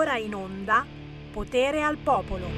[0.00, 0.86] ora in onda
[1.30, 2.48] Potere al Popolo.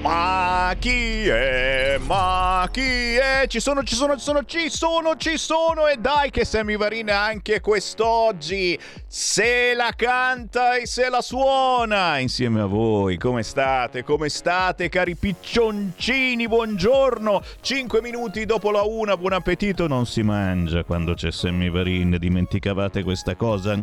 [0.00, 1.98] Ma chi è?
[2.00, 2.80] Ma chi
[3.16, 3.44] è?
[3.46, 7.10] Ci sono, ci sono, ci sono, ci sono, ci sono e dai che Sammy Varin
[7.10, 13.18] anche quest'oggi se la canta e se la suona insieme a voi.
[13.18, 14.02] Come state?
[14.02, 16.48] Come state cari piccioncini?
[16.48, 17.42] Buongiorno.
[17.60, 19.86] Cinque minuti dopo la una, buon appetito.
[19.86, 23.78] Non si mangia quando c'è Sammy Varin, dimenticavate questa cosa?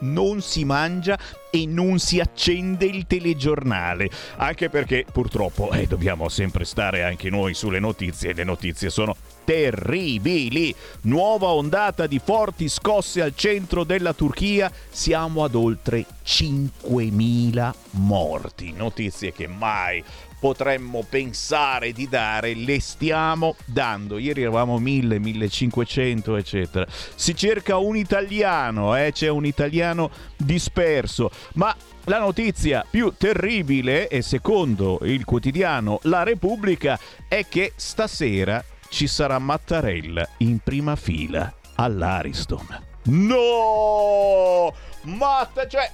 [0.00, 1.18] Non si mangia
[1.50, 7.54] e non si accende il telegiornale, anche perché purtroppo eh, dobbiamo sempre stare anche noi
[7.54, 10.74] sulle notizie e le notizie sono terribili.
[11.02, 18.72] Nuova ondata di forti scosse al centro della Turchia, siamo ad oltre 5.000 morti.
[18.72, 20.02] Notizie che mai
[20.40, 24.18] potremmo pensare di dare, le stiamo dando.
[24.18, 26.86] Ieri eravamo 1000, 1500, eccetera.
[26.88, 29.12] Si cerca un italiano, eh?
[29.12, 36.98] c'è un italiano disperso, ma la notizia più terribile, e secondo il quotidiano La Repubblica,
[37.28, 42.88] è che stasera ci sarà Mattarella in prima fila all'Ariston.
[43.04, 44.72] No!
[45.02, 45.90] Matta, cioè,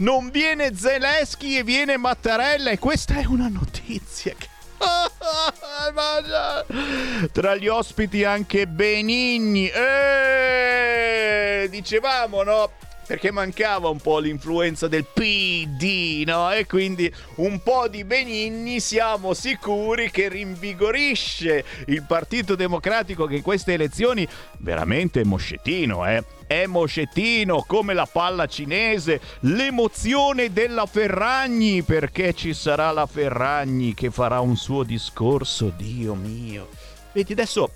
[0.00, 4.48] non viene Zelensky e viene Mattarella e questa è una notizia che...
[7.32, 9.68] Tra gli ospiti anche Benigni.
[9.68, 12.70] Eh, dicevamo, no?
[13.10, 16.52] Perché mancava un po' l'influenza del PD, no?
[16.52, 23.42] E quindi un po' di Benigni siamo sicuri che rinvigorisce il Partito Democratico che in
[23.42, 24.24] queste elezioni
[24.58, 26.22] veramente è moscettino, eh?
[26.46, 34.12] È moscettino come la palla cinese, l'emozione della Ferragni, perché ci sarà la Ferragni che
[34.12, 36.68] farà un suo discorso, Dio mio.
[37.10, 37.72] Vedi, adesso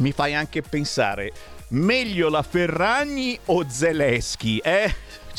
[0.00, 1.32] mi fai anche pensare
[1.68, 4.94] meglio la Ferragni o Zeleschi, eh?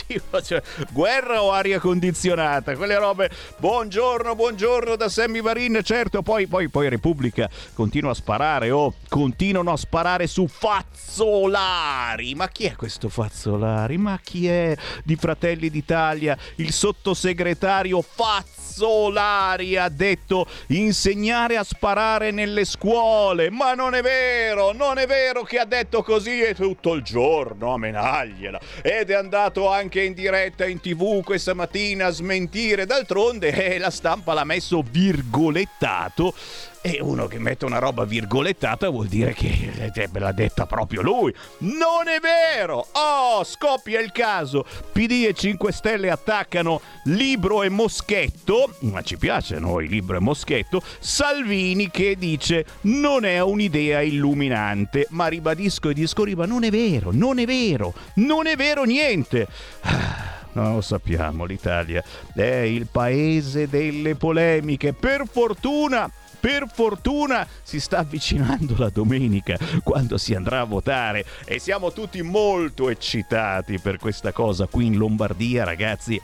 [0.44, 0.61] Cioè,
[0.92, 3.30] guerra o aria condizionata, quelle robe.
[3.58, 5.80] Buongiorno, buongiorno da Sammy Varin.
[5.83, 8.72] Certo, poi, poi, poi Repubblica continua a sparare.
[8.72, 12.35] Oh, continuano a sparare su Fazzolari.
[12.35, 13.97] Ma chi è questo Fazzolari?
[13.97, 16.38] Ma chi è di Fratelli d'Italia?
[16.56, 23.50] Il sottosegretario Fazzolari ha detto insegnare a sparare nelle scuole.
[23.50, 27.74] Ma non è vero, non è vero che ha detto così e tutto il giorno
[27.74, 28.59] a menagliela.
[28.81, 32.85] Ed è andato anche in diretta in tv questa mattina a smentire.
[32.85, 36.33] D'altronde eh, la stampa l'ha messo virgolettato
[36.81, 41.34] e uno che mette una roba virgolettata vuol dire che eh, l'ha detta proprio lui.
[41.59, 42.88] Non è vero!
[42.94, 44.66] Oh, scoppia il caso.
[44.91, 50.19] PD e 5 Stelle attaccano Libro e Moschetto, ma ci piace a noi Libro e
[50.19, 57.09] Moschetto, Salvini che dice non è un'idea illuminante, ma ribadisco e discorriva, non è vero,
[57.12, 59.47] non è vero, non è vero niente.
[59.81, 60.38] Ah.
[60.51, 62.03] Non lo sappiamo, l'Italia
[62.34, 64.94] è il paese delle polemiche.
[64.94, 71.25] Per fortuna per fortuna si sta avvicinando la domenica quando si andrà a votare.
[71.45, 76.19] E siamo tutti molto eccitati per questa cosa qui in Lombardia, ragazzi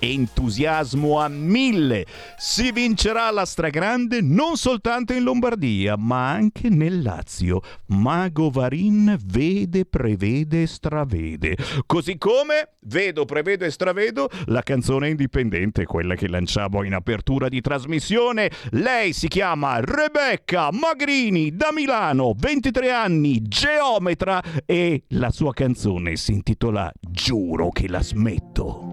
[0.00, 2.06] entusiasmo a mille.
[2.36, 7.60] Si vincerà la stragrande non soltanto in Lombardia, ma anche nel Lazio.
[7.86, 11.56] Mago Varin vede, prevede stravede.
[11.86, 17.60] Così come vedo, prevedo e stravedo la canzone indipendente, quella che lanciavo in apertura di
[17.60, 18.50] trasmissione.
[18.70, 26.32] Lei si chiama Rebecca Magrini da Milano, 23 anni, geometra e la sua canzone si
[26.32, 28.89] intitola Giuro che la smetto.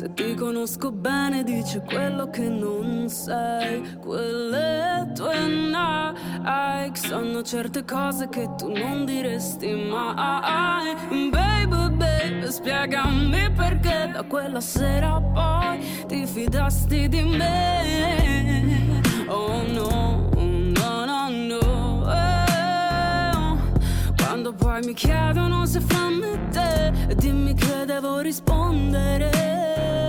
[0.00, 3.82] Se ti conosco bene, dice quello che non sei.
[4.00, 10.94] Quelle tue Nike sanno certe cose che tu non diresti mai.
[11.28, 19.02] Baby, baby, spiegami perché da quella sera poi ti fidasti di me.
[19.28, 20.28] Oh no.
[24.16, 29.99] Quando poi mi chiedono se fammi te Dimmi che devo rispondere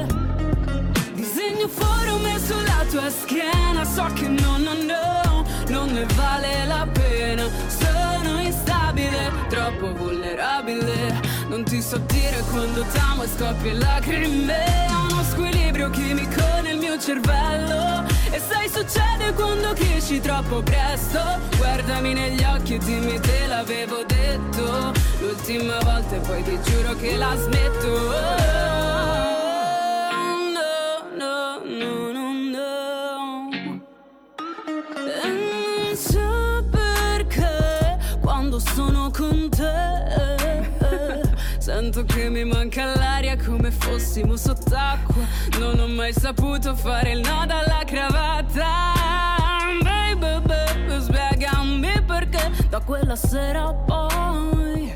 [1.22, 7.44] Disegno forum sulla tua schiena So che no, no, no Non ne vale la pena.
[7.68, 11.22] Sono instabile, troppo vulnerabile.
[11.48, 16.98] Non ti so dire quando t'amo e scoppia lacrime Ho uno squilibrio chimico nel mio
[16.98, 18.04] cervello.
[18.32, 21.20] E sai succede quando cresci troppo presto.
[21.58, 27.16] Guardami negli occhi e dimmi te l'avevo detto L'ultima volta e poi ti giuro che
[27.16, 27.90] la smetto.
[27.90, 29.31] No,
[42.02, 45.24] Sento che mi manca l'aria come fossimo sott'acqua.
[45.60, 48.68] Non ho mai saputo fare il nodo alla cravatta.
[49.84, 54.92] Baby, baby, spiegami perché da quella sera poi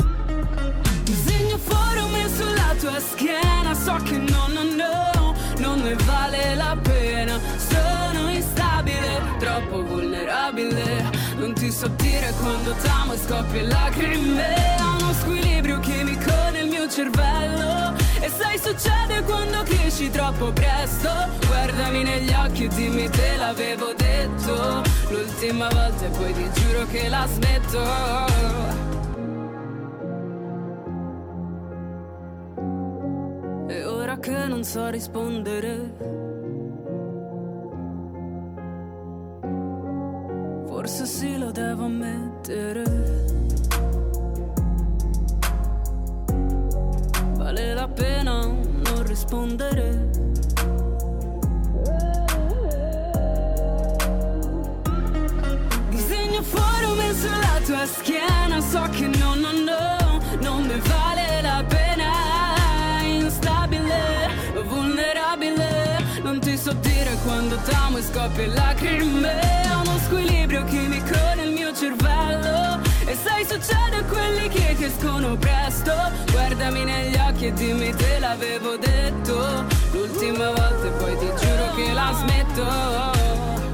[1.03, 3.73] disegno forme sulla tua schiena.
[3.75, 7.39] So che no, no, no, non ne vale la pena.
[7.57, 11.14] Sono instabile, troppo vulnerabile.
[11.75, 14.77] So dire quando t'amo e scoppia lacrime.
[14.79, 17.93] Ho uno squilibrio chimico nel mio cervello.
[18.21, 21.09] E sai, succede quando cresci troppo presto.
[21.45, 24.83] Guardami negli occhi e dimmi te l'avevo detto.
[25.09, 27.83] L'ultima volta e poi ti giuro che la smetto.
[33.67, 36.24] E ora che non so rispondere.
[40.75, 42.83] Forse sì lo devo ammettere.
[47.37, 50.09] Vale la pena non rispondere.
[55.87, 63.01] Disegno forme sulla tua schiena, so che no, no, no, non ne vale la pena.
[63.01, 64.29] Instabile,
[64.67, 69.64] vulnerabile, non ti so dire quando t'amo e scoppia lacrime.
[70.05, 72.79] Squilibrio chimico nel mio cervello.
[73.07, 75.93] E sai, succede a quelli che crescono presto.
[76.31, 79.65] Guardami negli occhi e dimmi te l'avevo detto.
[79.93, 83.64] L'ultima volta e poi ti giuro che la smetto.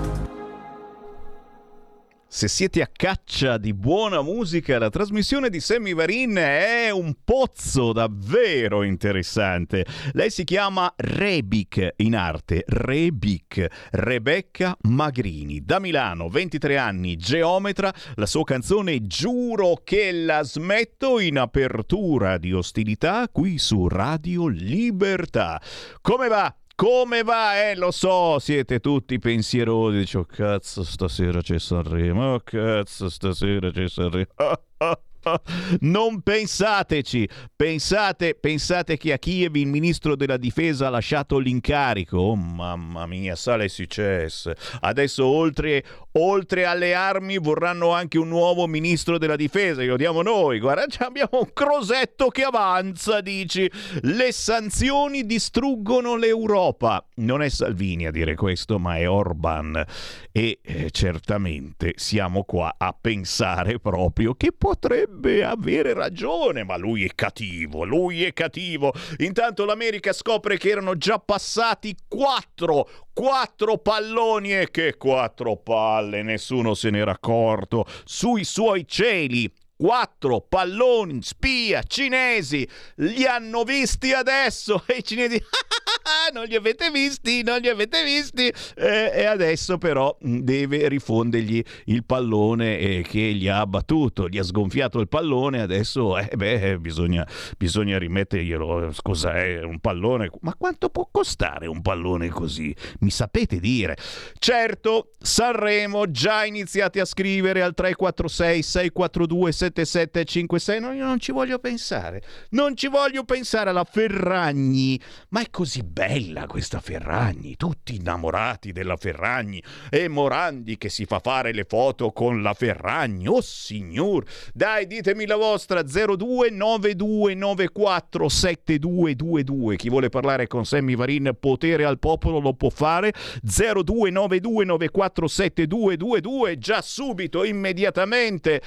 [2.34, 7.92] Se siete a caccia di buona musica, la trasmissione di Sammy Varin è un pozzo
[7.92, 9.86] davvero interessante.
[10.14, 15.66] Lei si chiama Rebic in arte, Rebic, Rebecca Magrini.
[15.66, 22.54] Da Milano, 23 anni, geometra, la sua canzone Giuro che la smetto in apertura di
[22.54, 25.62] ostilità qui su Radio Libertà.
[26.00, 26.56] Come va?
[26.82, 27.70] Come va?
[27.70, 30.00] Eh, lo so, siete tutti pensierosi.
[30.00, 32.34] Dice, oh cazzo, stasera c'è Sanremo.
[32.34, 34.26] Oh cazzo, stasera c'è Sanremo.
[35.82, 42.18] Non pensateci, pensate, pensate che a Kiev il ministro della difesa ha lasciato l'incarico.
[42.18, 44.54] Oh mamma mia, sale successo.
[44.82, 45.84] Adesso oltre,
[46.14, 50.60] oltre alle armi vorranno anche un nuovo ministro della difesa, glielo diamo noi.
[50.60, 53.70] Guarda, abbiamo un crosetto che avanza, dici.
[54.02, 57.06] Le sanzioni distruggono l'Europa.
[57.16, 59.84] Non è Salvini a dire questo, ma è Orban.
[60.32, 67.10] E eh, certamente siamo qua a pensare proprio che potrebbe avere ragione, ma lui è
[67.14, 68.94] cattivo, lui è cattivo.
[69.18, 76.74] Intanto l'America scopre che erano già passati quattro, quattro palloni e che quattro palle, nessuno
[76.76, 79.52] se n'era accorto, sui suoi cieli
[79.82, 82.68] quattro palloni spia cinesi
[82.98, 85.42] li hanno visti adesso e i cinesi
[86.34, 92.06] non li avete visti non li avete visti eh, e adesso però deve rifondergli il
[92.06, 97.28] pallone eh, che gli ha battuto gli ha sgonfiato il pallone adesso eh, beh, bisogna,
[97.58, 102.76] bisogna rimetterglielo scusa è un pallone ma quanto può costare un pallone così?
[103.00, 103.98] Mi sapete dire.
[104.38, 111.60] Certo Sanremo già iniziate a scrivere al 346 642 7756 no, io non ci voglio
[111.60, 112.22] pensare.
[112.50, 115.00] Non ci voglio pensare alla Ferragni.
[115.30, 117.56] Ma è così bella questa Ferragni.
[117.56, 119.64] Tutti innamorati della Ferragni.
[119.90, 123.28] E Morandi che si fa fare le foto con la Ferragni.
[123.28, 124.26] Oh signor.
[124.54, 125.84] Dai ditemi la vostra.
[125.84, 133.14] 029294 7222 chi vuole parlare con Sammy Varin potere al popolo lo può fare.
[133.42, 138.62] 029294 7222 già subito immediatamente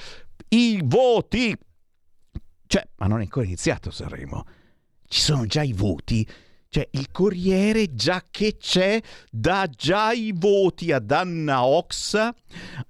[0.49, 1.55] i voti.
[2.67, 4.45] Cioè, ma non è ancora iniziato Sanremo.
[5.07, 6.27] Ci sono già i voti.
[6.67, 12.35] Cioè, il Corriere, già che c'è, dà già i voti ad Anna Oxa,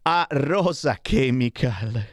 [0.01, 2.03] a Rosa Chemical.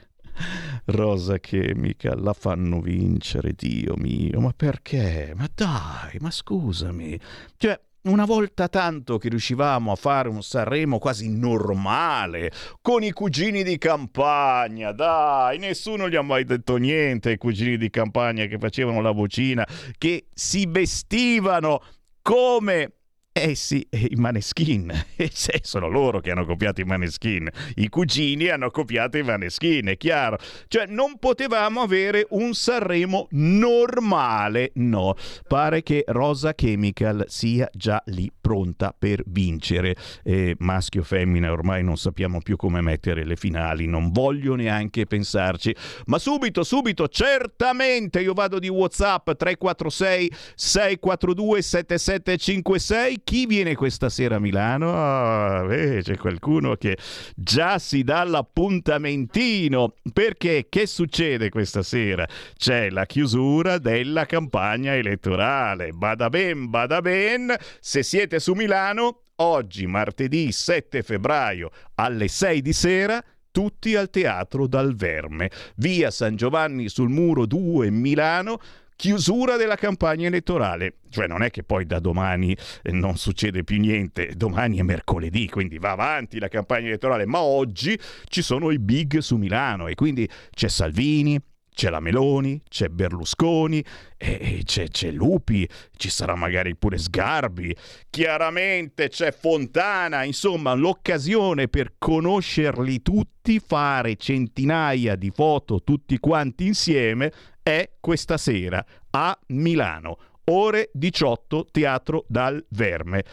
[0.86, 5.32] Rosa Chemical la fanno vincere, Dio mio, ma perché?
[5.34, 7.18] Ma dai, ma scusami.
[7.56, 13.62] Cioè, una volta tanto che riuscivamo a fare un Sanremo quasi normale, con i cugini
[13.62, 19.00] di campagna, dai, nessuno gli ha mai detto niente ai cugini di campagna che facevano
[19.00, 19.66] la vocina,
[19.98, 21.80] che si vestivano
[22.22, 22.92] come
[23.34, 24.92] Eh sì, i Maneskin,
[25.62, 30.36] sono loro che hanno copiato i Maneskin, i cugini hanno copiato i Maneskin, è chiaro.
[30.68, 35.14] Cioè non potevamo avere un Sanremo normale, no.
[35.48, 39.96] Pare che Rosa Chemical sia già lì pronta per vincere.
[40.22, 45.74] Eh, maschio femmina ormai non sappiamo più come mettere le finali, non voglio neanche pensarci.
[46.04, 54.36] Ma subito, subito, certamente io vado di WhatsApp 346 642 7756 chi viene questa sera
[54.36, 54.90] a Milano?
[54.90, 56.96] Oh, eh, c'è qualcuno che
[57.34, 59.94] già si dà l'appuntamentino.
[60.12, 62.26] Perché che succede questa sera?
[62.56, 65.90] C'è la chiusura della campagna elettorale.
[65.92, 67.54] Bada ben, bada ben.
[67.80, 74.66] Se siete su Milano, oggi, martedì 7 febbraio, alle 6 di sera, tutti al teatro
[74.66, 78.58] dal Verme, via San Giovanni sul Muro 2 Milano
[78.96, 80.96] chiusura della campagna elettorale.
[81.08, 85.48] Cioè non è che poi da domani eh, non succede più niente, domani è mercoledì,
[85.48, 89.94] quindi va avanti la campagna elettorale, ma oggi ci sono i big su Milano e
[89.94, 91.38] quindi c'è Salvini,
[91.74, 93.82] c'è la Meloni, c'è Berlusconi,
[94.18, 97.74] c'è, c'è, Lupi, ci sarà magari pure Sgarbi,
[98.10, 107.32] chiaramente c'è Fontana, insomma l'occasione per conoscerli tutti, fare centinaia di foto tutti quanti insieme
[107.62, 113.24] è questa sera a Milano, ore 18, Teatro dal Verme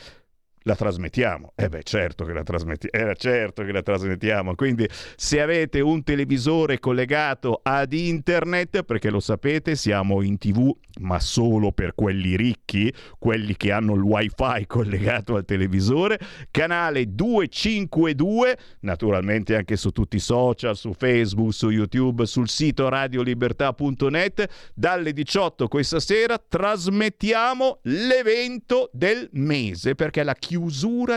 [0.69, 1.53] la trasmettiamo.
[1.55, 3.03] Eh beh, certo che la trasmettiamo.
[3.03, 4.53] Era certo che la trasmettiamo.
[4.53, 11.19] Quindi se avete un televisore collegato ad internet, perché lo sapete, siamo in TV, ma
[11.19, 16.19] solo per quelli ricchi, quelli che hanno il wifi collegato al televisore,
[16.51, 24.71] canale 252, naturalmente anche su tutti i social, su Facebook, su YouTube, sul sito radiolibertà.net,
[24.75, 30.57] dalle 18 questa sera trasmettiamo l'evento del mese, perché la chiusura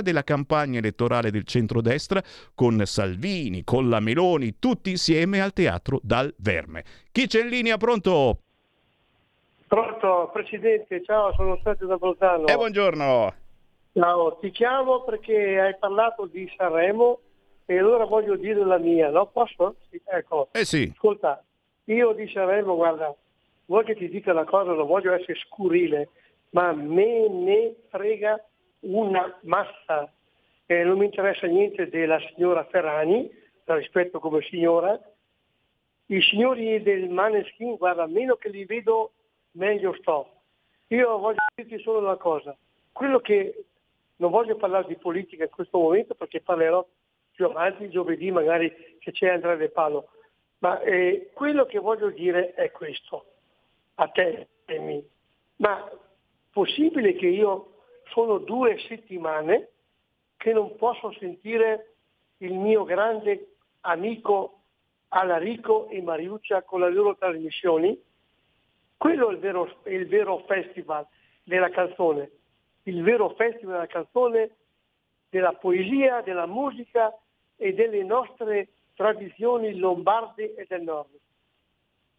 [0.03, 2.23] della campagna elettorale del centrodestra
[2.55, 6.85] con Salvini, con la Meloni, tutti insieme al teatro dal Verme.
[7.11, 7.77] Chi c'è in linea?
[7.77, 8.39] Pronto?
[9.67, 12.47] Pronto, Presidente, ciao, sono Sergio da Bolzano.
[12.47, 13.35] E eh, buongiorno.
[13.95, 17.21] Ciao, ti chiamo perché hai parlato di Sanremo
[17.65, 19.27] e allora voglio dire la mia, no?
[19.27, 19.77] Posso?
[20.05, 20.49] Ecco.
[20.53, 20.91] Eh sì.
[20.95, 21.43] Ascolta,
[21.85, 23.15] io di Sanremo, guarda,
[23.67, 26.09] vuoi che ti dica una cosa, non voglio essere scurile,
[26.51, 28.43] ma me ne frega
[28.83, 30.11] una massa.
[30.67, 33.31] Eh, non mi interessa niente della signora Ferrani,
[33.65, 34.99] la rispetto come signora.
[36.07, 39.13] I signori del Maneskin, guarda, meno che li vedo,
[39.53, 40.31] meglio sto.
[40.89, 42.57] Io voglio dirti solo una cosa.
[42.93, 43.65] Quello che
[44.17, 46.87] non voglio parlare di politica in questo momento perché parlerò
[47.33, 50.09] più avanti, giovedì magari che c'è Andrea De Palo.
[50.59, 53.25] Ma eh, quello che voglio dire è questo,
[53.95, 55.05] a te, Emi.
[55.57, 55.91] Ma
[56.53, 57.72] possibile che io
[58.13, 59.71] sono due settimane
[60.37, 61.95] che non posso sentire
[62.39, 64.61] il mio grande amico
[65.09, 68.01] Alarico e Mariuccia con le loro trasmissioni.
[68.97, 71.07] Quello è il vero, è il vero festival
[71.43, 72.31] della canzone,
[72.85, 74.57] il vero festival della canzone,
[75.29, 77.13] della poesia, della musica
[77.57, 81.11] e delle nostre tradizioni lombarde e del nord.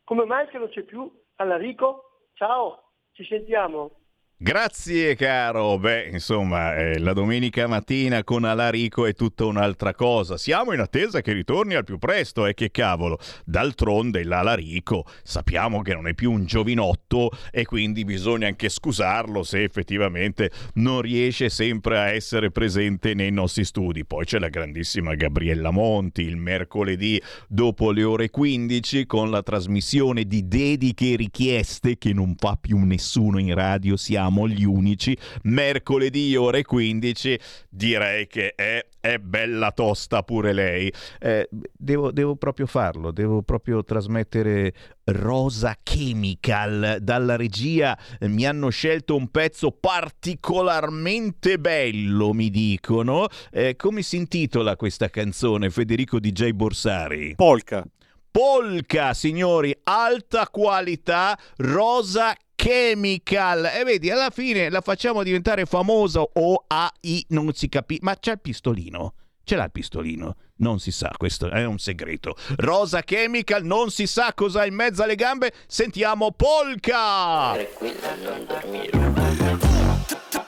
[0.03, 2.21] Come mai che non c'è più Alarico?
[2.33, 2.83] Ciao,
[3.13, 4.02] ci sentiamo.
[4.43, 10.73] Grazie caro, beh insomma eh, la domenica mattina con Alarico è tutta un'altra cosa, siamo
[10.73, 15.93] in attesa che ritorni al più presto e eh, che cavolo, d'altronde l'Alarico sappiamo che
[15.93, 21.97] non è più un giovinotto e quindi bisogna anche scusarlo se effettivamente non riesce sempre
[21.97, 27.91] a essere presente nei nostri studi, poi c'è la grandissima Gabriella Monti il mercoledì dopo
[27.91, 33.53] le ore 15 con la trasmissione di dediche richieste che non fa più nessuno in
[33.53, 35.15] radio, siamo siamo gli unici.
[35.43, 40.91] Mercoledì ore 15 direi che è, è bella tosta pure lei.
[41.19, 44.73] Eh, devo, devo proprio farlo, devo proprio trasmettere
[45.05, 46.97] Rosa Chemical.
[46.99, 53.27] Dalla regia mi hanno scelto un pezzo particolarmente bello mi dicono.
[53.51, 57.35] Eh, come si intitola questa canzone Federico DJ Borsari?
[57.35, 57.85] Polka.
[58.33, 63.65] Polka signori alta qualità Rosa Chemical.
[63.75, 68.01] E vedi, alla fine la facciamo diventare famosa o AI, non si capisce.
[68.05, 69.15] Ma c'è il pistolino?
[69.43, 70.37] Ce l'ha il pistolino?
[70.59, 72.37] Non si sa, questo è un segreto.
[72.55, 75.51] Rosa Chemical, non si sa cosa ha in mezzo alle gambe.
[75.67, 77.53] Sentiamo Polka!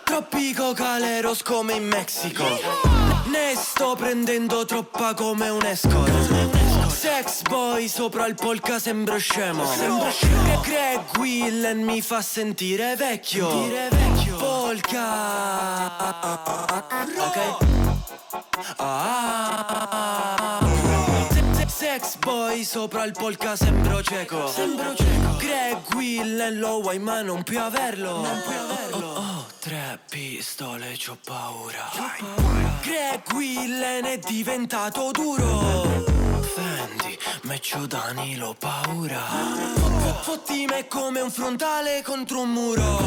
[0.06, 2.46] Troppi cocaleros come in Messico.
[3.26, 6.75] Ne sto prendendo troppa come un escort.
[6.96, 13.68] Sex boy sopra il polka sembra scemo Sembra scemo Greg Willen mi fa sentire vecchio,
[13.68, 14.38] vecchio.
[14.38, 15.04] polka.
[17.18, 17.58] Ok.
[18.78, 20.60] Ah.
[21.68, 24.48] Sex boy sopra il polka sembro cieco.
[24.48, 25.36] Sembro cieco.
[25.38, 28.22] Greg Will lo vuoi ma non puoi averlo.
[28.22, 29.06] Non puoi averlo.
[29.06, 31.92] Oh, oh, tre pistole, c'ho paura.
[32.82, 36.15] Greg Willen è diventato duro.
[36.86, 39.20] Fendi, Meccio Danilo paura.
[40.22, 43.00] Fotti me come un frontale contro un muro.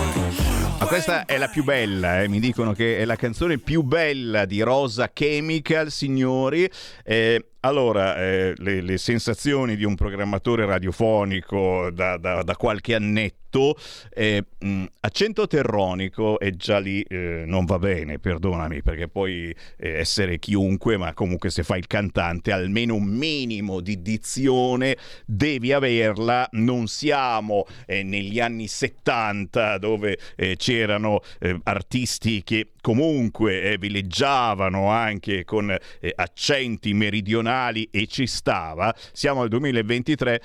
[0.79, 2.29] Ma questa è la più bella, eh?
[2.29, 6.69] mi dicono che è la canzone più bella di Rosa Chemical, signori.
[7.05, 13.48] Eh, allora, eh, le, le, sensazioni di un programmatore radiofonico da, da, da qualche annetto,
[14.11, 19.99] eh, mh, accento terronico e già lì eh, non va bene, perdonami, perché puoi eh,
[19.99, 26.49] essere chiunque, ma comunque se fai il cantante almeno un minimo di dizione devi averla.
[26.53, 31.21] Non siamo eh, negli anni 70 dove eh, c'erano
[31.65, 35.75] artisti che comunque villeggiavano anche con
[36.17, 40.41] accenti meridionali e ci stava, siamo al 2023.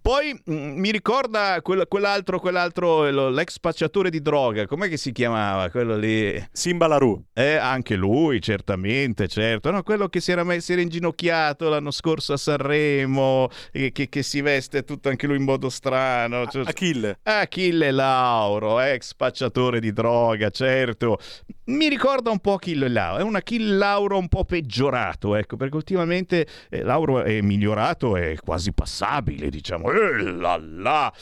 [0.00, 5.12] Poi mh, mm, mi ricorda quel, quell'altro, quell'altro, l'ex spacciatore di droga, com'è che si
[5.12, 5.70] chiamava?
[5.70, 6.44] Quello lì.
[6.52, 7.18] Simba Larù.
[7.32, 9.70] Eh, anche lui, certamente, certo.
[9.70, 14.22] No, quello che si era, messo, era inginocchiato l'anno scorso a Sanremo, che, che, che,
[14.22, 16.46] si veste tutto anche lui in modo strano.
[16.46, 17.20] Cioè, Achille.
[17.22, 21.18] Achille Lauro, ex spacciatore di droga, certo.
[21.66, 25.76] Mi ricorda un po' Achille Lauro, è un Achille Lauro un po' peggiorato, ecco, perché
[25.76, 29.90] ultimamente eh, Lauro è migliorato, è quasi passabile, diciamo.
[29.92, 31.12] Eh, là, là.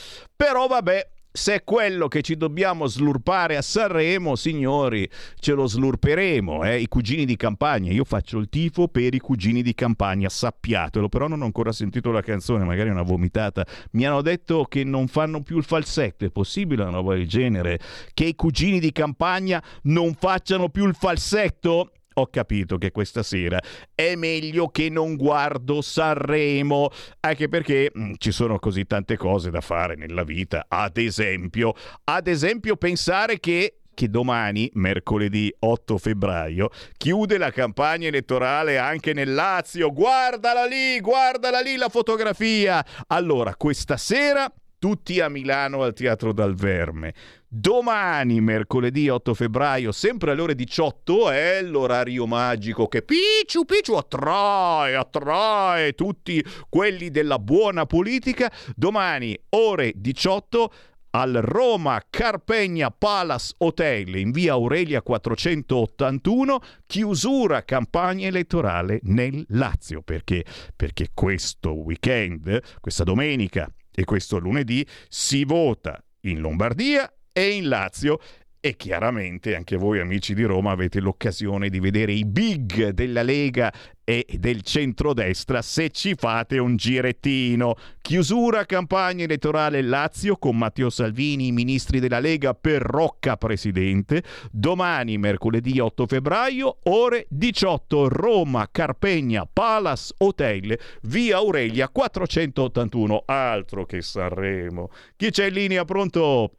[0.41, 5.07] Però vabbè, se è quello che ci dobbiamo slurpare a Sanremo, signori,
[5.39, 6.81] ce lo slurperemo, eh?
[6.81, 7.93] i cugini di campagna.
[7.93, 12.11] Io faccio il tifo per i cugini di campagna, sappiatelo, però non ho ancora sentito
[12.11, 13.67] la canzone, magari una vomitata.
[13.91, 17.79] Mi hanno detto che non fanno più il falsetto, è possibile una roba del genere?
[18.15, 21.91] Che i cugini di campagna non facciano più il falsetto?
[22.15, 23.61] Ho capito che questa sera
[23.95, 26.91] è meglio che non guardo Sanremo,
[27.21, 30.67] anche perché mh, mm, ci sono così tante cose da fare nella vita.
[30.69, 31.75] Ad esempio,
[32.05, 39.35] ad esempio pensare che che domani, mercoledì 8 febbraio, chiude la campagna elettorale anche nel
[39.35, 39.93] Lazio.
[39.93, 42.83] Guardala lì, guardala lì la fotografia.
[43.09, 47.13] Allora, questa sera tutti a Milano al Teatro Dal Verme.
[47.53, 54.95] Domani, mercoledì 8 febbraio, sempre alle ore 18, è l'orario magico che Picciu Picciu attrae,
[54.95, 58.53] attrae tutti quelli della buona politica.
[58.77, 60.73] Domani, ore 18,
[61.11, 70.03] al Roma Carpegna Palace Hotel in via Aurelia 481, chiusura campagna elettorale nel Lazio.
[70.03, 70.45] Perché?
[70.77, 78.19] Perché questo weekend, questa domenica e questo lunedì, si vota in Lombardia e in Lazio
[78.63, 83.73] e chiaramente anche voi amici di Roma avete l'occasione di vedere i big della Lega
[84.05, 87.75] e del centrodestra se ci fate un girettino.
[88.03, 94.23] Chiusura campagna elettorale Lazio con Matteo Salvini, i ministri della Lega per Rocca Presidente.
[94.51, 103.23] Domani, mercoledì 8 febbraio, ore 18, Roma, Carpegna, Palace Hotel, via Aurelia 481.
[103.25, 104.91] Altro che Sanremo.
[105.17, 105.85] Chi c'è in linea?
[105.87, 106.57] Pronto?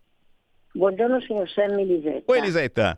[0.73, 2.21] Buongiorno signor Sammy Lisetta.
[2.25, 2.97] Poi Lisetta.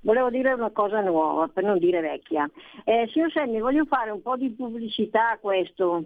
[0.00, 2.48] Volevo dire una cosa nuova, per non dire vecchia.
[2.84, 6.04] Eh, signor Sammy, voglio fare un po' di pubblicità a questo.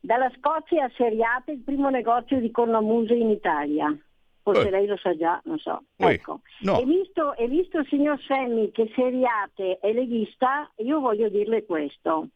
[0.00, 3.96] Dalla Scozia a Seriate il primo negozio di cornamuse in Italia.
[4.42, 4.70] Forse eh.
[4.70, 5.82] lei lo sa già, non so.
[5.96, 6.06] Eh.
[6.06, 6.40] Ecco.
[6.60, 6.80] No.
[6.80, 12.28] E, visto, e visto il signor Sammy che Seriate è leghista, io voglio dirle questo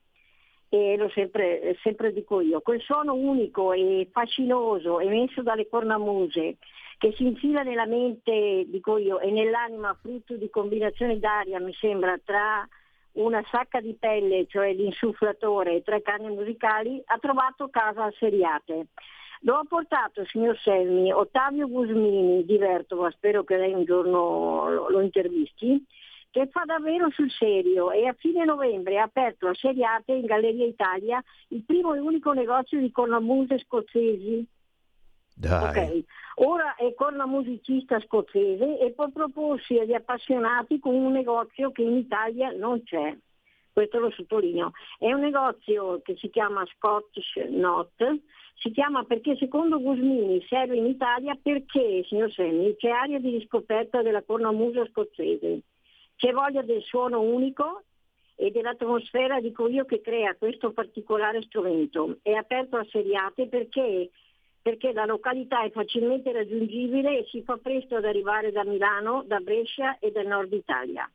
[0.69, 6.59] e lo sempre, sempre dico io, quel suono unico e fascinoso emesso dalle cornamuse
[7.01, 12.21] che si infila nella mente, dico io, e nell'anima frutto di combinazioni d'aria, mi sembra,
[12.23, 12.69] tra
[13.13, 18.89] una sacca di pelle, cioè l'insufflatore, e tre canne musicali, ha trovato casa a Seriate.
[19.45, 24.91] Lo ha portato, signor Selmi, Ottavio Gusmini di Vertova, spero che lei un giorno lo,
[24.91, 25.83] lo intervisti,
[26.31, 30.67] che fa davvero sul serio e a fine novembre ha aperto a Seriate in Galleria
[30.67, 34.47] Italia il primo e unico negozio di cornamuse scozzesi.
[35.43, 36.05] Okay.
[36.37, 42.51] Ora è cornamusicista scozzese e può proporsi agli appassionati con un negozio che in Italia
[42.51, 43.17] non c'è.
[43.73, 44.73] Questo lo sottolineo.
[44.99, 47.93] È un negozio che si chiama Scottish Not,
[48.55, 54.03] si chiama perché secondo Gusmini serve in Italia perché, signor Senni, c'è aria di riscoperta
[54.03, 55.61] della cornamusa scozzese,
[56.17, 57.85] c'è voglia del suono unico
[58.35, 62.19] e dell'atmosfera, dico io, che crea questo particolare strumento.
[62.23, 64.11] È aperto a seriate perché
[64.63, 69.39] perché la località è facilmente raggiungibile e si fa presto ad arrivare da Milano, da
[69.39, 71.11] Brescia e dal nord Italia.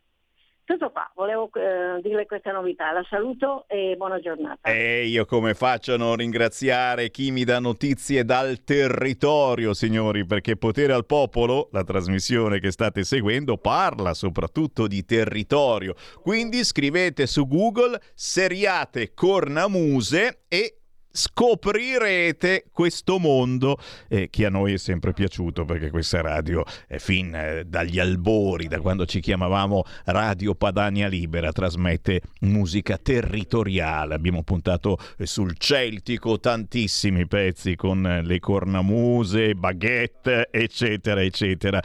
[0.65, 2.91] Tutto qua, volevo eh, dirle questa novità.
[2.91, 4.67] La saluto e buona giornata.
[4.67, 10.57] E io come faccio a non ringraziare chi mi dà notizie dal territorio, signori, perché
[10.57, 15.93] Potere al Popolo, la trasmissione che state seguendo, parla soprattutto di territorio.
[16.23, 20.79] Quindi scrivete su Google Seriate Cornamuse e
[21.15, 23.77] scoprirete questo mondo
[24.09, 28.67] eh, che a noi è sempre piaciuto perché questa radio è fin eh, dagli albori,
[28.67, 34.13] da quando ci chiamavamo Radio Padania Libera, trasmette musica territoriale.
[34.13, 41.81] Abbiamo puntato eh, sul celtico tantissimi pezzi con eh, le cornamuse, baguette, eccetera, eccetera.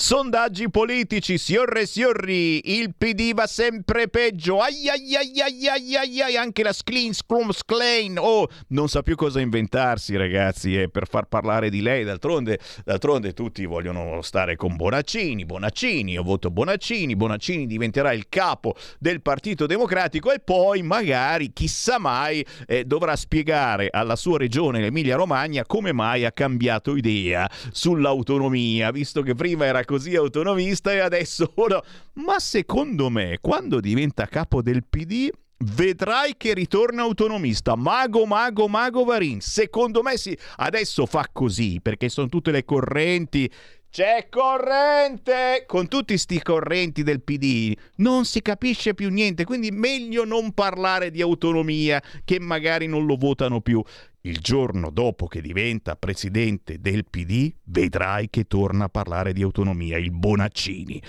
[0.00, 6.20] Sondaggi politici, siorre siorri, il PD va sempre peggio, ai ai ai ai ai ai,
[6.20, 11.08] ai anche la Sclean Scrum Sclain, oh, non sa più cosa inventarsi ragazzi eh, per
[11.08, 17.16] far parlare di lei, d'altronde, d'altronde tutti vogliono stare con Bonaccini, Bonaccini, io voto Bonaccini,
[17.16, 23.88] Bonaccini diventerà il capo del Partito Democratico e poi magari, chissà mai, eh, dovrà spiegare
[23.90, 29.86] alla sua regione, l'Emilia Romagna, come mai ha cambiato idea sull'autonomia, visto che prima era
[29.88, 31.82] così autonomista e adesso no.
[32.24, 35.30] Ma secondo me, quando diventa capo del PD,
[35.74, 37.74] vedrai che ritorna autonomista.
[37.74, 39.40] Mago, mago, mago Varin.
[39.40, 43.50] Secondo me sì, adesso fa così perché sono tutte le correnti.
[43.90, 45.64] C'è corrente!
[45.66, 51.10] Con tutti sti correnti del PD non si capisce più niente, quindi meglio non parlare
[51.10, 53.82] di autonomia che magari non lo votano più.
[54.28, 59.96] Il giorno dopo che diventa presidente del PD, vedrai che torna a parlare di autonomia,
[59.96, 61.00] il Bonaccini.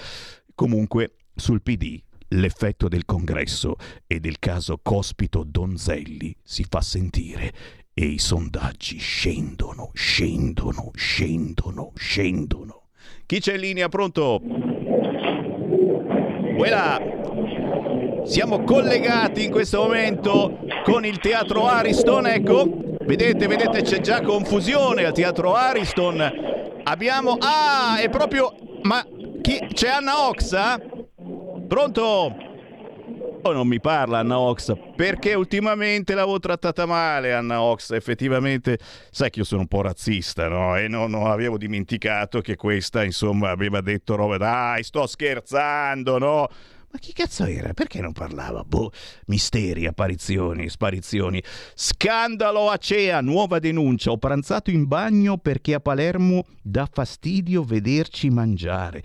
[0.55, 3.75] Comunque, sul PD l'effetto del congresso
[4.07, 7.51] e del caso Cospito Donzelli si fa sentire
[7.93, 12.83] e i sondaggi scendono, scendono, scendono, scendono.
[13.25, 13.89] Chi c'è in linea?
[13.89, 14.39] Pronto?
[16.55, 17.01] Voilà.
[18.23, 22.87] Siamo collegati in questo momento con il teatro Ariston, ecco.
[23.09, 26.21] Vedete, vedete, c'è già confusione al teatro Ariston.
[26.83, 27.37] Abbiamo...
[27.39, 28.53] Ah, è proprio...
[28.83, 29.03] Ma
[29.41, 29.67] chi...
[29.73, 30.79] c'è Anna Oxa?
[31.67, 32.35] Pronto?
[33.41, 38.77] Oh, non mi parla Anna Ox perché ultimamente l'avevo trattata male Anna Ox effettivamente
[39.09, 40.77] sai che io sono un po' razzista no?
[40.77, 46.49] e non, non avevo dimenticato che questa insomma aveva detto roba dai sto scherzando no
[46.91, 47.73] ma chi cazzo era?
[47.73, 48.63] Perché non parlava?
[48.63, 48.91] Boh,
[49.27, 51.41] misteri, apparizioni, sparizioni.
[51.75, 54.11] Scandalo Acea, nuova denuncia.
[54.11, 59.03] Ho pranzato in bagno perché a Palermo dà fastidio vederci mangiare.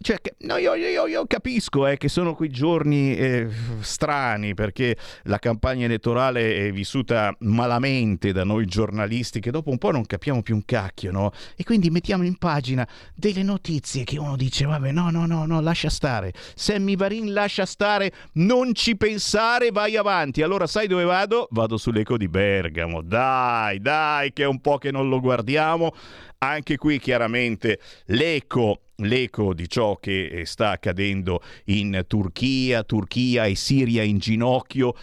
[0.00, 3.48] Cioè, no, io, io, io, capisco eh, che sono quei giorni eh,
[3.80, 9.90] strani perché la campagna elettorale è vissuta malamente da noi giornalisti che dopo un po'
[9.90, 11.32] non capiamo più un cacchio, no?
[11.56, 15.60] E quindi mettiamo in pagina delle notizie che uno dice, vabbè, no, no, no, no,
[15.60, 16.32] lascia stare.
[16.54, 20.42] Sammy Varin lascia stare, non ci pensare, vai avanti.
[20.42, 21.48] Allora sai dove vado?
[21.50, 23.02] Vado sull'eco di Bergamo.
[23.02, 25.92] Dai, dai, che è un po' che non lo guardiamo.
[26.38, 33.54] Anche qui chiaramente l'eco l'eco di ciò che eh, sta accadendo in Turchia, Turchia e
[33.54, 34.94] Siria in ginocchio.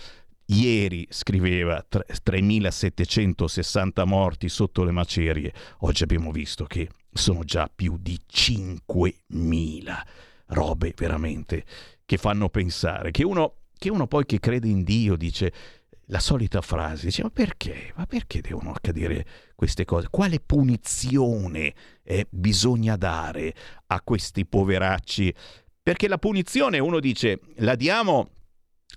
[0.48, 8.20] Ieri scriveva 3.760 morti sotto le macerie, oggi abbiamo visto che sono già più di
[8.32, 10.02] 5.000.
[10.48, 11.66] Robe veramente
[12.06, 15.52] che fanno pensare, che uno, che uno poi che crede in Dio dice
[16.08, 17.92] la solita frase, dice ma perché?
[17.96, 20.08] Ma perché devono accadere queste cose?
[20.10, 23.54] Quale punizione eh, bisogna dare
[23.88, 25.34] a questi poveracci?
[25.82, 28.30] Perché la punizione, uno dice, la diamo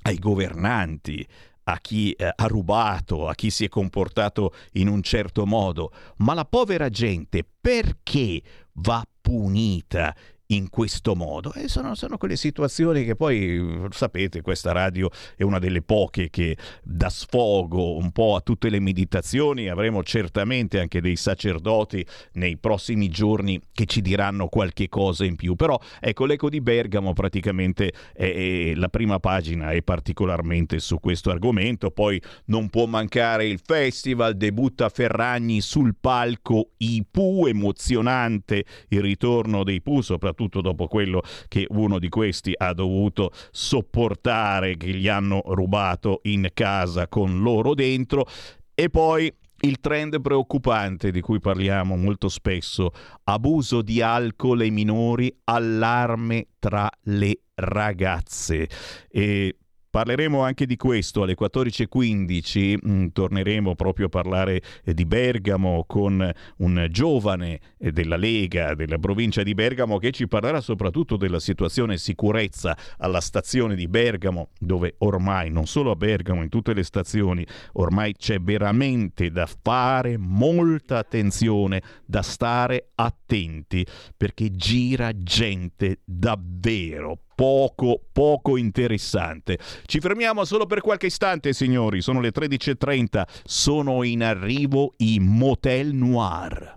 [0.03, 1.27] ai governanti,
[1.65, 6.35] a chi eh, ha rubato, a chi si è comportato in un certo modo, ma
[6.35, 8.43] la povera gente perché
[8.75, 10.15] va punita
[10.51, 11.53] in questo modo.
[11.55, 16.57] E sono, sono, quelle situazioni che poi, sapete, questa radio è una delle poche che
[16.83, 19.69] dà sfogo un po' a tutte le meditazioni.
[19.69, 25.55] Avremo certamente anche dei sacerdoti nei prossimi giorni che ci diranno qualche cosa in più.
[25.55, 31.31] Però ecco, l'Eco di Bergamo praticamente è, è la prima pagina è particolarmente su questo
[31.31, 31.91] argomento.
[31.91, 39.83] Poi non può mancare il festival, debutta Ferragni sul palco IPU, emozionante il ritorno dei
[39.83, 45.43] PU, soprattutto soprattutto dopo quello che uno di questi ha dovuto sopportare, che gli hanno
[45.47, 48.27] rubato in casa con loro dentro.
[48.75, 52.93] E poi il trend preoccupante di cui parliamo molto spesso,
[53.25, 58.69] abuso di alcol ai minori, allarme tra le ragazze.
[59.11, 59.57] E
[59.91, 66.31] Parleremo anche di questo alle 14.15, mm, torneremo proprio a parlare eh, di Bergamo con
[66.59, 71.97] un giovane eh, della Lega della provincia di Bergamo che ci parlerà soprattutto della situazione
[71.97, 77.47] sicurezza alla stazione di Bergamo dove ormai non solo a Bergamo, in tutte le stazioni,
[77.73, 88.01] ormai c'è veramente da fare molta attenzione, da stare attenti perché gira gente davvero poco,
[88.11, 89.61] poco interessante.
[89.87, 92.01] Ci fermiamo solo per qualche istante, signori.
[92.01, 93.23] Sono le 13.30.
[93.45, 96.75] Sono in arrivo i Motel Noir.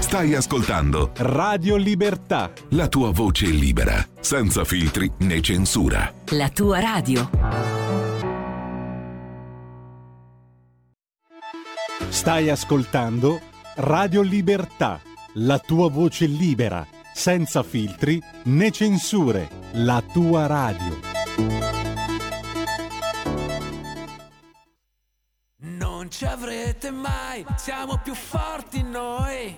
[0.00, 2.52] Stai ascoltando Radio Libertà.
[2.70, 6.12] La tua voce libera, senza filtri né censura.
[6.32, 7.30] La tua radio.
[12.10, 13.40] Stai ascoltando
[13.76, 15.00] Radio Libertà.
[15.34, 16.86] La tua voce libera
[17.18, 21.00] senza filtri né censure, la tua radio.
[25.56, 29.56] Non ci avrete mai, siamo più forti noi.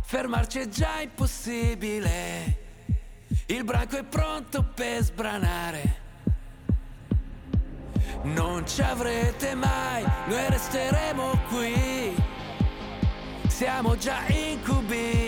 [0.00, 2.62] Fermarci è già impossibile.
[3.46, 6.02] Il branco è pronto per sbranare.
[8.22, 12.14] Non ci avrete mai, noi resteremo qui.
[13.46, 15.23] Siamo già incubi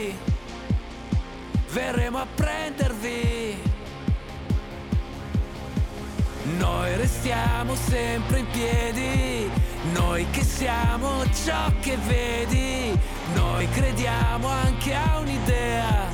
[1.77, 3.63] verremo a prendervi.
[6.57, 9.51] Noi restiamo sempre in piedi,
[9.93, 12.99] noi che siamo ciò che vedi,
[13.35, 16.09] noi crediamo anche a un'idea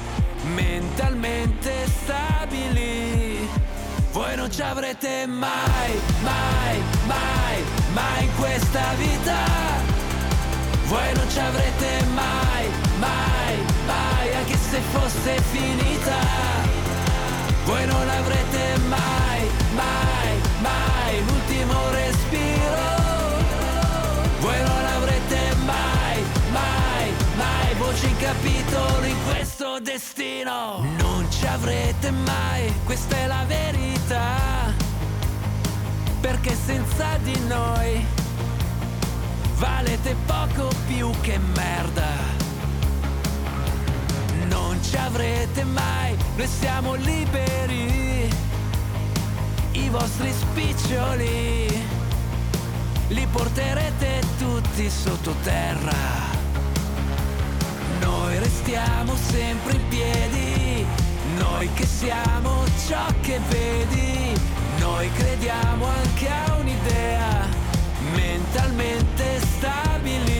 [0.55, 3.49] mentalmente stabili.
[4.11, 9.45] Voi non ci avrete mai, mai, mai, mai in questa vita.
[10.87, 12.67] Voi non ci avrete mai,
[12.99, 13.72] mai,
[14.73, 16.19] se fosse finita.
[17.67, 19.41] Voi non avrete mai,
[19.75, 20.33] mai,
[20.63, 22.87] mai l'ultimo respiro.
[24.41, 30.83] Voi non avrete mai, mai, mai voce in capitolo in questo destino.
[30.97, 34.73] Non ci avrete mai, questa è la verità.
[36.19, 38.07] Perché senza di noi
[39.57, 42.42] valete poco più che merda
[44.53, 48.29] non ci avrete mai, noi siamo liberi,
[49.73, 51.85] i vostri spiccioli
[53.09, 56.31] li porterete tutti sottoterra.
[58.01, 60.87] Noi restiamo sempre in piedi,
[61.39, 64.39] noi che siamo ciò che vedi,
[64.79, 67.49] noi crediamo anche a un'idea
[68.15, 70.32] mentalmente stabili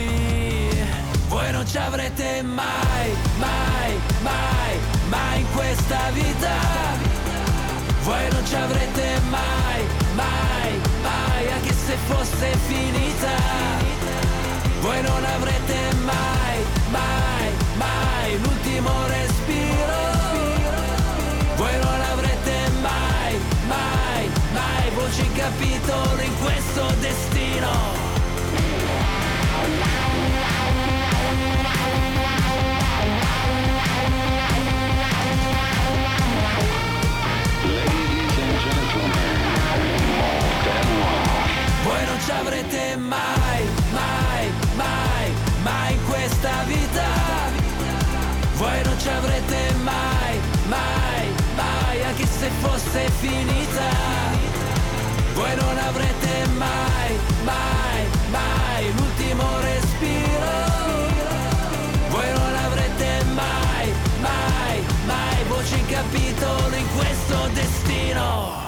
[1.33, 3.91] voi non ci avrete mai, mai,
[4.21, 4.73] mai,
[5.09, 6.57] mai in questa vita.
[8.03, 9.81] Voi non ci avrete mai,
[10.15, 10.71] mai,
[11.03, 13.35] mai, anche se fosse finita.
[14.81, 16.57] Voi non avrete mai,
[16.91, 20.01] mai, mai l'ultimo respiro.
[21.57, 23.33] Voi non avrete mai,
[23.69, 28.03] mai, mai voce in capitolo in questo destino.
[55.35, 59.82] Voi non avrete mai, mai, mai l'ultimo respiro.
[65.71, 68.62] In capitolo in questo destino.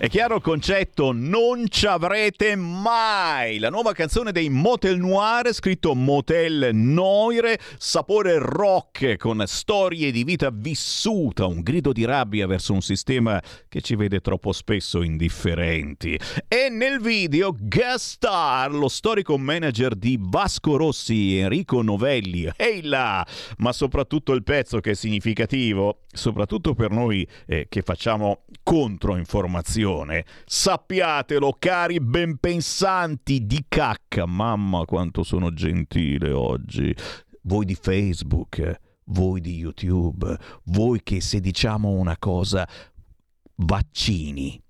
[0.00, 3.58] È chiaro concetto, non ci avrete mai.
[3.58, 10.50] La nuova canzone dei Motel Noir, scritto Motel Noire, sapore rock con storie di vita
[10.52, 16.16] vissuta, un grido di rabbia verso un sistema che ci vede troppo spesso indifferenti.
[16.46, 22.48] E nel video guest star lo storico manager di Vasco Rossi, Enrico Novelli.
[22.54, 23.26] Ehi là!
[23.56, 30.24] Ma soprattutto il pezzo che è significativo, soprattutto per noi eh, che facciamo controinformazioni trasmissione.
[30.44, 34.26] Sappiatelo, cari benpensanti di cacca.
[34.26, 36.94] Mamma quanto sono gentile oggi.
[37.42, 42.68] Voi di Facebook, voi di YouTube, voi che se diciamo una cosa,
[43.56, 44.60] vaccini.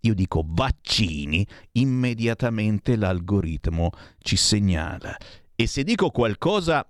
[0.00, 5.16] Io dico vaccini, immediatamente l'algoritmo ci segnala.
[5.54, 6.88] E se dico qualcosa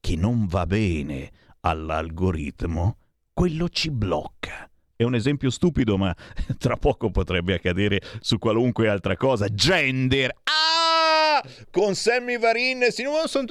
[0.00, 2.98] che non va bene all'algoritmo,
[3.32, 6.14] quello ci blocca È un esempio stupido, ma
[6.58, 9.46] tra poco potrebbe accadere su qualunque altra cosa.
[9.48, 10.34] Gender.
[10.44, 11.44] Ah!
[11.70, 12.82] Con Sammy Varin.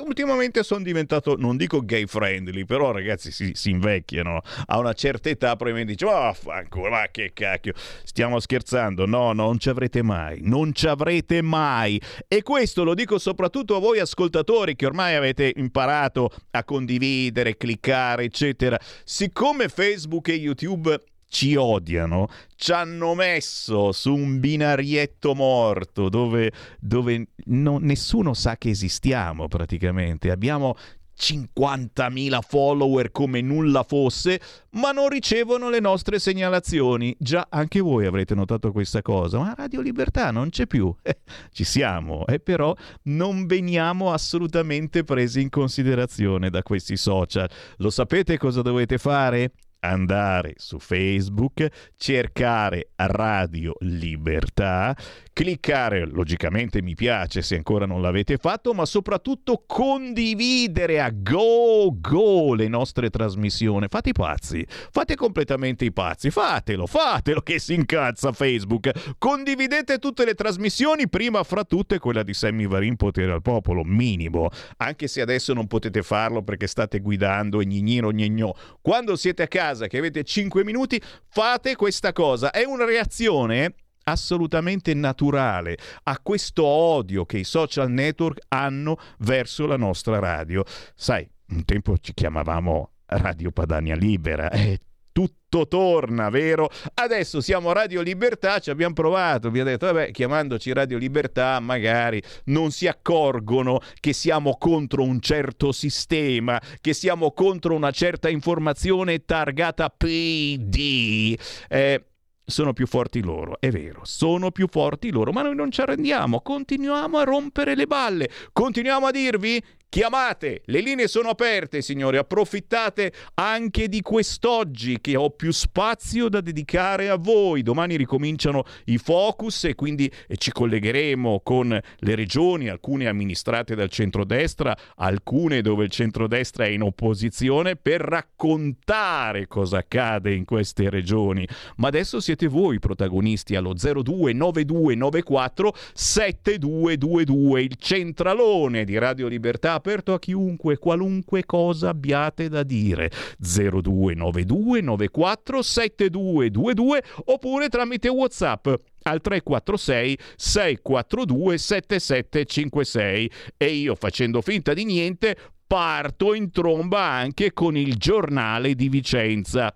[0.04, 4.42] Ultimamente sono diventato, non dico gay friendly, però ragazzi si, si invecchiano.
[4.66, 7.74] A una certa età probabilmente dice, oh, fanculo, ma che cacchio.
[8.04, 9.06] Stiamo scherzando.
[9.06, 10.40] No, non ci avrete mai.
[10.42, 12.02] Non ci avrete mai.
[12.28, 18.24] E questo lo dico soprattutto a voi ascoltatori che ormai avete imparato a condividere, cliccare,
[18.24, 18.80] eccetera.
[19.04, 21.00] Siccome Facebook e YouTube
[21.36, 28.70] ci odiano, ci hanno messo su un binarietto morto dove, dove no, nessuno sa che
[28.70, 30.32] esistiamo praticamente.
[30.32, 30.78] Abbiamo
[31.18, 34.40] 50.000 follower come nulla fosse,
[34.72, 37.14] ma non ricevono le nostre segnalazioni.
[37.20, 40.94] Già, anche voi avrete notato questa cosa, ma Radio Libertà non c'è più.
[41.06, 41.18] Eh,
[41.52, 47.50] ci siamo, eh, però non veniamo assolutamente presi in considerazione da questi social.
[47.78, 49.52] Lo sapete cosa dovete fare?
[49.90, 54.96] Andare su Facebook, cercare Radio Libertà,
[55.36, 62.54] cliccare logicamente mi piace se ancora non l'avete fatto, ma soprattutto condividere a go go
[62.54, 63.88] le nostre trasmissioni.
[63.90, 69.18] Fate i pazzi, fate completamente i pazzi, fatelo, fatelo che si incazza Facebook.
[69.18, 74.48] Condividete tutte le trasmissioni, prima fra tutte quella di Sammy Varin Potere al Popolo, minimo,
[74.78, 78.56] anche se adesso non potete farlo perché state guidando e gnignino gnigno.
[78.82, 82.52] Quando siete a casa che avete 5 minuti, fate questa cosa.
[82.52, 83.74] È una reazione
[84.06, 90.64] assolutamente naturale a questo odio che i social network hanno verso la nostra radio.
[90.96, 94.80] Sai, un tempo ci chiamavamo Radio Padania Libera e
[95.12, 96.70] tutto torna, vero?
[96.94, 102.22] Adesso siamo Radio Libertà, ci abbiamo provato, vi ha detto, vabbè, chiamandoci Radio Libertà magari
[102.46, 109.24] non si accorgono che siamo contro un certo sistema, che siamo contro una certa informazione
[109.24, 111.40] targata PD.
[111.70, 112.04] Eh,
[112.46, 116.42] sono più forti loro, è vero, sono più forti loro, ma noi non ci arrendiamo,
[116.42, 123.14] continuiamo a rompere le balle, continuiamo a dirvi Chiamate, le linee sono aperte, signori, approfittate
[123.36, 127.62] anche di quest'oggi che ho più spazio da dedicare a voi.
[127.62, 134.76] Domani ricominciano i focus e quindi ci collegheremo con le regioni, alcune amministrate dal centrodestra,
[134.98, 141.48] alcune dove il centrodestra è in opposizione, per raccontare cosa accade in queste regioni.
[141.78, 150.20] Ma adesso siete voi protagonisti allo 029294 7222, il centralone di Radio Libertà aperto a
[150.20, 153.12] chiunque, qualunque cosa abbiate da dire.
[153.38, 158.68] 0292 94 7222 oppure tramite WhatsApp
[159.04, 167.78] al 346 642 7756 e io facendo finta di niente parto in tromba anche con
[167.78, 169.72] il giornale di Vicenza.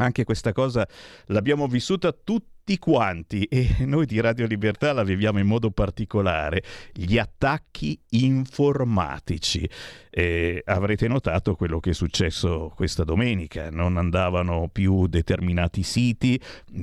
[0.00, 0.86] Anche questa cosa
[1.26, 6.62] l'abbiamo vissuta tutti tutti quanti, e noi di Radio Libertà la viviamo in modo particolare,
[6.92, 9.66] gli attacchi informatici.
[10.10, 16.40] E avrete notato quello che è successo questa domenica, non andavano più determinati siti,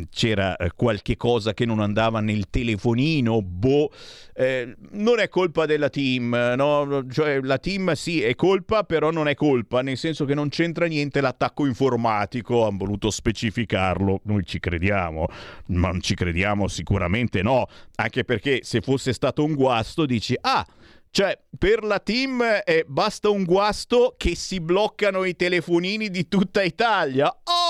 [0.10, 3.92] c'era eh, qualche cosa che non andava nel telefonino, boh,
[4.34, 7.06] eh, non è colpa della team, no?
[7.10, 10.86] cioè la team sì è colpa, però non è colpa, nel senso che non c'entra
[10.86, 15.28] niente l'attacco informatico, hanno voluto specificarlo, noi ci crediamo,
[15.76, 20.66] ma non ci crediamo sicuramente no, anche perché se fosse stato un guasto dici ah
[21.16, 26.62] cioè, per la team eh, basta un guasto che si bloccano i telefonini di tutta
[26.62, 27.28] Italia.
[27.30, 27.65] Oh,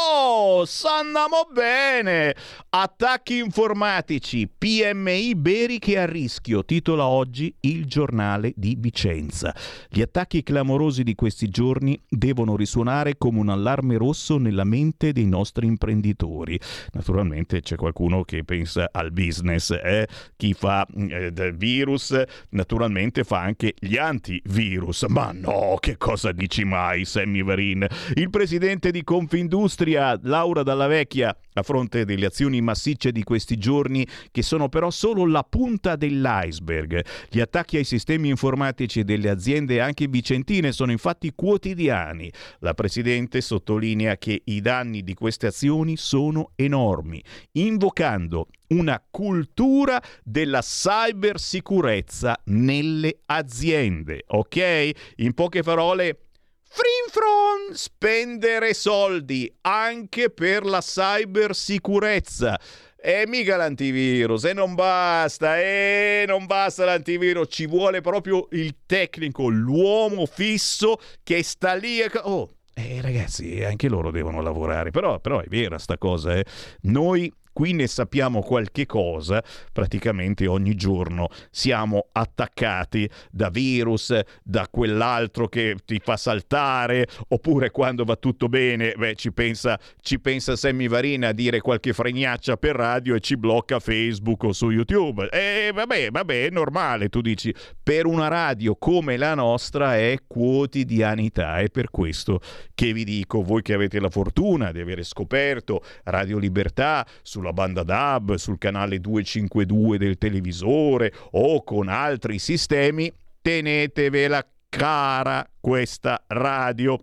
[0.66, 2.36] sandiamo bene!
[2.70, 9.56] Attacchi informatici, PMI beriche a rischio, titola oggi il giornale di Vicenza.
[9.90, 15.26] Gli attacchi clamorosi di questi giorni devono risuonare come un allarme rosso nella mente dei
[15.26, 16.60] nostri imprenditori.
[16.92, 20.08] Naturalmente c'è qualcuno che pensa al business, eh?
[20.36, 25.04] chi fa eh, virus naturalmente fa anche gli antivirus.
[25.08, 27.88] Ma no, che cosa dici mai, Sammy Varin?
[28.16, 34.06] Il presidente di Confindustria, Laura Dalla Vecchia, a fronte delle azioni massicce di questi giorni,
[34.32, 37.06] che sono però solo la punta dell'iceberg.
[37.30, 42.32] Gli attacchi ai sistemi informatici delle aziende anche vicentine sono infatti quotidiani.
[42.60, 50.62] La presidente sottolinea che i danni di queste azioni sono enormi, invocando una cultura della
[50.62, 54.92] cybersicurezza nelle aziende, ok?
[55.18, 56.25] In poche parole,
[56.68, 62.60] Frinfron, spendere soldi anche per la cybersicurezza.
[62.98, 69.48] E mica l'antivirus, e non basta, e non basta l'antivirus, ci vuole proprio il tecnico,
[69.48, 72.10] l'uomo fisso che sta lì e...
[72.24, 76.36] Oh, eh, ragazzi, anche loro devono lavorare, però, però è vera sta cosa.
[76.36, 76.46] Eh.
[76.82, 79.42] Noi qui ne sappiamo qualche cosa,
[79.72, 88.04] praticamente ogni giorno siamo attaccati da virus, da quell'altro che ti fa saltare, oppure quando
[88.04, 92.76] va tutto bene, beh, ci pensa, ci pensa Sammy Varina a dire qualche fregnaccia per
[92.76, 95.30] radio e ci blocca Facebook o su YouTube.
[95.30, 101.60] E vabbè, vabbè, è normale, tu dici, per una radio come la nostra è quotidianità,
[101.60, 102.42] è per questo
[102.74, 107.54] che vi dico, voi che avete la fortuna di avere scoperto Radio Libertà sulla sulla
[107.54, 117.00] banda DAB, sul canale 252 del televisore o con altri sistemi, tenetevela cara questa radio.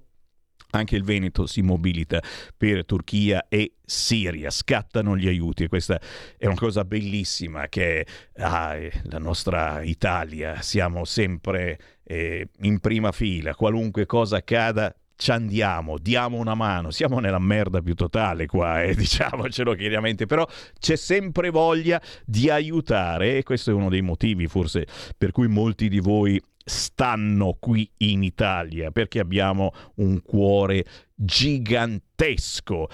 [0.74, 2.20] Anche il Veneto si mobilita
[2.56, 6.00] per Turchia e Siria, scattano gli aiuti e questa
[6.36, 8.06] è una cosa bellissima che
[8.38, 15.98] ah, la nostra Italia, siamo sempre eh, in prima fila, qualunque cosa accada ci andiamo,
[15.98, 20.44] diamo una mano, siamo nella merda più totale qua, eh, diciamocelo chiaramente, però
[20.80, 24.84] c'è sempre voglia di aiutare e questo è uno dei motivi forse
[25.16, 32.88] per cui molti di voi stanno qui in Italia, perché abbiamo un cuore gigantesco.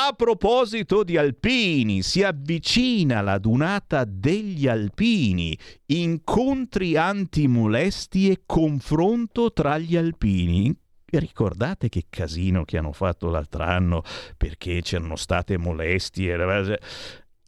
[0.00, 5.56] A proposito di alpini, si avvicina la dunata degli alpini,
[5.86, 10.76] incontri antimolesti e confronto tra gli alpini
[11.10, 14.02] ricordate che casino che hanno fatto l'altro anno
[14.36, 16.36] perché c'erano state molestie?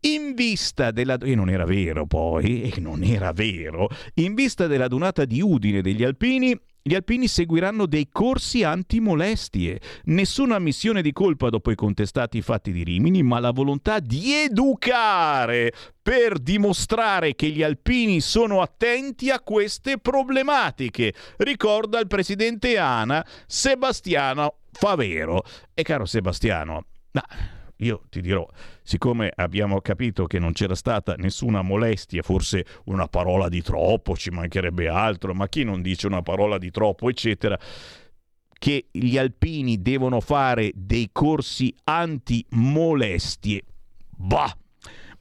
[0.03, 1.19] In vista della...
[1.19, 5.83] e non era vero poi, e non era vero, in vista della donata di Udine
[5.83, 9.81] degli Alpini, gli alpini seguiranno dei corsi antimolestie.
[10.05, 15.73] Nessuna ammissione di colpa dopo i contestati fatti di Rimini, ma la volontà di educare
[16.01, 21.13] per dimostrare che gli alpini sono attenti a queste problematiche.
[21.39, 25.43] Ricorda il presidente ANA Sebastiano Favero.
[25.75, 27.25] E caro Sebastiano, ma
[27.81, 28.47] io ti dirò,
[28.83, 34.31] siccome abbiamo capito che non c'era stata nessuna molestia, forse una parola di troppo, ci
[34.31, 37.59] mancherebbe altro, ma chi non dice una parola di troppo, eccetera,
[38.59, 43.63] che gli alpini devono fare dei corsi anti-molestie.
[44.17, 44.60] Bah!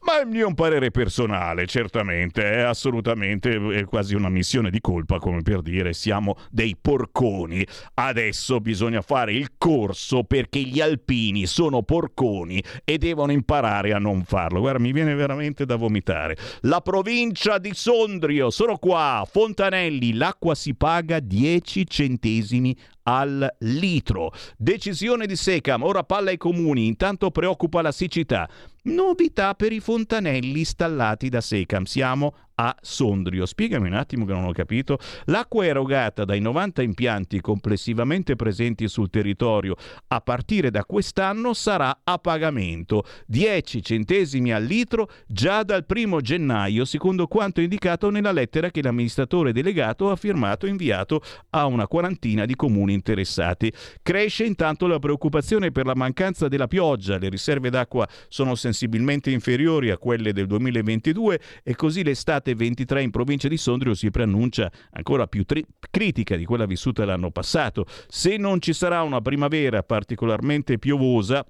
[0.02, 5.18] Ma è il mio parere personale, certamente, è assolutamente è quasi una missione di colpa,
[5.18, 7.66] come per dire siamo dei porconi.
[7.94, 14.24] Adesso bisogna fare il corso perché gli alpini sono porconi e devono imparare a non
[14.24, 14.60] farlo.
[14.60, 16.34] Guarda, mi viene veramente da vomitare.
[16.62, 22.74] La provincia di Sondrio, sono qua, Fontanelli, l'acqua si paga 10 centesimi
[23.04, 24.32] al litro.
[24.56, 28.48] Decisione di Secam, ora palla ai comuni, intanto preoccupa la siccità.
[28.82, 31.84] Novità per i fontanelli installati da Secam.
[31.84, 33.46] Siamo a Sondrio.
[33.46, 34.98] Spiegami un attimo che non ho capito.
[35.26, 39.76] L'acqua erogata dai 90 impianti complessivamente presenti sul territorio
[40.08, 46.84] a partire da quest'anno sarà a pagamento 10 centesimi al litro già dal primo gennaio,
[46.84, 52.44] secondo quanto indicato nella lettera che l'amministratore delegato ha firmato e inviato a una quarantina
[52.44, 53.72] di comuni interessati.
[54.02, 57.16] Cresce intanto la preoccupazione per la mancanza della pioggia.
[57.16, 63.10] Le riserve d'acqua sono sensibilmente inferiori a quelle del 2022 e così l'estate 23 in
[63.10, 67.86] provincia di Sondrio si preannuncia ancora più tri- critica di quella vissuta l'anno passato.
[68.08, 71.44] Se non ci sarà una primavera particolarmente piovosa,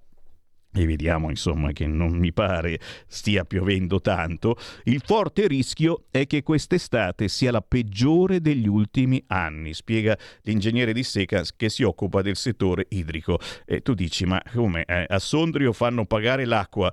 [0.73, 2.79] e vediamo insomma che non mi pare
[3.09, 9.75] stia piovendo tanto, il forte rischio è che quest'estate sia la peggiore degli ultimi anni,
[9.75, 13.39] spiega l'ingegnere di Secas che si occupa del settore idrico.
[13.67, 14.85] E tu dici, ma come?
[14.85, 16.93] Eh, a Sondrio fanno pagare l'acqua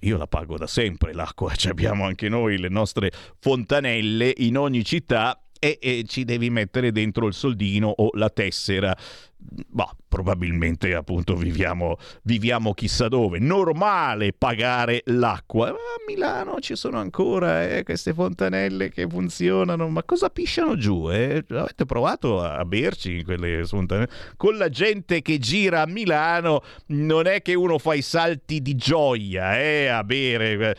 [0.00, 4.84] io la pago da sempre l'acqua, cioè abbiamo anche noi le nostre fontanelle in ogni
[4.84, 8.94] città e, e ci devi mettere dentro il soldino o la tessera.
[9.36, 13.38] Boh, probabilmente appunto viviamo, viviamo chissà dove.
[13.38, 15.68] Normale pagare l'acqua.
[15.68, 19.88] Ma a Milano ci sono ancora eh, queste fontanelle che funzionano.
[19.88, 21.10] Ma cosa pisciano giù?
[21.10, 21.42] Eh?
[21.48, 24.10] Avete provato a berci quelle fontanelle?
[24.36, 28.76] Con la gente che gira a Milano non è che uno fa i salti di
[28.76, 30.76] gioia eh, a bere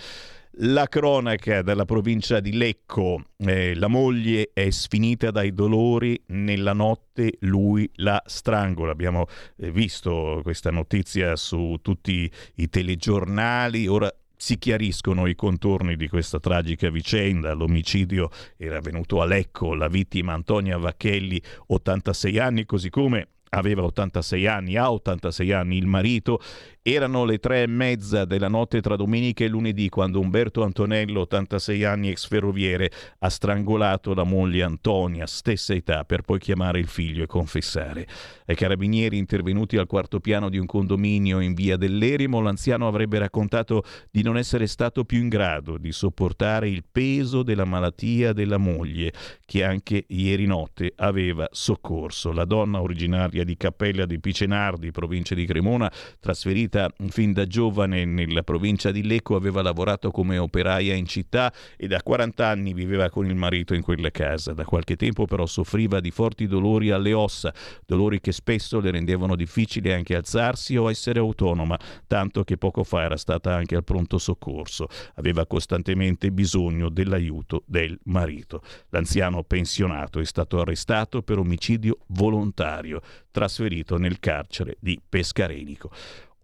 [0.59, 7.37] la cronaca dalla provincia di Lecco, eh, la moglie è sfinita dai dolori, nella notte
[7.39, 8.91] lui la strangola.
[8.91, 9.25] Abbiamo
[9.57, 16.39] eh, visto questa notizia su tutti i telegiornali, ora si chiariscono i contorni di questa
[16.39, 17.53] tragica vicenda.
[17.53, 24.47] L'omicidio era avvenuto a Lecco, la vittima Antonia Vacchelli, 86 anni, così come aveva 86
[24.47, 26.41] anni, ha 86 anni il marito
[26.87, 31.83] erano le tre e mezza della notte tra domenica e lunedì quando Umberto Antonello, 86
[31.83, 37.23] anni, ex ferroviere, ha strangolato la moglie Antonia, stessa età, per poi chiamare il figlio
[37.23, 38.07] e confessare.
[38.45, 43.83] Ai carabinieri intervenuti al quarto piano di un condominio in via dell'Erimo, l'anziano avrebbe raccontato
[44.11, 49.11] di non essere stato più in grado di sopportare il peso della malattia della moglie,
[49.43, 52.31] che anche ieri notte aveva soccorso.
[52.31, 58.03] La donna originaria di Cappella di Picenardi, provincia di Cremona, trasferita vita fin da giovane
[58.03, 63.09] nella provincia di Lecco, aveva lavorato come operaia in città e da 40 anni viveva
[63.09, 64.53] con il marito in quella casa.
[64.53, 67.53] Da qualche tempo però soffriva di forti dolori alle ossa,
[67.85, 73.03] dolori che spesso le rendevano difficile anche alzarsi o essere autonoma, tanto che poco fa
[73.03, 74.87] era stata anche al pronto soccorso.
[75.15, 78.61] Aveva costantemente bisogno dell'aiuto del marito.
[78.89, 83.01] L'anziano pensionato è stato arrestato per omicidio volontario,
[83.31, 85.91] trasferito nel carcere di Pescarenico.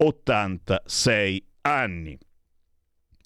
[0.04, 2.18] 86 anni.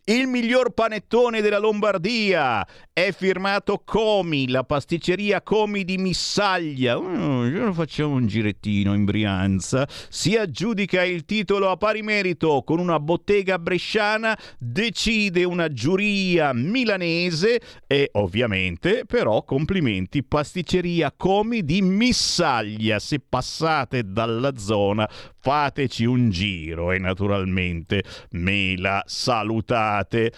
[0.07, 2.63] Il miglior panettone della Lombardia
[2.93, 6.95] è firmato Comi, la pasticceria Comi di Missaglia.
[6.95, 9.87] Oh, facciamo un girettino in Brianza.
[10.09, 17.59] Si aggiudica il titolo a pari merito con una bottega bresciana, decide una giuria milanese
[17.87, 22.99] e ovviamente però complimenti pasticceria Comi di Missaglia.
[22.99, 25.09] Se passate dalla zona
[25.45, 30.31] fateci un giro e naturalmente me la salutate.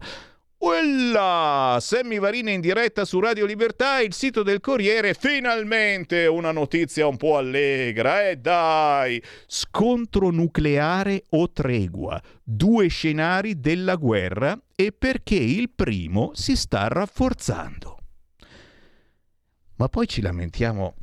[0.60, 1.78] Uella!
[1.80, 7.16] Sammy Varina in diretta su Radio Libertà, il sito del Corriere, finalmente una notizia un
[7.16, 9.22] po' allegra, eh dai!
[9.46, 17.98] Scontro nucleare o tregua, due scenari della guerra e perché il primo si sta rafforzando.
[19.76, 20.94] Ma poi ci lamentiamo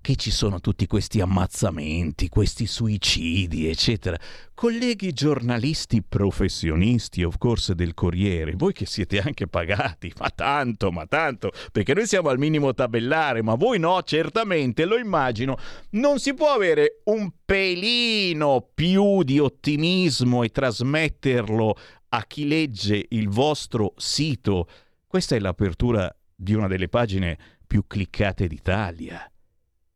[0.00, 4.18] che ci sono tutti questi ammazzamenti, questi suicidi, eccetera.
[4.54, 11.06] Colleghi giornalisti professionisti, of course, del Corriere, voi che siete anche pagati, ma tanto, ma
[11.06, 15.58] tanto, perché noi siamo al minimo tabellare, ma voi no, certamente, lo immagino,
[15.90, 21.76] non si può avere un pelino più di ottimismo e trasmetterlo
[22.10, 24.68] a chi legge il vostro sito.
[25.06, 27.36] Questa è l'apertura di una delle pagine
[27.66, 29.30] più cliccate d'Italia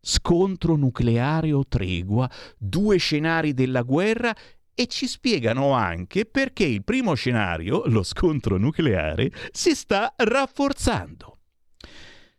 [0.05, 2.29] scontro nucleare o tregua,
[2.59, 4.35] due scenari della guerra
[4.75, 11.39] e ci spiegano anche perché il primo scenario, lo scontro nucleare, si sta rafforzando.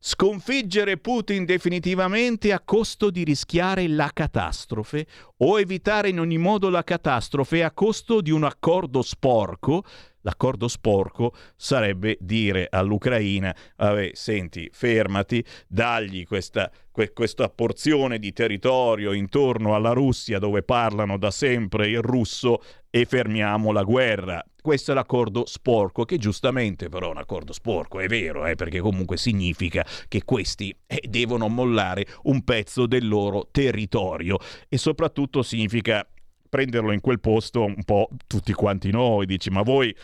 [0.06, 5.08] Sconfiggere Putin definitivamente a costo di rischiare la catastrofe
[5.38, 9.86] o evitare in ogni modo la catastrofe a costo di un accordo sporco
[10.24, 19.14] l'accordo sporco sarebbe dire all'Ucraina, vabbè, senti, fermati, dagli questa, que- questa porzione di territorio
[19.14, 24.44] intorno alla Russia dove parlano da sempre il russo e fermiamo la guerra.
[24.62, 28.80] Questo è l'accordo sporco, che giustamente però è un accordo sporco, è vero, eh, perché
[28.80, 34.38] comunque significa che questi eh, devono mollare un pezzo del loro territorio
[34.70, 36.08] e soprattutto significa
[36.54, 39.96] prenderlo in quel posto un po' tutti quanti noi, dici ma voi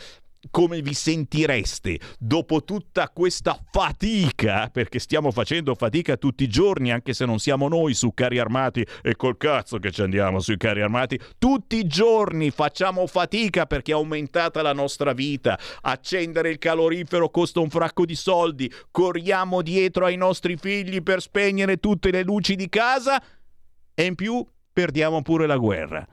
[0.50, 7.12] come vi sentireste dopo tutta questa fatica, perché stiamo facendo fatica tutti i giorni, anche
[7.12, 10.80] se non siamo noi su carri armati e col cazzo che ci andiamo sui carri
[10.80, 17.28] armati, tutti i giorni facciamo fatica perché è aumentata la nostra vita, accendere il calorifero
[17.28, 22.56] costa un fracco di soldi, corriamo dietro ai nostri figli per spegnere tutte le luci
[22.56, 23.22] di casa
[23.94, 26.06] e in più perdiamo pure la guerra.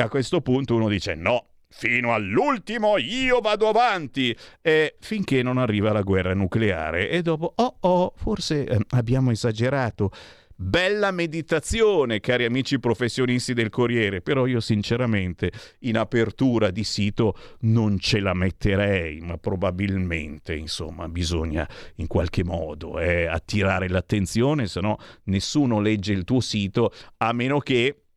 [0.00, 5.92] A questo punto uno dice no, Fino all'ultimo io vado avanti e finché non arriva
[5.92, 10.10] la guerra nucleare e dopo oh oh forse eh, abbiamo esagerato.
[10.60, 17.98] Bella meditazione, cari amici professionisti del Corriere, però io sinceramente in apertura di sito non
[18.00, 24.98] ce la metterei, ma probabilmente, insomma, bisogna in qualche modo eh, attirare l'attenzione, se no
[25.24, 28.07] nessuno legge il tuo sito, a meno che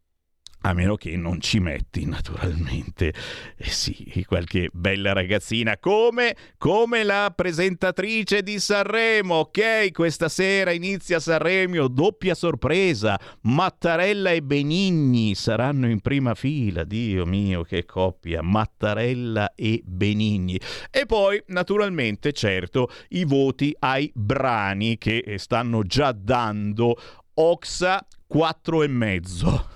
[0.63, 3.13] a meno che non ci metti, naturalmente,
[3.57, 9.35] eh sì, qualche bella ragazzina come, come la presentatrice di Sanremo.
[9.35, 13.19] Ok, questa sera inizia Sanremo, doppia sorpresa.
[13.41, 16.83] Mattarella e Benigni saranno in prima fila.
[16.83, 18.43] Dio mio, che coppia!
[18.43, 20.59] Mattarella e Benigni.
[20.91, 26.95] E poi, naturalmente, certo, i voti ai brani che stanno già dando
[27.33, 29.70] Oxa 4 e mezzo.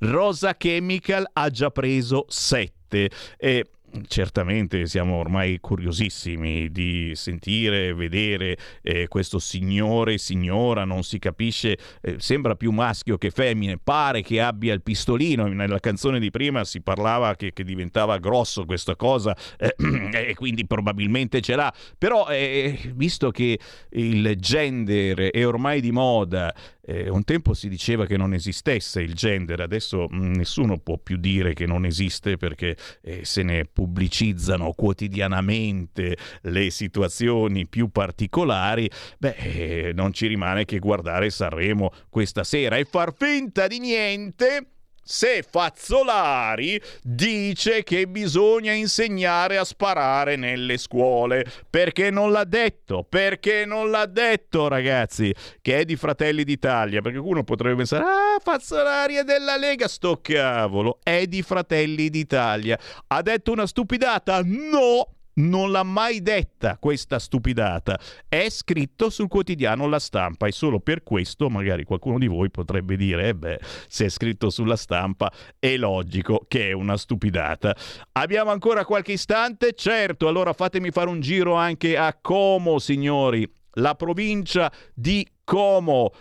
[0.00, 3.66] Rosa Chemical ha già preso 7 e
[4.06, 12.16] Certamente siamo ormai curiosissimi di sentire, vedere eh, questo signore, signora, non si capisce, eh,
[12.18, 16.82] sembra più maschio che femmine, pare che abbia il pistolino, nella canzone di prima si
[16.82, 19.74] parlava che, che diventava grosso questa cosa eh,
[20.28, 23.58] e quindi probabilmente ce l'ha, però eh, visto che
[23.90, 29.14] il gender è ormai di moda, eh, un tempo si diceva che non esistesse il
[29.14, 33.64] gender, adesso mh, mm, nessuno può più dire che non esiste perché eh, se ne
[33.64, 42.44] pubblicizzano quotidianamente le situazioni più particolari, beh, eh, non ci rimane che guardare Sanremo questa
[42.44, 44.66] sera e far finta di niente
[45.10, 51.44] se Fazzolari dice che bisogna insegnare a sparare nelle scuole.
[51.68, 53.04] Perché non l'ha detto?
[53.08, 55.34] Perché non l'ha detto, ragazzi?
[55.60, 57.00] Che è di Fratelli d'Italia.
[57.00, 59.88] Perché uno potrebbe pensare, ah, Fazzolari è della Lega.
[59.88, 62.78] Sto cavolo, è di Fratelli d'Italia.
[63.08, 64.40] Ha detto una stupidata?
[64.44, 65.16] No!
[65.34, 67.98] Non l'ha mai detta questa stupidata.
[68.28, 72.96] È scritto sul quotidiano La Stampa e solo per questo magari qualcuno di voi potrebbe
[72.96, 77.74] dire, eh beh, se è scritto sulla stampa è logico che è una stupidata.
[78.12, 79.72] Abbiamo ancora qualche istante?
[79.72, 83.50] Certo, allora fatemi fare un giro anche a Como, signori.
[83.74, 86.12] La provincia di Como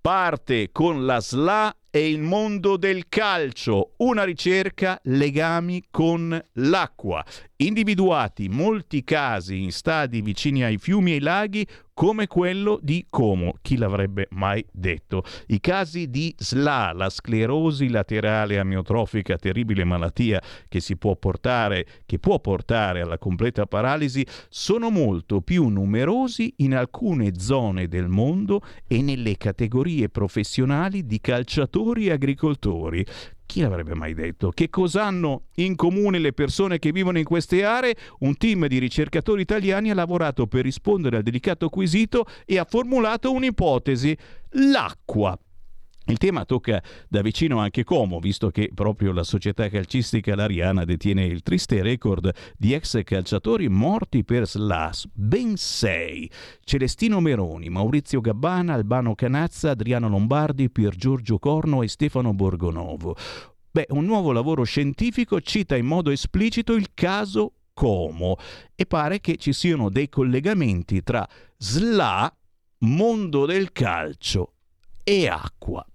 [0.00, 7.22] parte con la SLA e il mondo del calcio, una ricerca legami con l'acqua.
[7.56, 11.66] Individuati molti casi in stadi vicini ai fiumi e ai laghi
[12.02, 13.58] come quello di Como.
[13.62, 15.22] Chi l'avrebbe mai detto?
[15.46, 22.18] I casi di SLA, la sclerosi laterale amiotrofica, terribile malattia che si può portare, che
[22.18, 29.00] può portare alla completa paralisi, sono molto più numerosi in alcune zone del mondo e
[29.00, 33.06] nelle categorie professionali di calciatori e agricoltori.
[33.52, 34.48] Chi l'avrebbe mai detto?
[34.48, 37.94] Che cosa hanno in comune le persone che vivono in queste aree?
[38.20, 43.30] Un team di ricercatori italiani ha lavorato per rispondere al delicato quesito e ha formulato
[43.30, 44.16] un'ipotesi.
[44.52, 45.38] L'acqua.
[46.06, 51.24] Il tema tocca da vicino anche Como, visto che proprio la società calcistica Lariana detiene
[51.24, 56.28] il triste record di ex calciatori morti per SLAS, ben sei.
[56.64, 63.14] Celestino Meroni, Maurizio Gabbana, Albano Canazza, Adriano Lombardi, Pier Giorgio Corno e Stefano Borgonovo.
[63.70, 68.36] Beh, un nuovo lavoro scientifico cita in modo esplicito il caso Como
[68.74, 71.26] e pare che ci siano dei collegamenti tra
[71.56, 72.36] SLA,
[72.80, 74.54] mondo del calcio
[75.04, 75.86] e acqua.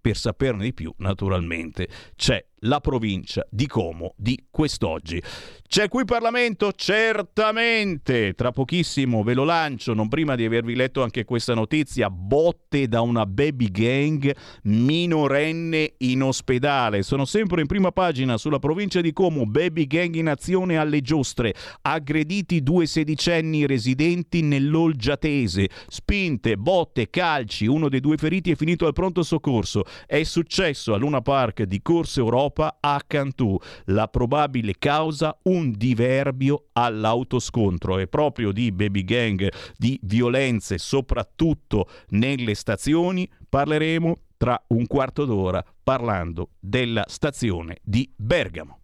[0.00, 5.22] Per saperne di più, naturalmente, c'è la provincia di Como di quest'oggi.
[5.66, 6.72] C'è qui Parlamento?
[6.72, 8.34] Certamente!
[8.34, 12.10] Tra pochissimo ve lo lancio, non prima di avervi letto anche questa notizia.
[12.10, 14.34] Botte da una baby gang
[14.64, 17.02] minorenne in ospedale.
[17.02, 19.46] Sono sempre in prima pagina sulla provincia di Como.
[19.46, 21.54] Baby gang in azione alle giostre.
[21.82, 25.68] Aggrediti due sedicenni residenti nell'Olgiatese.
[25.86, 27.66] Spinte, botte, calci.
[27.66, 29.84] Uno dei due feriti è finito al pronto soccorso.
[30.04, 33.56] È successo a Luna Park di Corso Europa a Cantù.
[33.86, 41.88] La probabile causa un un diverbio all'autoscontro e proprio di baby gang, di violenze soprattutto
[42.08, 48.78] nelle stazioni, parleremo tra un quarto d'ora parlando della stazione di Bergamo.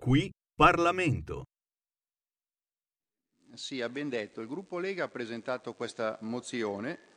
[0.00, 1.42] Qui Parlamento.
[3.54, 4.40] Sì, ha ben detto.
[4.40, 7.13] Il gruppo Lega ha presentato questa mozione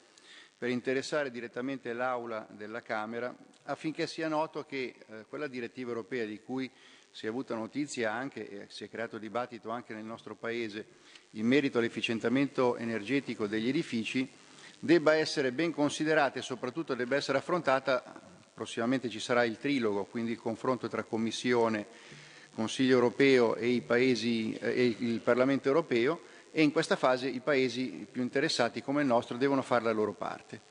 [0.58, 6.42] per interessare direttamente l'Aula della Camera affinché sia noto che eh, quella direttiva europea di
[6.42, 6.70] cui
[7.12, 10.86] si è avuta notizia anche e si è creato dibattito anche nel nostro Paese
[11.32, 14.30] in merito all'efficientamento energetico degli edifici
[14.80, 18.04] debba essere ben considerata e soprattutto debba essere affrontata,
[18.54, 21.86] prossimamente ci sarà il trilogo, quindi il confronto tra Commissione,
[22.54, 26.22] Consiglio europeo e, paesi, eh, e il Parlamento europeo,
[26.58, 30.14] e in questa fase i paesi più interessati come il nostro devono fare la loro
[30.14, 30.62] parte.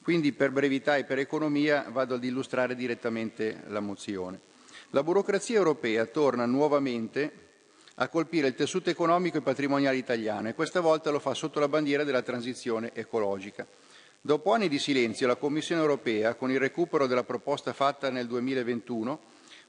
[0.00, 4.38] Quindi per brevità e per economia vado ad illustrare direttamente la mozione.
[4.90, 7.32] La burocrazia europea torna nuovamente
[7.96, 11.66] a colpire il tessuto economico e patrimoniale italiano e questa volta lo fa sotto la
[11.66, 13.66] bandiera della transizione ecologica.
[14.20, 19.20] Dopo anni di silenzio, la Commissione europea, con il recupero della proposta fatta nel 2021,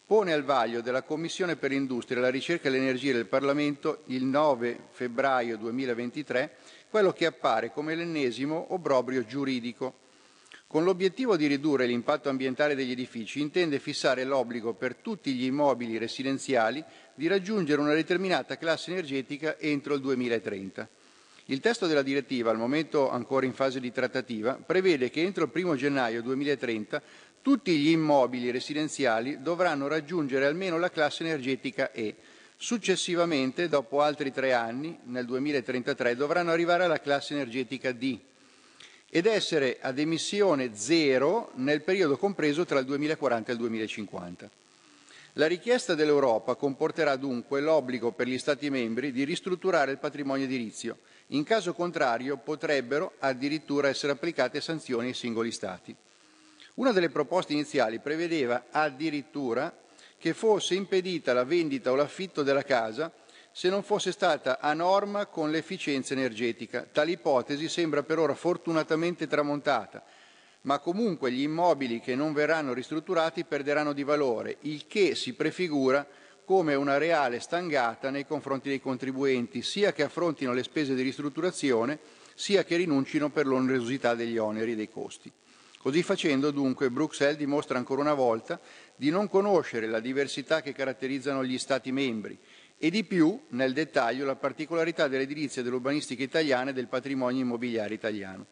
[0.06, 4.88] pone al vaglio della Commissione per l'Industria, la Ricerca e l'Energia del Parlamento il 9
[4.91, 6.58] febbraio 2023
[6.89, 10.01] quello che appare come l'ennesimo obbrobrio giuridico.
[10.68, 15.97] Con l'obiettivo di ridurre l'impatto ambientale degli edifici intende fissare l'obbligo per tutti gli immobili
[15.97, 16.84] residenziali
[17.16, 20.88] di raggiungere una determinata classe energetica entro il 2030.
[21.45, 25.64] Il testo della direttiva, al momento ancora in fase di trattativa, prevede che entro il
[25.64, 27.01] 1 gennaio 2030
[27.44, 32.16] tutti gli immobili residenziali dovranno raggiungere almeno la classe energetica E.
[32.56, 38.18] Successivamente, dopo altri tre anni, nel 2033, dovranno arrivare alla classe energetica D
[39.10, 44.50] ed essere ad emissione zero nel periodo compreso tra il 2040 e il 2050.
[45.34, 51.00] La richiesta dell'Europa comporterà dunque l'obbligo per gli Stati membri di ristrutturare il patrimonio edilizio.
[51.28, 55.94] In caso contrario potrebbero addirittura essere applicate sanzioni ai singoli Stati.
[56.76, 59.71] Una delle proposte iniziali prevedeva addirittura
[60.17, 63.11] che fosse impedita la vendita o l'affitto della casa
[63.51, 66.88] se non fosse stata a norma con l'efficienza energetica.
[66.91, 70.03] Tale ipotesi sembra per ora fortunatamente tramontata,
[70.61, 76.07] ma comunque gli immobili che non verranno ristrutturati perderanno di valore, il che si prefigura
[76.43, 81.99] come una reale stangata nei confronti dei contribuenti, sia che affrontino le spese di ristrutturazione,
[82.34, 85.32] sia che rinuncino per l'onerosità degli oneri e dei costi.
[85.84, 88.58] Così facendo, dunque, Bruxelles dimostra ancora una volta
[88.96, 92.40] di non conoscere la diversità che caratterizzano gli Stati membri
[92.78, 97.94] e di più, nel dettaglio, la particolarità dell'edilizia e dell'urbanistica italiana e del patrimonio immobiliare
[97.94, 98.46] italiano.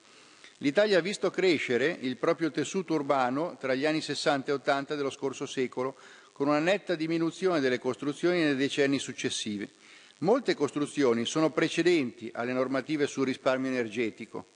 [0.57, 5.09] L'Italia ha visto crescere il proprio tessuto urbano tra gli anni 60 e 80 dello
[5.09, 5.95] scorso secolo,
[6.33, 9.69] con una netta diminuzione delle costruzioni nei decenni successivi.
[10.19, 14.47] Molte costruzioni sono precedenti alle normative sul risparmio energetico,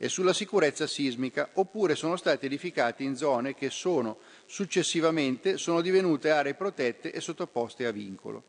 [0.00, 6.30] e sulla sicurezza sismica, oppure sono stati edificati in zone che sono successivamente sono divenute
[6.30, 8.44] aree protette e sottoposte a vincolo.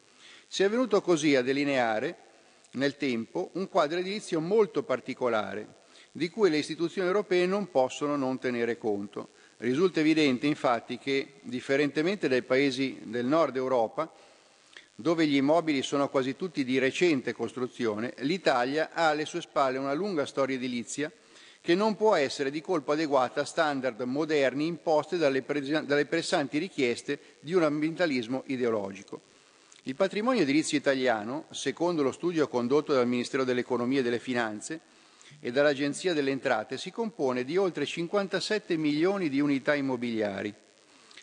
[0.48, 2.18] Si è venuto così a delineare
[2.74, 5.78] nel tempo un quadro edilizio molto particolare,
[6.12, 9.30] di cui le istituzioni europee non possono non tenere conto.
[9.58, 14.12] Risulta evidente infatti che, differentemente dai paesi del nord Europa,
[14.94, 19.94] dove gli immobili sono quasi tutti di recente costruzione, l'Italia ha alle sue spalle una
[19.94, 21.12] lunga storia edilizia
[21.70, 25.46] che non può essere di colpo adeguata a standard moderni imposti dalle,
[25.86, 29.22] dalle pressanti richieste di un ambientalismo ideologico.
[29.84, 34.80] Il patrimonio edilizio italiano, secondo lo studio condotto dal Ministero dell'Economia e delle Finanze
[35.40, 40.52] e dall'Agenzia delle Entrate, si compone di oltre 57 milioni di unità immobiliari,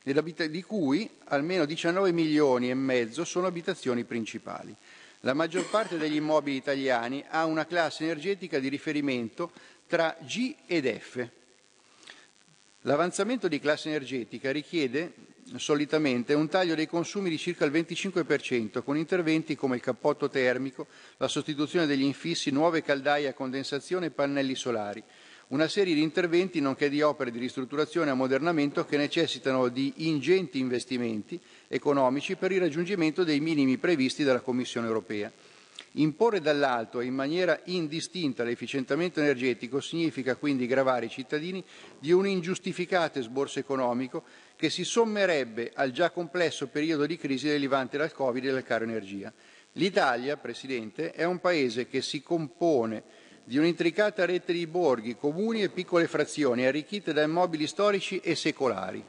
[0.05, 4.73] di cui almeno 19 milioni e mezzo sono abitazioni principali.
[5.21, 9.51] La maggior parte degli immobili italiani ha una classe energetica di riferimento
[9.87, 11.29] tra G ed F.
[12.83, 15.13] L'avanzamento di classe energetica richiede
[15.57, 20.87] solitamente un taglio dei consumi di circa il 25%, con interventi come il cappotto termico,
[21.19, 25.03] la sostituzione degli infissi, nuove caldaie a condensazione e pannelli solari.
[25.49, 30.59] una serie di interventi nonché di opere di ristrutturazione e ammodernamento che necessitano di ingenti
[30.59, 35.31] investimenti economici per il raggiungimento dei minimi previsti dalla Commissione europea.
[35.99, 41.65] Imporre dall'alto e in maniera indistinta l'efficientamento energetico significa quindi gravare i cittadini
[41.99, 44.23] di un ingiustificato sborso economico
[44.57, 48.85] che si sommerebbe al già complesso periodo di crisi derivante dal Covid e dal caro
[48.85, 49.33] energia.
[49.73, 53.03] L'Italia, Presidente, è un Paese che si compone
[53.45, 59.03] di un'intricata rete di borghi, comuni e piccole frazioni arricchite da immobili storici e secolari.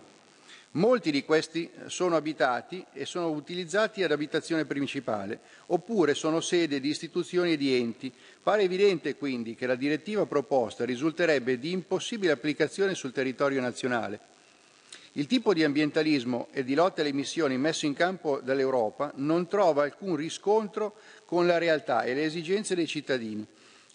[0.72, 6.90] Molti di questi sono abitati e sono utilizzati ad abitazione principale, oppure sono sede di
[6.90, 8.12] istituzioni e di enti.
[8.44, 14.20] Pare evidente quindi che la direttiva proposta risulterebbe di impossibile applicazione sul territorio nazionale.
[15.14, 19.82] Il tipo di ambientalismo e di lotta alle emissioni messo in campo dall'Europa non trova
[19.82, 20.96] alcun riscontro
[21.26, 23.44] con la realtà e le esigenze dei cittadini.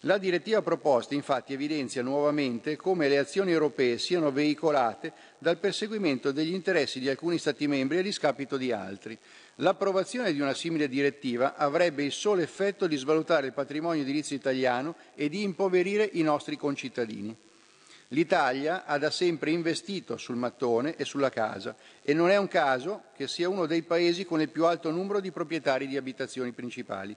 [0.05, 6.53] La direttiva proposta infatti evidenzia nuovamente come le azioni europee siano veicolate dal perseguimento degli
[6.53, 9.17] interessi di alcuni Stati membri a discapito di altri.
[9.57, 14.97] L'approvazione di una simile direttiva avrebbe il solo effetto di svalutare il patrimonio edilizio italiano
[15.15, 17.37] e di impoverire i nostri concittadini.
[18.09, 23.05] L'Italia ha da sempre investito sul mattone e sulla casa e non è un caso
[23.15, 27.17] che sia uno dei paesi con il più alto numero di proprietari di abitazioni principali.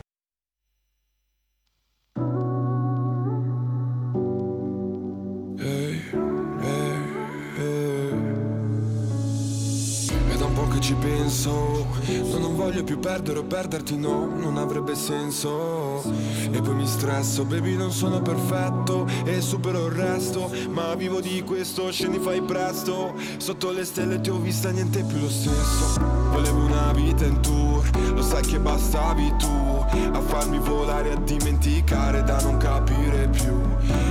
[10.95, 12.30] Da un po'
[12.61, 16.03] voglio più perdere o perderti, no Non avrebbe senso.
[16.51, 21.41] E poi mi stresso Baby, non sono perfetto E supero il resto Ma vivo di
[21.43, 23.13] questo, scendi fai presto.
[23.37, 25.99] Sotto le stelle ti ho vista, niente più lo stesso.
[26.31, 32.23] Volevo una vita in tour Lo sai che bastavi tu A farmi volare, a dimenticare
[32.23, 33.59] Da non capire più.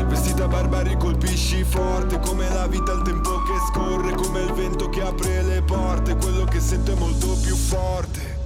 [0.09, 5.03] Vestita barbari colpisci forte Come la vita il tempo che scorre Come il vento che
[5.03, 8.39] apre le porte Quello che sento è molto più forte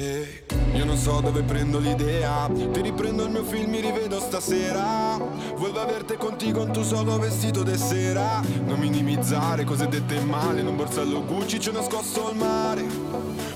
[0.00, 2.48] e io non so dove prendo l'idea.
[2.52, 5.18] Ti riprendo il mio film, mi rivedo stasera.
[5.56, 8.40] Vuelvo averti contigo in tu solo vestito de sera?
[8.64, 12.82] Non minimizzare cose dette male Non borsello Gucci, c'è nascosto al mare.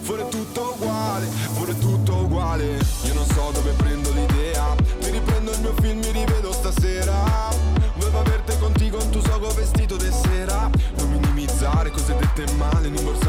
[0.01, 2.79] Fuori tutto uguale, fuori tutto uguale.
[3.05, 4.75] Io non so dove prendo l'idea.
[5.01, 7.73] Ti riprendo il mio film, mi rivedo stasera.
[7.97, 10.71] Vuelvo averti contigo in tu solo vestito de sera?
[10.99, 13.24] Non minimizzare cose dette male In un borsello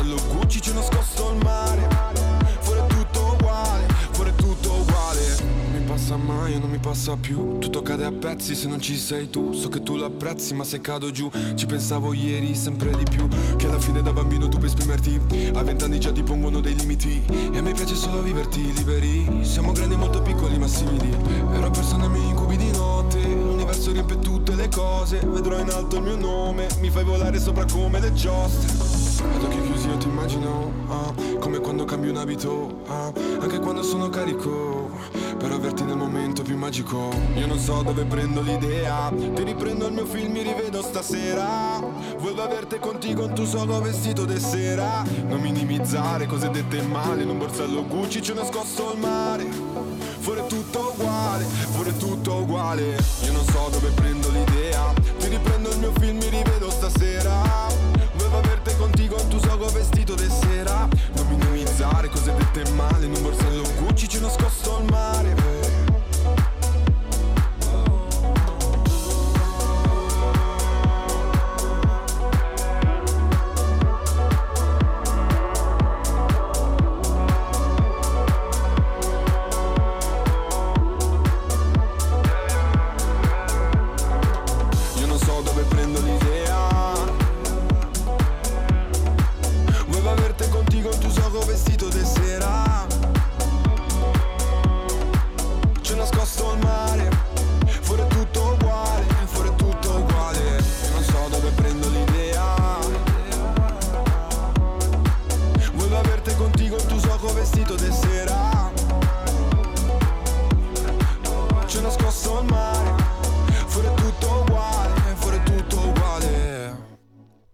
[6.96, 7.58] passa più.
[7.58, 9.52] Tutto cade a pezzi se non ci sei tu.
[9.52, 13.28] So che tu l'apprezzi ma se cado giù Ci pensavo ieri sempre di più.
[13.58, 15.20] Che alla fine da bambino tu puoi esprimerti.
[15.54, 17.22] A vent'anni già ti pongono dei limiti.
[17.52, 19.44] E a me piace solo viverti liberi.
[19.44, 21.14] Siamo grandi molto piccoli ma simili.
[21.52, 23.20] Ero perso nei miei incubi di notte.
[23.22, 25.20] L'universo riempie tutte le cose.
[25.20, 26.68] Vedrò in alto il mio nome.
[26.80, 29.04] Mi fai volare sopra come le giostre.
[29.36, 33.82] Ad occhi chiusi io ti immagino ah, come quando cambio un abito ah, anche quando
[33.82, 34.75] sono carico
[35.38, 37.10] per averti nel momento più magico.
[37.36, 39.12] Io non so dove prendo l'idea.
[39.16, 41.80] Ti riprendo il mio film mi rivedo stasera.
[42.18, 45.04] Voglio averti contigo tu solo vestito de sera.
[45.28, 49.46] Non minimizzare cose dette male in un borsello Gucci ci ho nascosto il mare.
[50.20, 51.46] Fuori tutto uguale
[51.76, 52.98] fuori tutto uguale.
[53.24, 54.94] Io non so dove prendo l'idea.
[55.20, 57.68] Ti riprendo il mio film mi rivedo stasera.
[58.16, 60.88] Volevo averti contigo tu solo vestito de sera.
[61.16, 63.45] Non minimizzare cose dette male in un borsello
[64.16, 65.15] Gucci ci ho nascosto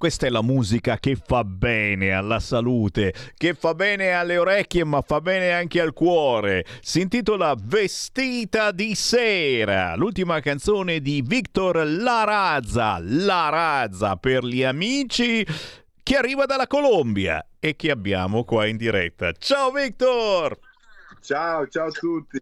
[0.02, 5.04] Questa è la musica che fa bene alla salute, che fa bene alle orecchie, ma
[5.04, 6.66] fa bene anche al cuore.
[6.82, 12.98] Si intitola Vestita di sera, l'ultima canzone di Victor Larazza.
[13.00, 15.46] Larazza per gli amici
[16.02, 19.32] che arriva dalla Colombia e che abbiamo qua in diretta.
[19.34, 20.58] Ciao Victor!
[21.22, 22.42] Ciao, ciao a tutti.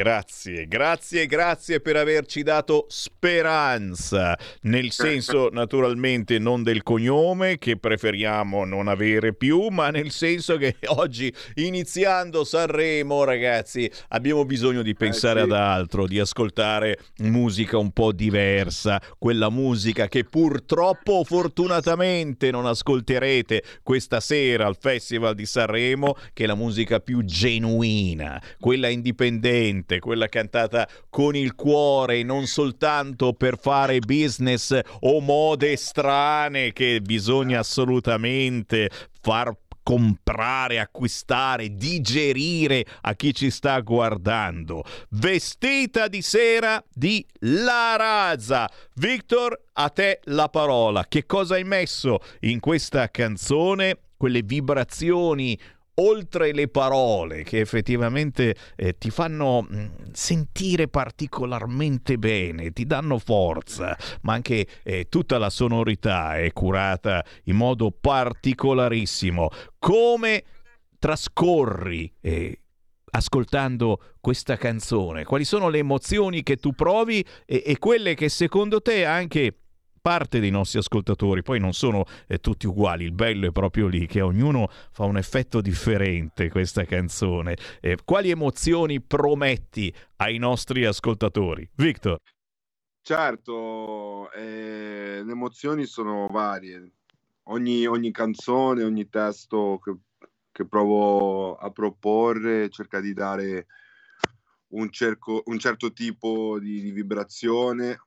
[0.00, 8.64] Grazie, grazie, grazie per averci dato speranza, nel senso naturalmente non del cognome che preferiamo
[8.64, 15.40] non avere più, ma nel senso che oggi iniziando Sanremo ragazzi abbiamo bisogno di pensare
[15.40, 15.50] Eh, sì.
[15.50, 23.62] ad altro, di ascoltare musica un po' diversa, quella musica che purtroppo fortunatamente non ascolterete
[23.82, 30.28] questa sera al Festival di Sanremo, che è la musica più genuina, quella indipendente, quella
[30.28, 38.88] cantata con il cuore, non soltanto per fare business o mode strane che bisogna assolutamente
[39.20, 44.84] far comprare, acquistare, digerire a chi ci sta guardando.
[45.10, 48.70] Vestita di sera di La Razza.
[48.94, 51.06] Victor, a te la parola.
[51.08, 53.98] Che cosa hai messo in questa canzone?
[54.16, 55.58] Quelle vibrazioni
[56.00, 63.96] oltre le parole che effettivamente eh, ti fanno mh, sentire particolarmente bene, ti danno forza,
[64.22, 69.48] ma anche eh, tutta la sonorità è curata in modo particolarissimo.
[69.78, 70.44] Come
[70.98, 72.60] trascorri eh,
[73.10, 75.24] ascoltando questa canzone?
[75.24, 79.54] Quali sono le emozioni che tu provi e, e quelle che secondo te anche
[80.00, 84.06] parte dei nostri ascoltatori, poi non sono eh, tutti uguali, il bello è proprio lì
[84.06, 87.56] che ognuno fa un effetto differente questa canzone.
[87.80, 91.68] Eh, quali emozioni prometti ai nostri ascoltatori?
[91.74, 92.18] Victor.
[93.02, 96.92] Certo, eh, le emozioni sono varie.
[97.44, 99.96] Ogni, ogni canzone, ogni testo che,
[100.52, 103.66] che provo a proporre cerca di dare
[104.68, 107.98] un, cerco- un certo tipo di, di vibrazione,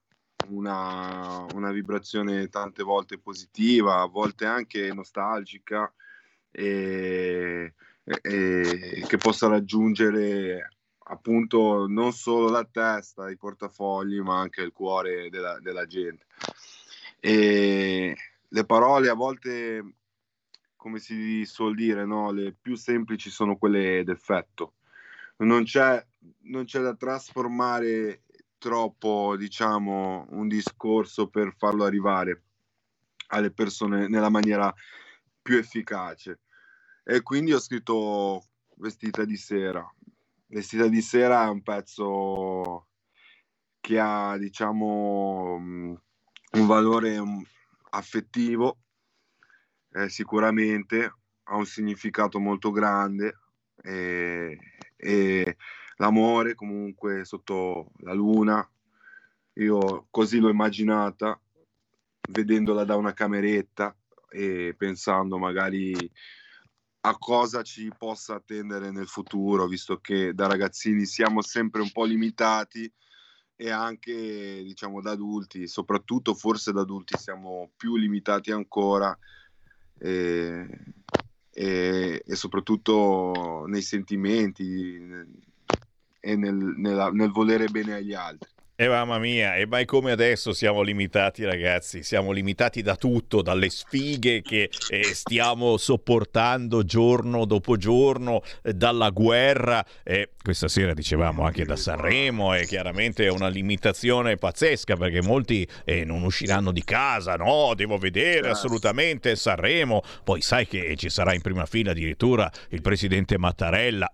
[0.50, 5.92] una, una vibrazione tante volte positiva, a volte anche nostalgica,
[6.52, 7.74] e,
[8.04, 10.70] e- e che possa raggiungere
[11.06, 16.26] appunto non solo la testa, i portafogli, ma anche il cuore della, della gente.
[17.20, 18.16] E
[18.48, 19.96] le parole a volte,
[20.76, 22.32] come si suol dire, no?
[22.32, 24.74] le più semplici sono quelle d'effetto.
[25.38, 26.06] Non c'è,
[26.44, 28.22] non c'è da trasformare
[28.64, 32.44] troppo, diciamo, un discorso per farlo arrivare
[33.28, 34.74] alle persone nella maniera
[35.42, 36.40] più efficace.
[37.04, 38.46] E quindi ho scritto
[38.76, 39.86] Vestita di sera.
[40.46, 42.88] Vestita di sera è un pezzo
[43.82, 45.94] che ha, diciamo, mm,
[46.54, 47.42] un valore mm,
[47.90, 48.78] affettivo,
[49.92, 53.40] eh, sicuramente, ha un significato molto grande
[53.82, 54.58] e,
[54.96, 55.58] e
[55.98, 58.68] l'amore comunque sotto la luna,
[59.54, 61.40] io così l'ho immaginata,
[62.30, 63.96] vedendola da una cameretta
[64.30, 65.94] e pensando magari
[67.06, 72.06] a cosa ci possa attendere nel futuro, visto che da ragazzini siamo sempre un po'
[72.06, 72.92] limitati
[73.56, 79.16] e anche diciamo da adulti, soprattutto forse da adulti siamo più limitati ancora
[80.00, 80.68] e,
[81.52, 84.98] e, e soprattutto nei sentimenti
[86.26, 88.50] e nel, nella, nel volere bene agli altri.
[88.76, 93.70] E mamma mia, e mai come adesso siamo limitati ragazzi, siamo limitati da tutto, dalle
[93.70, 101.44] sfighe che eh, stiamo sopportando giorno dopo giorno, eh, dalla guerra, e questa sera dicevamo
[101.44, 106.84] anche da Sanremo, e chiaramente è una limitazione pazzesca perché molti eh, non usciranno di
[106.84, 112.52] casa, no, devo vedere assolutamente Sanremo, poi sai che ci sarà in prima fila addirittura
[112.70, 114.14] il presidente Mattarella,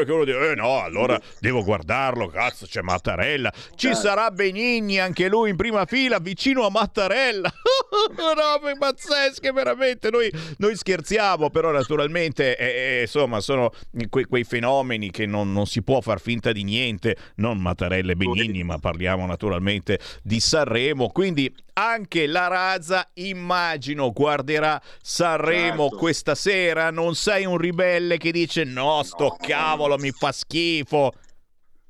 [0.00, 4.98] eh, che uno dice, eh no, allora devo guardarlo, cazzo c'è Mattarella, ci sarà Benigni
[4.98, 7.52] anche lui in prima fila vicino a Mattarella.
[8.16, 10.10] Robe pazzesche, veramente.
[10.10, 13.72] Noi, noi scherziamo, però naturalmente eh, eh, insomma sono
[14.08, 17.16] que- quei fenomeni che non, non, si può far finta di niente.
[17.36, 21.08] Non Mattarella e Benigni, ma parliamo naturalmente di Sanremo.
[21.08, 25.96] Quindi anche la Razza, immagino, guarderà Sanremo Certo.
[25.96, 26.90] questa sera.
[26.90, 31.12] Non sei un ribelle che dice no, sto cavolo, mi fa schifo.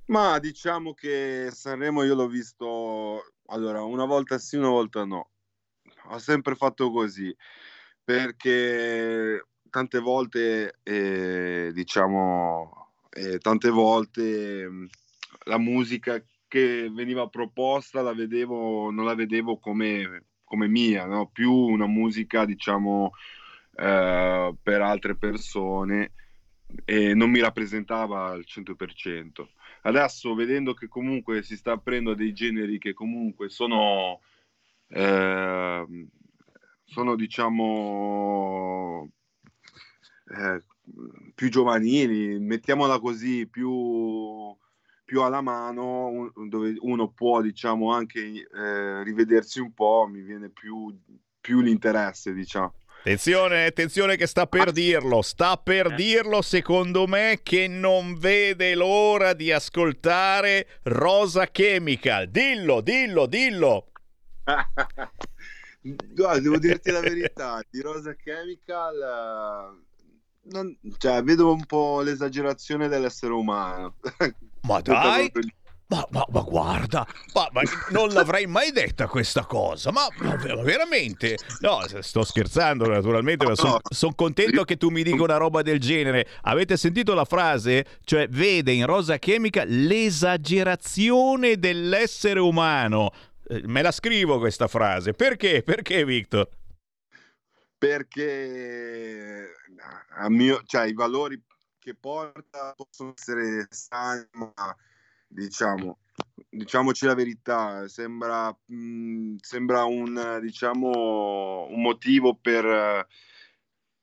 [0.06, 5.30] Ma diciamo che Sanremo io l'ho visto, allora, una volta sì, una volta no.
[6.10, 7.34] Ho sempre fatto così,
[8.04, 14.88] perché tante volte, eh, diciamo, eh, tante volte mh,
[15.44, 16.22] la musica
[16.56, 21.28] che veniva proposta la vedevo, non la vedevo come, come mia, no?
[21.28, 23.10] Più una musica, diciamo,
[23.74, 26.12] eh, per altre persone
[26.86, 29.50] e non mi rappresentava al 100%.
[29.82, 34.22] Adesso vedendo che comunque si sta aprendo dei generi che comunque sono,
[34.88, 36.08] ehm,
[36.84, 39.10] sono diciamo
[40.30, 40.62] eh,
[41.34, 44.56] più giovanili, mettiamola così, più,
[45.06, 50.50] più alla mano, un- dove uno può diciamo anche eh, rivedersi un po', mi viene
[50.50, 50.94] più,
[51.40, 52.74] più l'interesse, diciamo.
[52.98, 59.32] Attenzione, attenzione che sta per dirlo, sta per dirlo secondo me che non vede l'ora
[59.32, 62.26] di ascoltare Rosa Chemical.
[62.28, 63.86] Dillo, dillo, dillo.
[66.14, 72.88] Guarda, devo dirti la verità, di Rosa Chemical eh, non- cioè, vedo un po' l'esagerazione
[72.88, 73.94] dell'essere umano.
[74.66, 75.30] Ma dai,
[75.88, 80.60] ma, ma- ma guarda, ma, ma non l'avrei mai detta questa cosa, ma, ma ver-
[80.62, 81.38] veramente?
[81.60, 86.26] No, sto scherzando naturalmente, ma sono contento che tu mi dica una roba del genere.
[86.42, 87.86] Avete sentito la frase?
[88.02, 93.10] Cioè, vede in Rosa Chemica l'esagerazione dell'essere umano.
[93.48, 95.12] Eh, Me la scrivo questa frase.
[95.12, 95.62] Perché?
[95.62, 96.48] Perché, Victor?
[97.78, 99.50] perché
[100.18, 101.40] a mio, cioè, i valori
[101.86, 104.52] che porta possono essere sani, ma
[105.28, 105.98] diciamo,
[106.48, 113.06] diciamoci la verità, sembra, mh, sembra un, diciamo, un motivo per,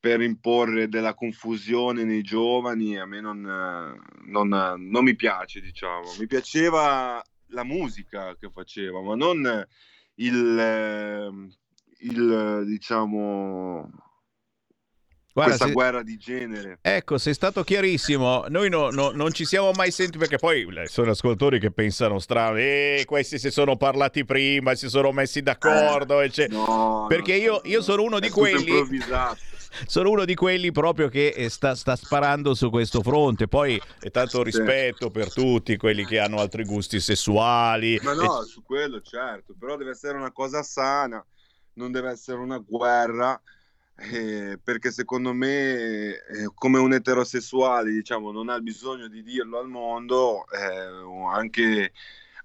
[0.00, 6.10] per imporre della confusione nei giovani, a me non, non, non mi piace, diciamo.
[6.18, 9.68] Mi piaceva la musica che faceva, ma non
[10.14, 11.52] il,
[11.98, 13.90] il diciamo,
[15.34, 16.78] Guarda, questa se- guerra di genere.
[16.80, 18.44] Ecco, sei stato chiarissimo.
[18.48, 22.20] Noi no- no- non ci siamo mai sentiti perché poi eh, sono ascoltatori che pensano
[22.20, 22.56] strano.
[22.56, 26.20] Eh, questi si sono parlati prima, si sono messi d'accordo.
[26.20, 28.72] ecce- No, perché io, io sono uno di quelli.
[29.86, 33.48] Sono uno di quelli proprio che eh, sta, sta sparando su questo fronte.
[33.48, 37.98] Poi è tanto rispetto per tutti quelli che hanno altri gusti sessuali.
[38.04, 41.24] Ma no, su quello certo, però deve essere una cosa sana,
[41.72, 43.40] non deve essere una guerra,
[43.96, 49.68] eh, perché secondo me eh, come un eterosessuale, diciamo, non ha bisogno di dirlo al
[49.68, 51.92] mondo, eh, anche,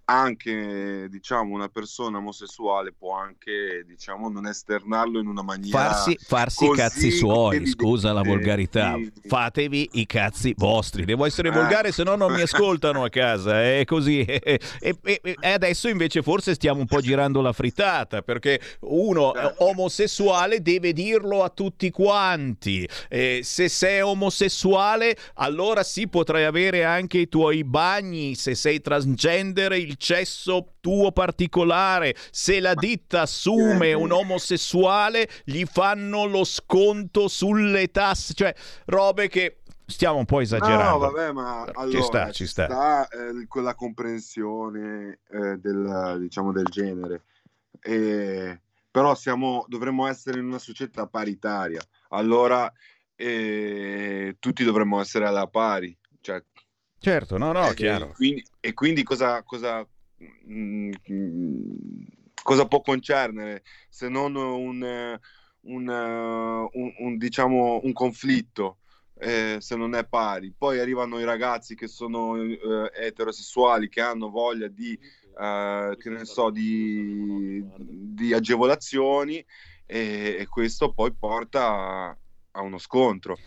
[0.09, 6.65] anche diciamo, una persona omosessuale può anche diciamo, non esternarlo in una maniera Farsi, farsi
[6.65, 7.69] i cazzi suoi, evidente.
[7.71, 8.95] scusa la volgarità.
[8.95, 9.11] Sì.
[9.27, 11.05] Fatevi i cazzi vostri.
[11.05, 11.51] Devo essere Eh.
[11.51, 13.61] volgare, se no non mi ascoltano a casa.
[13.63, 14.25] È così.
[14.81, 19.53] E, e- e adesso invece forse stiamo un po' girando la frittata perché uno eh,
[19.57, 22.87] omosessuale deve dirlo a tutti quanti.
[23.09, 28.35] Eh, se sei omosessuale, allora sì potrai avere anche i tuoi bagni.
[28.35, 32.15] Se sei transgender, il cesso tuo particolare.
[32.31, 38.33] Se la ditta assume un omosessuale, gli fanno lo sconto sulle tasse.
[38.33, 41.05] Cioè, robe che stiamo un po' esagerando.
[41.05, 43.07] No, vabbè, ma allora, ci sta, ci sta.
[43.09, 47.23] eh, quella comprensione eh, del, diciamo, del genere.
[47.81, 51.81] E- però siamo, dovremmo essere in una società paritaria.
[52.09, 52.71] Allora
[53.15, 55.95] eh, tutti dovremmo essere alla pari.
[56.21, 56.43] Cioè,
[56.99, 58.09] Certo, no, no, eh, chiaro.
[58.09, 59.87] E quindi, e quindi cosa, cosa,
[60.49, 61.61] mm, mm,
[62.43, 64.81] cosa può concernere se non un,
[65.61, 68.79] un, un- un, diciamo, un conflitto
[69.19, 70.53] eh, se non è pari.
[70.57, 72.57] Poi arrivano i ragazzi che sono eh,
[72.95, 74.97] eterosessuali, che hanno voglia di,
[75.39, 79.45] eh, che ne so, di, di agevolazioni
[79.85, 82.17] e, e questo poi porta a,
[82.51, 83.37] a uno scontro.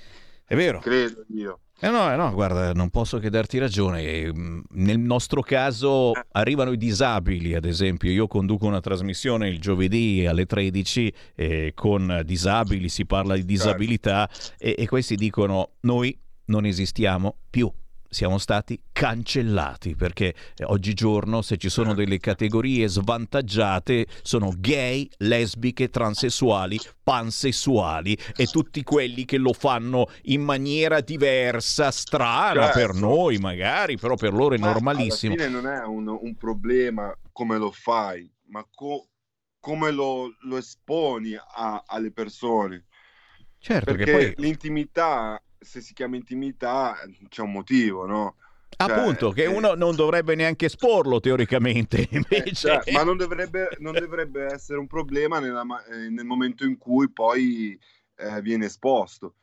[0.45, 0.81] È vero.
[0.81, 1.61] Credo io.
[1.85, 4.03] Eh no, eh no, guarda, non posso che darti ragione.
[4.05, 8.09] Eh, Nel nostro caso arrivano i disabili, ad esempio.
[8.09, 14.31] Io conduco una trasmissione il giovedì alle 13 eh, con disabili, si parla di disabilità
[14.59, 17.69] e, e questi dicono noi non esistiamo più.
[18.13, 25.89] Siamo stati cancellati perché eh, oggigiorno se ci sono delle categorie svantaggiate sono gay, lesbiche,
[25.89, 32.79] transessuali, pansessuali e tutti quelli che lo fanno in maniera diversa, strana Certo.
[32.79, 35.33] per noi magari, però per loro è Ma normalissimo.
[35.33, 39.09] Alla fine non è un, un problema come lo fai, ma co-
[39.59, 42.85] come lo, lo esponi a- alle persone.
[43.59, 46.97] Certo, che Perché poi- l'intimità, se si chiama intimità,
[47.29, 48.37] c'è un motivo, no?
[48.75, 52.55] Cioè, Appunto, che eh, uno non dovrebbe neanche esporlo teoricamente, invece...
[52.55, 56.79] cioè, ma non dovrebbe, non dovrebbe essere un problema nella ma- eh, nel momento in
[56.79, 57.79] cui poi
[58.17, 59.35] eh, viene esposto.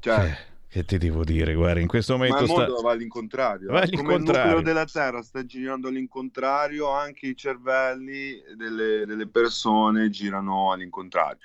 [0.00, 0.36] Cioè,
[0.68, 2.58] Che ti devo dire, guarda, in questo ma momento il sta...
[2.58, 3.70] mondo va all'incontrario.
[3.70, 3.90] Va eh.
[3.90, 4.56] Come il all'incontrario.
[4.56, 11.38] nucleo della Terra sta girando all'incontrario, anche i cervelli delle, delle persone girano all'incontrario.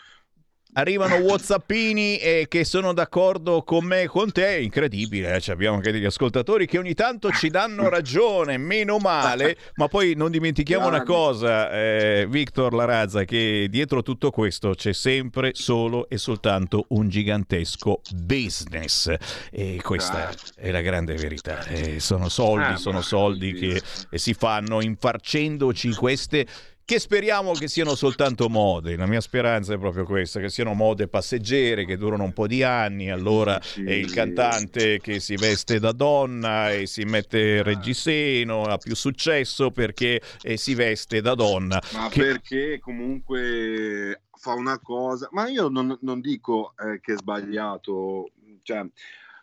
[0.74, 5.76] Arrivano whatsappini eh, che sono d'accordo con me e con te, incredibile, eh, cioè, abbiamo
[5.76, 10.88] anche degli ascoltatori che ogni tanto ci danno ragione, meno male, ma poi non dimentichiamo
[10.88, 17.10] una cosa, eh, Victor Larazza, che dietro tutto questo c'è sempre solo e soltanto un
[17.10, 19.14] gigantesco business.
[19.52, 23.82] E questa è la grande verità, Eh, sono soldi, Eh, sono soldi che
[24.14, 26.48] si fanno infarcendoci queste
[26.92, 28.98] che speriamo che siano soltanto mode.
[28.98, 32.64] La mia speranza è proprio questa, che siano mode passeggere, che durano un po' di
[32.64, 38.64] anni, allora è il cantante che si veste da donna e si mette il reggiseno,
[38.64, 41.82] ha più successo perché eh, si veste da donna.
[41.94, 47.16] Ma Che- perché comunque fa una cosa, ma io non, non dico eh, che è
[47.16, 48.32] sbagliato,
[48.64, 48.86] cioè,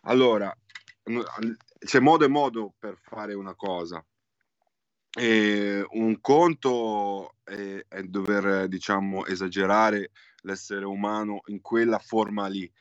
[0.03, 0.55] allora,
[1.79, 4.05] c'è modo e modo per fare una cosa.
[5.17, 10.11] E un conto è, è dover, diciamo, esagerare
[10.41, 12.71] l'essere umano in quella forma lì.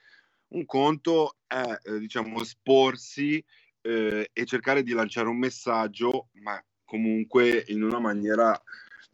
[0.48, 3.42] Un conto è, eh, diciamo, esporsi
[3.80, 8.60] eh, e cercare di lanciare un messaggio, ma comunque in una maniera,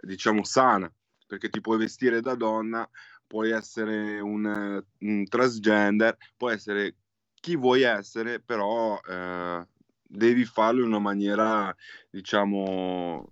[0.00, 0.92] diciamo, sana,
[1.26, 2.88] perché ti puoi vestire da donna,
[3.26, 6.96] puoi essere un, un transgender, puoi essere
[7.34, 9.66] chi vuoi essere, però eh,
[10.14, 11.74] devi farlo in una maniera,
[12.10, 13.28] diciamo,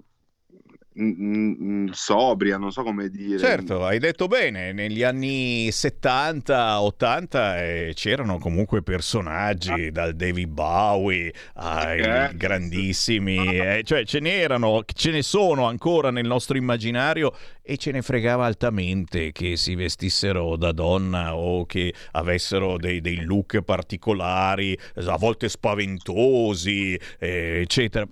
[1.92, 3.38] sobria, non so come dire.
[3.38, 12.00] Certo, hai detto bene, negli anni 70-80 eh, c'erano comunque personaggi, dal David Bowie ai
[12.00, 12.30] Eh.
[12.34, 18.02] grandissimi, eh, cioè ce n'erano, ce ne sono ancora nel nostro immaginario e ce ne
[18.02, 25.16] fregava altamente che si vestissero da donna o che avessero dei, dei look particolari, a
[25.16, 28.06] volte spaventosi, eh, eccetera.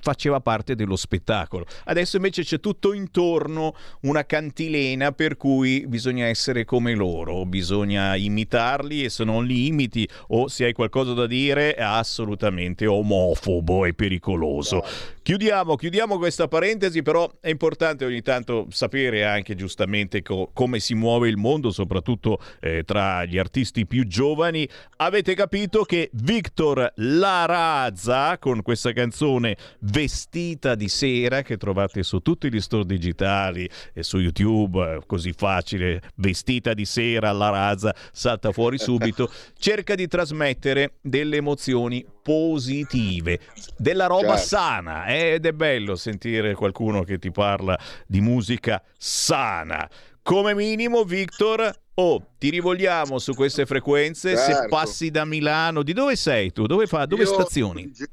[0.00, 1.66] Faceva parte dello spettacolo.
[1.84, 9.04] Adesso invece c'è tutto intorno una cantilena per cui bisogna essere come loro, bisogna imitarli
[9.04, 13.94] e se non li imiti o se hai qualcosa da dire è assolutamente omofobo e
[13.94, 14.82] pericoloso.
[15.22, 20.94] Chiudiamo, chiudiamo questa parentesi, però è importante ogni tanto sapere anche giustamente co- come si
[20.94, 24.68] muove il mondo, soprattutto eh, tra gli artisti più giovani.
[24.96, 32.50] Avete capito che Victor Larazza, con questa canzone Vestita di sera, che trovate su tutti
[32.50, 38.78] gli store digitali e su YouTube, eh, così facile, Vestita di sera, Larazza, salta fuori
[38.78, 43.40] subito, cerca di trasmettere delle emozioni positive,
[43.78, 44.46] della roba Certo.
[44.48, 49.88] sana eh, ed è bello sentire qualcuno che ti parla di musica sana.
[50.22, 54.36] Come minimo, Victor, oh, ti rivolgiamo su queste frequenze.
[54.36, 54.68] Se Certo.
[54.68, 56.66] passi da Milano, di dove sei tu?
[56.66, 57.84] Dove, fa, dove Io stazioni?
[57.84, 58.10] Di Ge-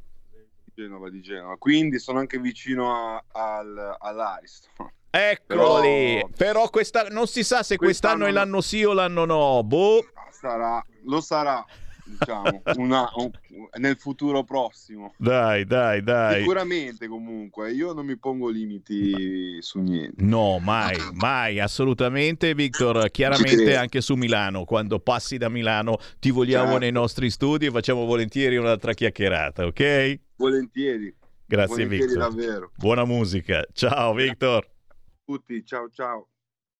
[0.63, 4.89] di Genova, di Genova, quindi sono anche vicino a- al, all'Ariston.
[5.09, 6.15] Eccoli!
[6.15, 8.33] Però- Però, questa, non si sa se quest'anno, Quest'anno è no.
[8.35, 9.61] l'anno sì o l'anno no.
[9.63, 10.05] Boh.
[10.31, 11.65] Sarà, lo sarà,
[12.05, 13.31] diciamo, una- un-
[13.79, 15.13] nel futuro prossimo.
[15.17, 16.39] Dai, dai, dai.
[16.39, 20.23] Sicuramente comunque, io non mi pongo limiti su niente.
[20.23, 23.09] No, mai, mai, assolutamente, Victor.
[23.09, 26.79] Chiaramente anche su Milano, quando passi da Milano, ti vogliamo Certo.
[26.79, 30.19] nei nostri studi e facciamo volentieri un'altra chiacchierata, ok?
[30.35, 31.13] Volentieri.
[31.47, 32.29] Grazie, Volentieri Victor.
[32.29, 32.71] davvero.
[32.75, 33.65] Buona musica.
[33.73, 34.67] Ciao, Victor.
[35.25, 36.27] Tutti, ciao ciao.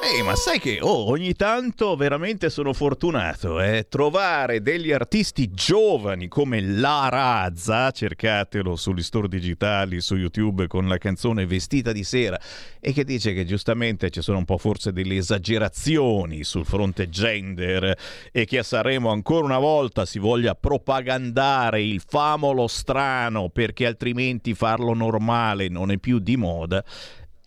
[0.00, 3.86] Ehi, ma sai che oh, ogni tanto veramente sono fortunato, eh?
[3.88, 10.98] Trovare degli artisti giovani come La Razza, cercatelo sugli store digitali, su YouTube con la
[10.98, 12.38] canzone Vestita di sera,
[12.78, 17.98] e che dice che giustamente ci sono un po' forse delle esagerazioni sul fronte gender
[18.30, 24.54] e che a Sanremo ancora una volta si voglia propagandare il famolo strano perché altrimenti
[24.54, 26.84] farlo normale non è più di moda.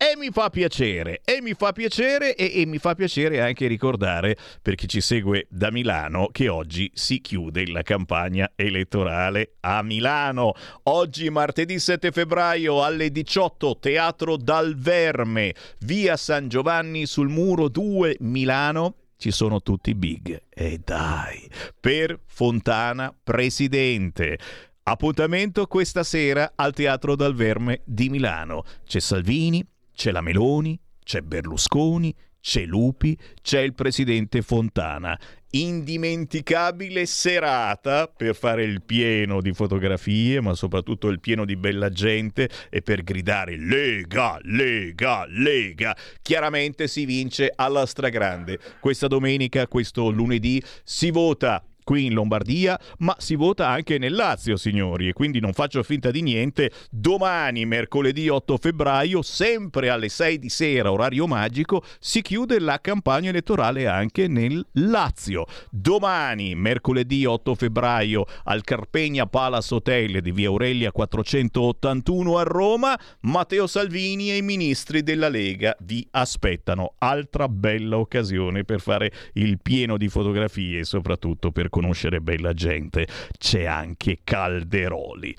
[0.02, 4.36] E mi fa piacere, e mi fa piacere, e, e, mi fa piacere anche ricordare
[4.60, 10.54] per chi ci segue da Milano che oggi si chiude la campagna elettorale a Milano.
[10.84, 18.16] Oggi, martedì 7 febbraio alle 18, Teatro Dal Verme, via San Giovanni sul muro 2,
[18.22, 20.46] Milano ci sono tutti i big.
[20.48, 21.48] E dai,
[21.78, 24.36] per Fontana Presidente.
[24.82, 28.64] Appuntamento questa sera al Teatro Dal Verme di Milano.
[28.84, 29.64] C'è Salvini,
[30.02, 35.16] c'è la Meloni, c'è Berlusconi, c'è Lupi, c'è il presidente Fontana.
[35.50, 42.50] Indimenticabile serata per fare il pieno di fotografie, ma soprattutto il pieno di bella gente
[42.68, 45.96] e per gridare Lega, Lega, Lega.
[46.20, 48.58] Chiaramente si vince alla stragrande.
[48.80, 54.56] Questa domenica, questo lunedì, si vota qui in Lombardia, ma si vota anche nel Lazio,
[54.56, 56.70] signori, e quindi non faccio finta di niente.
[56.90, 63.30] Domani, mercoledì 8 febbraio, sempre alle 6 di sera, orario magico, si chiude la campagna
[63.30, 65.46] elettorale anche nel Lazio.
[65.70, 73.66] Domani, mercoledì 8 febbraio, al Carpegna Palace Hotel di Via Aurelia 481 a Roma, Matteo
[73.66, 76.94] Salvini e i ministri della Lega vi aspettano.
[76.98, 83.08] Altra bella occasione per fare il pieno di fotografie soprattutto per conoscere bella gente,
[83.38, 85.34] c'è anche Calderoli.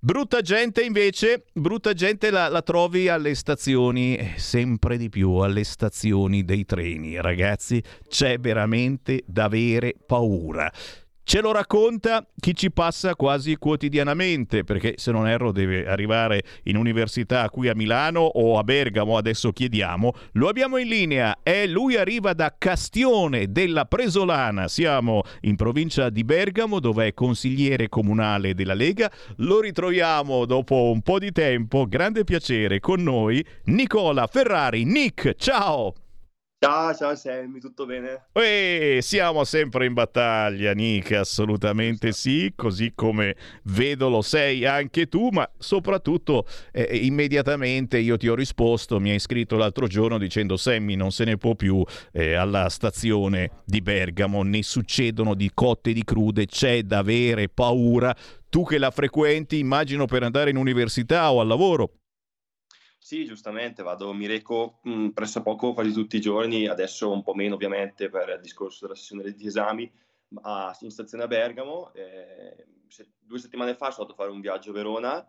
[0.00, 5.62] Brutta gente invece, brutta gente la, la, trovi alle stazioni, eh, sempre di più alle
[5.62, 7.20] stazioni dei treni.
[7.20, 10.72] Ragazzi, c'è veramente da avere paura.
[11.28, 16.78] Ce lo racconta chi ci passa quasi quotidianamente, perché se non erro deve arrivare in
[16.78, 20.14] università qui a Milano o a Bergamo, adesso chiediamo.
[20.32, 26.24] Lo abbiamo in linea e lui arriva da Castione della Presolana, siamo in provincia di
[26.24, 29.12] Bergamo dove è consigliere comunale della Lega.
[29.36, 34.84] Lo ritroviamo dopo un po' di tempo, grande piacere con noi, Nicola Ferrari.
[34.84, 35.92] Nick, ciao!
[36.60, 38.30] Ciao, ciao Sammy, tutto bene?
[38.32, 43.36] Ehi, siamo sempre in battaglia, Nick, assolutamente sì, così come
[43.66, 49.20] vedo lo sei anche tu, ma soprattutto eh, immediatamente io ti ho risposto, mi hai
[49.20, 51.80] scritto l'altro giorno dicendo Sammy non se ne può più
[52.10, 57.48] eh, alla stazione di Bergamo, ne succedono di cotte e di crude, c'è da avere
[57.48, 58.12] paura.
[58.48, 61.92] Tu che la frequenti, immagino per andare in università o al lavoro.
[63.00, 67.32] Sì, giustamente, vado, mi reco mh, presso poco quasi tutti i giorni, adesso un po'
[67.32, 69.90] meno ovviamente per il discorso della sessione di esami,
[70.28, 71.92] ma in stazione a Bergamo.
[71.94, 75.28] Eh, se, due settimane fa sono andato a fare un viaggio a Verona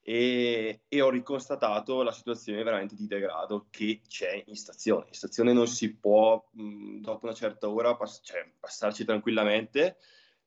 [0.00, 5.06] e, e, ho riconstatato la situazione veramente di degrado che c'è in stazione.
[5.08, 9.98] In stazione non si può, mh, dopo una certa ora, pass- cioè, passarci tranquillamente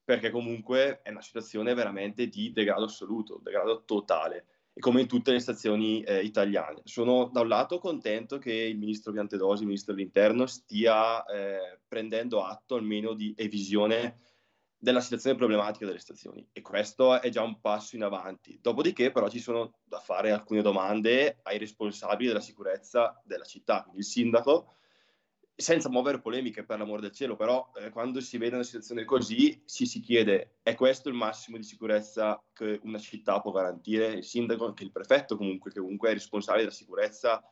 [0.03, 4.47] perché comunque è una situazione veramente di degrado assoluto, degrado totale
[4.79, 6.81] come in tutte le stazioni eh, italiane.
[6.83, 12.43] Sono da un lato contento che il ministro Piantedosi, il ministro dell'Interno, stia eh, prendendo
[12.43, 14.19] atto almeno di e visione
[14.83, 18.59] della situazione problematica delle stazioni e questo è già un passo in avanti.
[18.61, 23.99] Dopodiché però ci sono da fare alcune domande ai responsabili della sicurezza della città, quindi
[23.99, 24.75] il sindaco
[25.55, 29.63] senza muovere polemiche per l'amor del cielo, però eh, quando si vede una situazione così
[29.65, 34.13] ci si chiede è questo il massimo di sicurezza che una città può garantire?
[34.13, 37.47] Il sindaco, anche il prefetto comunque, che comunque è responsabile della sicurezza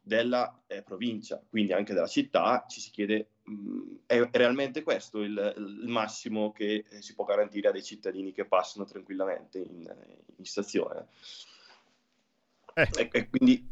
[0.00, 5.20] della eh, provincia, quindi anche della città, ci si chiede mh, mm, è realmente questo
[5.20, 9.92] il, il massimo che eh, si può garantire a dei cittadini che passano tranquillamente in,
[10.36, 11.08] in stazione?
[12.74, 12.88] Eh.
[12.96, 13.68] E, e quindi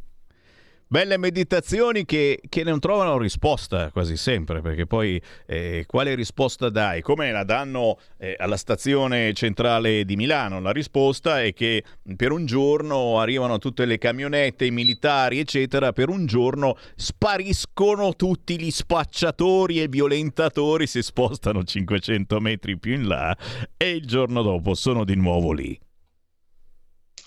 [0.93, 7.01] Belle meditazioni che, che, non trovano risposta quasi sempre, perché poi eh, quale risposta dai?
[7.01, 10.59] Come la danno eh, alla stazione centrale di Milano?
[10.59, 11.85] La risposta è che
[12.17, 18.61] per un giorno arrivano tutte le camionette, i militari, eccetera, per un giorno spariscono tutti
[18.61, 23.39] gli spacciatori e violentatori, si spostano 500 metri più in là
[23.77, 25.81] e il giorno dopo sono di nuovo lì.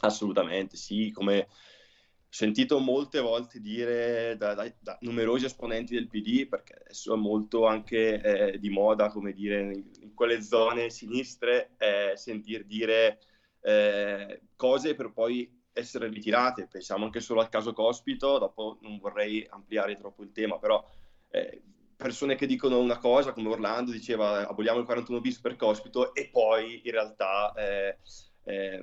[0.02, 1.48] Assolutamente, sì, come
[2.34, 7.68] sentito molte volte dire da, da, da, numerosi esponenti del PD, perché adesso è molto
[7.68, 13.20] anche eh, di moda, come dire, in, in quelle zone sinistre, eh, sentir dire
[13.62, 16.66] eh, cose per poi essere ritirate.
[16.66, 20.84] Pensiamo anche solo al caso Cospito, dopo non vorrei ampliare troppo il tema, però
[21.30, 21.62] eh,
[21.96, 26.30] persone che dicono una cosa, come Orlando diceva aboliamo il 41 bis per Cospito, e
[26.32, 27.54] poi in realtà
[28.46, 28.82] eh, eh,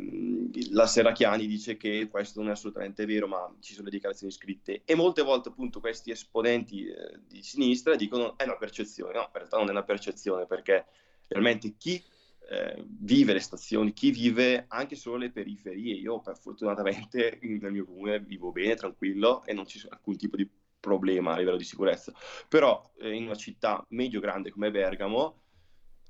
[0.71, 4.83] la Serracchiani dice che questo non è assolutamente vero, ma ci sono le dichiarazioni scritte.
[4.85, 9.13] E molte volte appunto questi esponenti eh, di sinistra dicono è una percezione.
[9.13, 10.87] No, in realtà non è una percezione, perché
[11.29, 12.03] realmente chi
[12.49, 15.95] eh, vive le stazioni, chi vive anche solo le periferie.
[15.95, 20.49] Io per, fortunatamente nel mio comune vivo bene, tranquillo e non c'è alcun tipo di
[20.81, 22.13] problema a livello di sicurezza.
[22.49, 25.39] Però eh, in una città medio-grande come Bergamo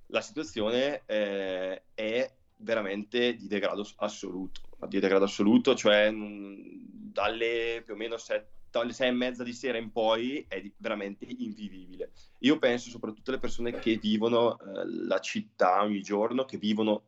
[0.06, 7.94] la situazione eh, è veramente di degrado assoluto, di degrado assoluto, cioè mh, dalle più
[7.94, 12.12] o meno sette dalle sei e mezza di sera in poi è veramente invivibile.
[12.40, 17.04] Io penso soprattutto alle persone che vivono eh, la città ogni giorno, che vivono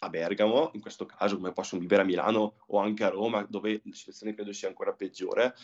[0.00, 3.80] a Bergamo, in questo caso come possono vivere a Milano o anche a Roma, dove
[3.84, 5.54] la situazione credo sia ancora peggiore.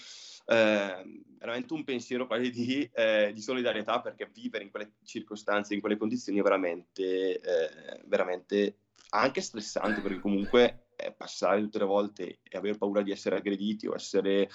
[0.46, 5.80] Eh, veramente un pensiero quasi di, eh, di, solidarietà perché vivere in quelle circostanze, in
[5.80, 8.78] quelle condizioni è veramente, eh, veramente
[9.10, 13.94] anche stressante perché comunque passare tutte le volte e avere paura di essere aggrediti o
[13.94, 14.48] essere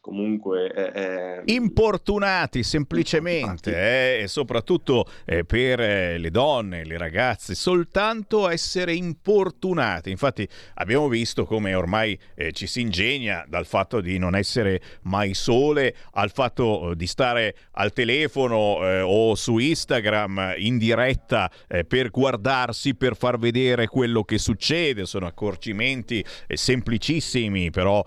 [0.00, 7.54] comunque eh, eh, importunati semplicemente eh, e soprattutto eh, per eh, le donne, le ragazze,
[7.54, 10.10] soltanto essere importunati.
[10.10, 15.34] Infatti abbiamo visto come ormai eh, ci si ingegna dal fatto di non essere mai
[15.34, 21.50] sole al fatto di stare al telefono o su Instagram in diretta
[21.86, 25.04] per guardarsi, per far vedere quello che succede.
[25.04, 25.89] Sono accorgimenti
[26.46, 28.04] semplicissimi, però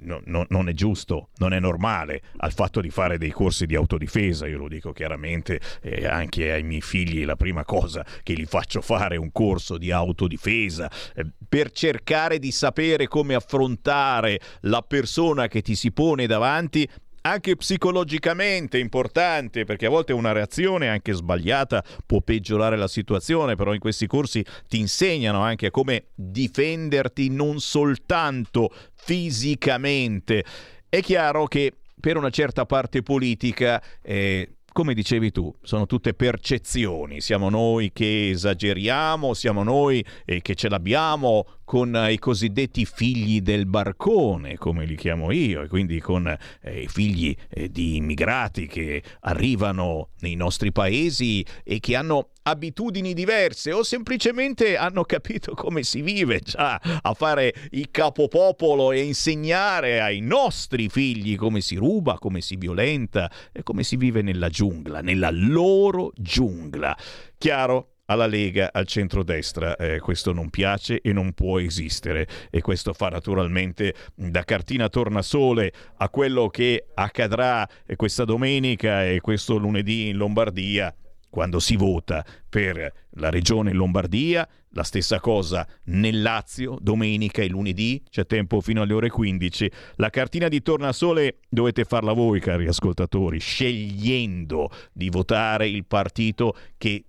[0.00, 2.22] no, no, non è giusto non è normale.
[2.38, 6.62] Al fatto di fare dei corsi di autodifesa, io lo dico chiaramente eh, anche ai
[6.62, 11.26] miei figli, la prima cosa che li faccio fare è un corso di autodifesa eh,
[11.48, 16.88] per cercare di sapere come affrontare la persona che ti si pone davanti
[17.26, 23.72] anche psicologicamente importante, perché a volte una reazione anche sbagliata può peggiorare la situazione, però
[23.72, 30.44] in questi corsi ti insegnano anche come difenderti non soltanto fisicamente.
[30.88, 37.20] È chiaro che per una certa parte politica eh, come dicevi tu, sono tutte percezioni,
[37.20, 43.66] siamo noi che esageriamo, siamo noi eh, che ce l'abbiamo con i cosiddetti figli del
[43.66, 49.02] barcone, come li chiamo io, e quindi con eh, i figli eh, di immigrati che
[49.20, 56.02] arrivano nei nostri paesi e che hanno abitudini diverse o semplicemente hanno capito come si
[56.02, 62.40] vive già a fare il capopopolo e insegnare ai nostri figli come si ruba, come
[62.40, 66.96] si violenta e come si vive nella giungla, nella loro giungla.
[67.38, 67.93] Chiaro?
[68.06, 73.08] Alla Lega, al centrodestra, eh, questo non piace e non può esistere e questo fa
[73.08, 77.66] naturalmente da cartina tornasole a quello che accadrà
[77.96, 80.94] questa domenica e questo lunedì in Lombardia
[81.34, 88.00] quando si vota per la regione Lombardia, la stessa cosa nel Lazio, domenica e lunedì,
[88.08, 89.68] c'è tempo fino alle ore 15.
[89.96, 97.02] La cartina di tornasole dovete farla voi, cari ascoltatori, scegliendo di votare il partito che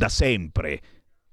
[0.00, 0.80] da sempre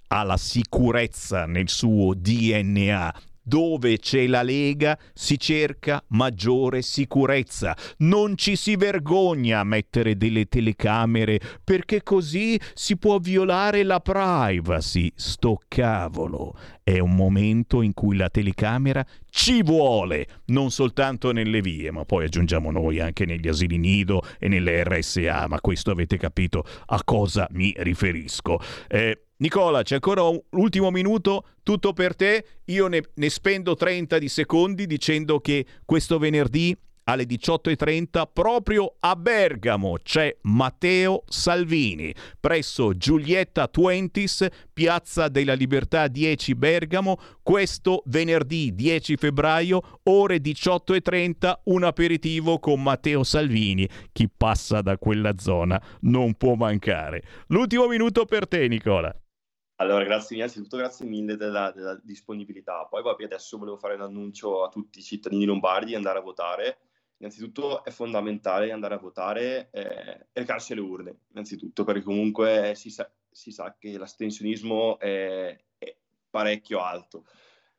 [0.09, 3.15] ha la sicurezza nel suo DNA.
[3.47, 7.77] Dove c'è la Lega si cerca maggiore sicurezza.
[7.99, 15.13] Non ci si vergogna a mettere delle telecamere perché così si può violare la privacy.
[15.15, 16.57] Sto cavolo.
[16.83, 22.25] È un momento in cui la telecamera ci vuole, non soltanto nelle vie, ma poi
[22.25, 27.47] aggiungiamo noi anche negli asili nido e nelle RSA, ma questo avete capito a cosa
[27.51, 28.59] mi riferisco.
[28.89, 32.45] Eh, Nicola, c'è ancora un ultimo minuto, tutto per te.
[32.65, 36.75] Io ne, ne spendo 30 di secondi dicendo che questo venerdì
[37.07, 46.55] alle 18.30 proprio a Bergamo c'è Matteo Salvini presso Giulietta Twentis, Piazza della Libertà 10
[46.55, 53.87] Bergamo, questo venerdì 10 febbraio ore 18.30 un aperitivo con Matteo Salvini.
[54.11, 57.23] Chi passa da quella zona non può mancare.
[57.47, 59.13] L'ultimo minuto per te Nicola.
[59.79, 62.85] Allora, grazie innanzitutto grazie mille della, della disponibilità.
[62.85, 66.21] Poi vabbè, adesso volevo fare un annuncio a tutti i cittadini lombardi di andare a
[66.21, 66.79] votare.
[67.17, 69.81] Innanzitutto è fondamentale andare a votare eh,
[70.31, 75.95] e recarsi alle urne, innanzitutto, perché comunque si sa, si sa che l'astensionismo è, è,
[76.29, 77.25] parecchio alto.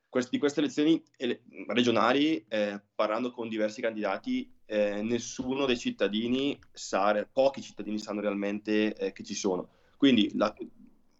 [0.08, 6.58] Quest- di queste elezioni ele- regionali, eh, parlando con diversi candidati, eh, nessuno dei cittadini
[6.72, 9.70] sa, pochi cittadini sanno realmente eh, che ci sono.
[9.96, 10.54] Quindi la-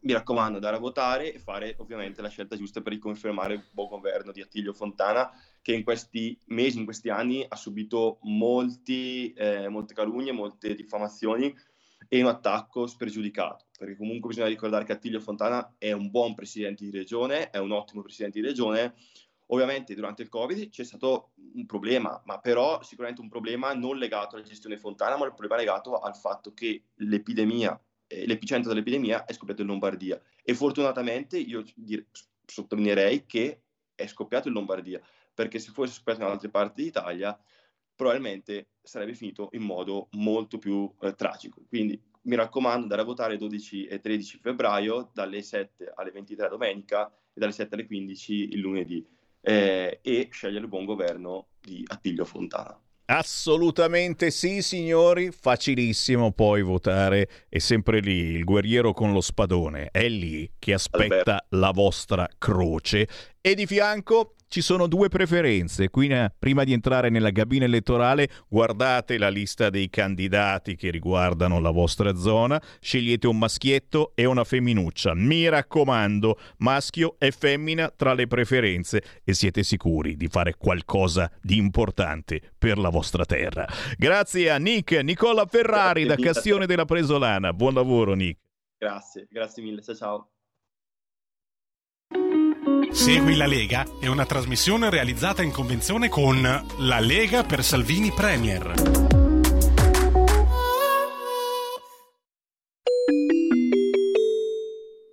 [0.09, 3.89] mi raccomando, andare a votare e fare ovviamente la scelta giusta per riconfermare il buon
[3.89, 5.30] governo di Attilio Fontana,
[5.60, 11.55] che in questi mesi, in questi anni, ha subito molti, eh, molte calunnie, molte diffamazioni
[12.09, 16.85] e un attacco spregiudicato, perché comunque bisogna ricordare che Attilio Fontana è un buon presidente
[16.85, 18.94] di regione, è un ottimo presidente di regione.
[19.51, 24.36] Ovviamente durante il Covid c'è stato un problema, ma però sicuramente un problema non legato
[24.36, 27.78] alla gestione Fontana, ma un problema legato al fatto che l'epidemia,
[28.09, 32.06] l'epicentro dell'epidemia è scoppiato in Lombardia e fortunatamente io dire,
[32.44, 33.62] sottolineerei che
[33.94, 35.01] è scoppiato in Lombardia,
[35.35, 37.39] perché se fosse scoppiato in altre parti d'Italia
[37.94, 41.62] probabilmente sarebbe finito in modo molto più eh, tragico.
[41.68, 47.09] Quindi mi raccomando, andare a votare 12 e 13 febbraio, dalle 7 alle 23 domenica
[47.09, 49.05] e dalle 7 alle 15 il lunedì,
[49.40, 52.80] eh, e scegliere il buon governo di Attilio Fontana.
[53.10, 60.06] Assolutamente sì, signori, facilissimo poi votare, è sempre lì il guerriero con lo spadone, è
[60.09, 61.47] lì che aspetta Alberto.
[61.56, 63.09] la vostra croce
[63.51, 65.89] e di fianco ci sono due preferenze.
[65.89, 71.59] Qui, eh, prima di entrare nella cabina elettorale, guardate la lista dei candidati che riguardano
[71.59, 75.15] la vostra zona, scegliete un maschietto e una femminuccia.
[75.15, 81.57] Mi raccomando, maschio e femmina tra le preferenze e siete sicuri di fare qualcosa di
[81.57, 83.66] importante per la vostra terra.
[83.97, 86.33] Grazie a Nick Nicola Ferrari Grazie da.
[86.33, 87.55] Castione della Presolana.
[87.55, 88.41] Buon lavoro, Nick.
[88.77, 90.31] Grazie, grazie mille, ciao ciao.
[92.90, 98.74] Segui la Lega è una trasmissione realizzata in convenzione con La Lega per Salvini Premier.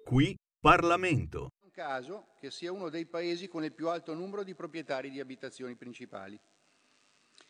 [0.03, 1.51] Qui Parlamento.
[1.61, 5.19] un caso che sia uno dei paesi con il più alto numero di proprietari di
[5.19, 6.39] abitazioni principali.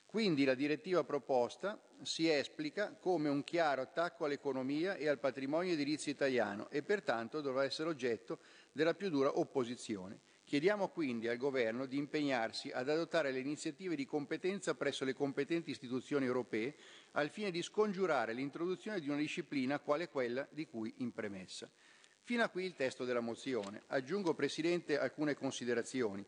[0.05, 6.11] Quindi la direttiva proposta si esplica come un chiaro attacco all'economia e al patrimonio edilizio
[6.11, 8.39] italiano e pertanto dovrà essere oggetto
[8.75, 10.19] della più dura opposizione.
[10.43, 15.71] Chiediamo quindi al Governo di impegnarsi ad adottare le iniziative di competenza presso le competenti
[15.71, 16.75] istituzioni europee
[17.13, 21.71] al fine di scongiurare l'introduzione di una disciplina quale quella di cui in premessa.
[22.21, 23.83] Fino a qui il testo della mozione.
[23.87, 26.23] Aggiungo, Presidente, alcune considerazioni.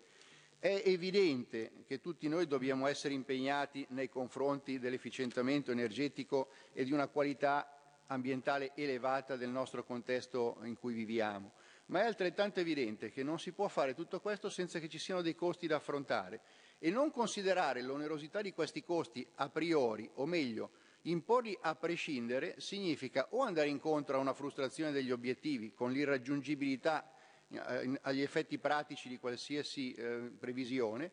[0.58, 7.08] È evidente che tutti noi dobbiamo essere impegnati nei confronti dell'efficientamento energetico e di una
[7.08, 7.70] qualità
[8.08, 11.52] ambientale elevata del nostro contesto in cui viviamo,
[11.88, 15.22] ma è altrettanto evidente che non si può fare tutto questo senza che ci siano
[15.22, 16.42] dei costi da affrontare
[16.80, 20.72] e non considerare l'onerosità di questi costi a priori, o meglio,
[21.04, 27.12] imporli a prescindere, significa o andare incontro a una frustrazione degli obiettivi con l'irraggiungibilità
[27.50, 31.12] eh, agli effetti pratici di qualsiasi eh, previsione,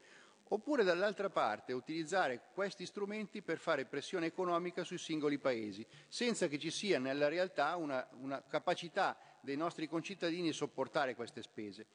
[0.49, 6.59] oppure dall'altra parte utilizzare questi strumenti per fare pressione economica sui singoli paesi, senza che
[6.59, 11.87] ci sia nella realtà una, una capacità dei nostri concittadini di sopportare queste spese.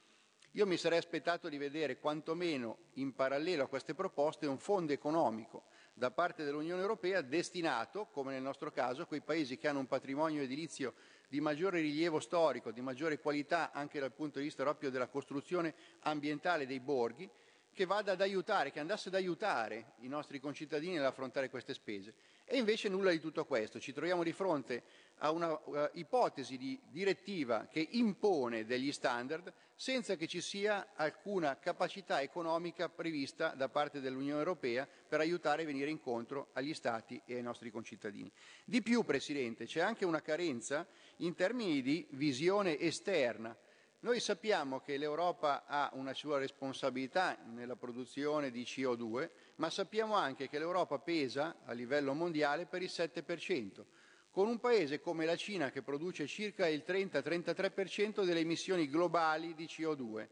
[0.54, 5.66] Io mi sarei aspettato di vedere quantomeno in parallelo a queste proposte un fondo economico
[5.94, 9.88] da parte dell'Unione Europea destinato, come nel nostro caso, a quei paesi che hanno un
[9.88, 10.94] patrimonio edilizio
[11.28, 15.76] di maggiore rilievo storico, di maggiore qualità anche dal punto di vista proprio della costruzione
[16.02, 17.30] ambientale dei borghi,
[17.72, 22.14] che vada ad aiutare, che andasse ad aiutare i nostri concittadini nell'affrontare queste spese.
[22.44, 23.80] E invece nulla di tutto questo.
[23.80, 24.84] Ci troviamo di fronte
[25.20, 31.58] a una uh, ipotesi di direttiva che impone degli standard senza che ci sia alcuna
[31.58, 37.36] capacità economica prevista da parte dell'Unione Europea per aiutare a venire incontro agli Stati e
[37.36, 38.30] ai nostri concittadini.
[38.66, 40.86] Di più, Presidente, c'è anche una carenza
[41.18, 43.56] in termini di visione esterna.
[44.02, 50.50] Noi sappiamo che l'Europa ha una sua responsabilità nella produzione di CO2, ma sappiamo anche
[50.50, 53.84] che l'Europa pesa a livello mondiale per il 7%,
[54.32, 59.66] con un paese come la Cina che produce circa il 30-33% delle emissioni globali di
[59.66, 60.28] CO2,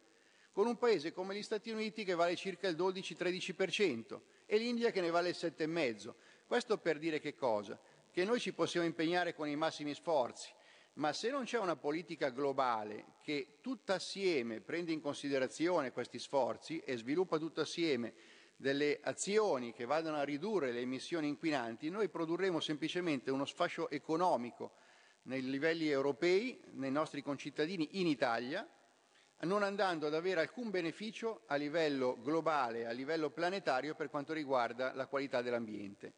[0.51, 5.01] con un paese come gli Stati Uniti che vale circa il 12-13% e l'India che
[5.01, 6.13] ne vale il 7,5%.
[6.45, 7.79] Questo per dire che cosa?
[8.11, 10.49] Che noi ci possiamo impegnare con i massimi sforzi,
[10.93, 16.79] ma se non c'è una politica globale che tutta assieme prende in considerazione questi sforzi
[16.79, 18.13] e sviluppa tutta assieme
[18.57, 24.73] delle azioni che vadano a ridurre le emissioni inquinanti, noi produrremo semplicemente uno sfascio economico
[25.23, 28.67] nei livelli europei, nei nostri concittadini in Italia,
[29.41, 34.93] non andando ad avere alcun beneficio a livello globale, a livello planetario per quanto riguarda
[34.95, 36.13] la qualità dell'ambiente.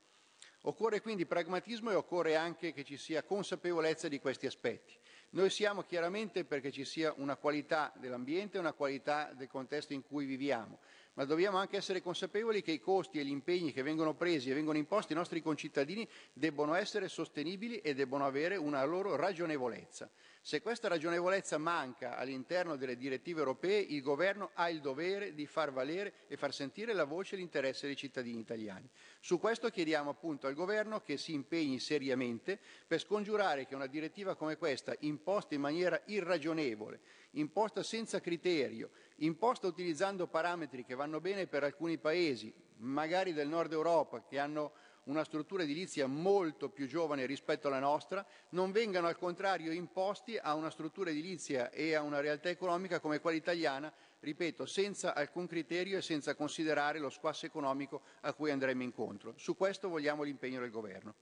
[0.63, 4.97] Occorre quindi pragmatismo e occorre anche che ci sia consapevolezza di questi aspetti.
[5.31, 10.01] Noi siamo chiaramente perché ci sia una qualità dell'ambiente e una qualità del contesto in
[10.01, 10.79] cui viviamo,
[11.19, 14.53] ma dobbiamo anche essere consapevoli che i costi e gli impegni che vengono presi e
[14.53, 20.09] vengono imposti ai nostri concittadini debbono essere sostenibili e debbono avere una loro ragionevolezza.
[20.41, 25.71] Se questa ragionevolezza manca all'interno delle direttive europee, il governo ha il dovere di far
[25.71, 28.89] valere e far sentire la voce e l'interesse dei cittadini italiani.
[29.19, 32.57] Su questo chiediamo appunto al governo che si impegni seriamente
[32.87, 37.01] per scongiurare che una direttiva come questa, imposta in maniera irragionevole,
[37.31, 43.73] imposta senza criterio, imposta utilizzando parametri che vanno bene per alcuni paesi, magari del nord
[43.73, 44.71] Europa, che hanno
[45.05, 50.53] una struttura edilizia molto più giovane rispetto alla nostra, non vengano al contrario imposti a
[50.55, 55.97] una struttura edilizia e a una realtà economica come quella italiana, ripeto, senza alcun criterio
[55.97, 59.33] e senza considerare lo squasso economico a cui andremo incontro.
[59.37, 61.15] Su questo vogliamo l'impegno del Governo.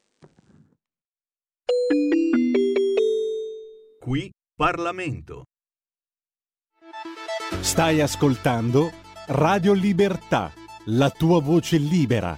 [4.00, 5.44] Qui Parlamento.
[7.62, 8.92] Stai ascoltando
[9.28, 10.54] Radio Libertà,
[10.86, 12.38] la tua voce libera,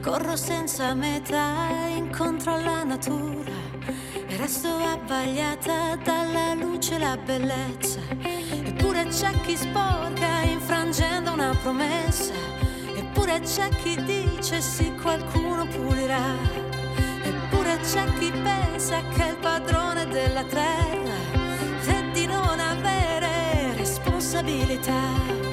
[0.00, 3.54] Corro senza meta incontro alla natura
[4.36, 7.98] resto abbagliata dalla luce e la bellezza.
[8.64, 12.34] Eppure c'è chi sporca infrangendo una promessa.
[12.94, 16.36] Eppure c'è chi dice sì, qualcuno pulirà.
[17.22, 21.16] Eppure c'è chi pensa che è il padrone della terra
[21.86, 25.43] e di non avere responsabilità.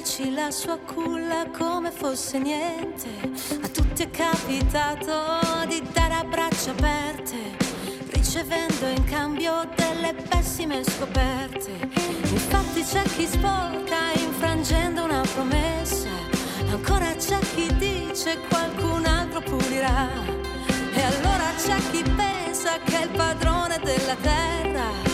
[0.00, 3.08] Calci la sua culla come fosse niente.
[3.62, 7.36] A tutti è capitato di dare a braccia aperte,
[8.10, 11.72] ricevendo in cambio delle pessime scoperte.
[12.30, 16.08] Infatti c'è chi sporca infrangendo una promessa,
[16.70, 20.08] ancora c'è chi dice qualcun altro pulirà.
[20.94, 25.09] E allora c'è chi pensa che è il padrone della terra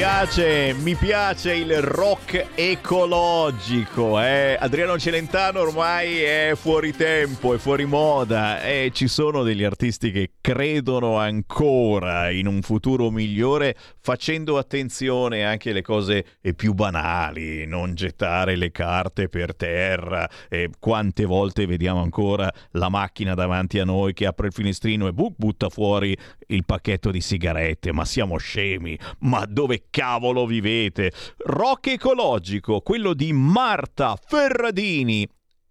[0.00, 4.18] piace, mi piace il rock ecologico.
[4.18, 4.56] Eh?
[4.58, 10.30] Adriano Celentano ormai è fuori tempo, è fuori moda e ci sono degli artisti che
[10.40, 16.24] credono ancora in un futuro migliore facendo attenzione anche alle cose
[16.56, 20.26] più banali, non gettare le carte per terra.
[20.48, 25.12] E quante volte vediamo ancora la macchina davanti a noi che apre il finestrino e
[25.12, 26.16] butta fuori
[26.46, 27.92] il pacchetto di sigarette.
[27.92, 31.12] Ma siamo scemi, ma dove cavolo vivete?
[31.38, 35.28] Rock ecologico, quello di Marta Ferradini.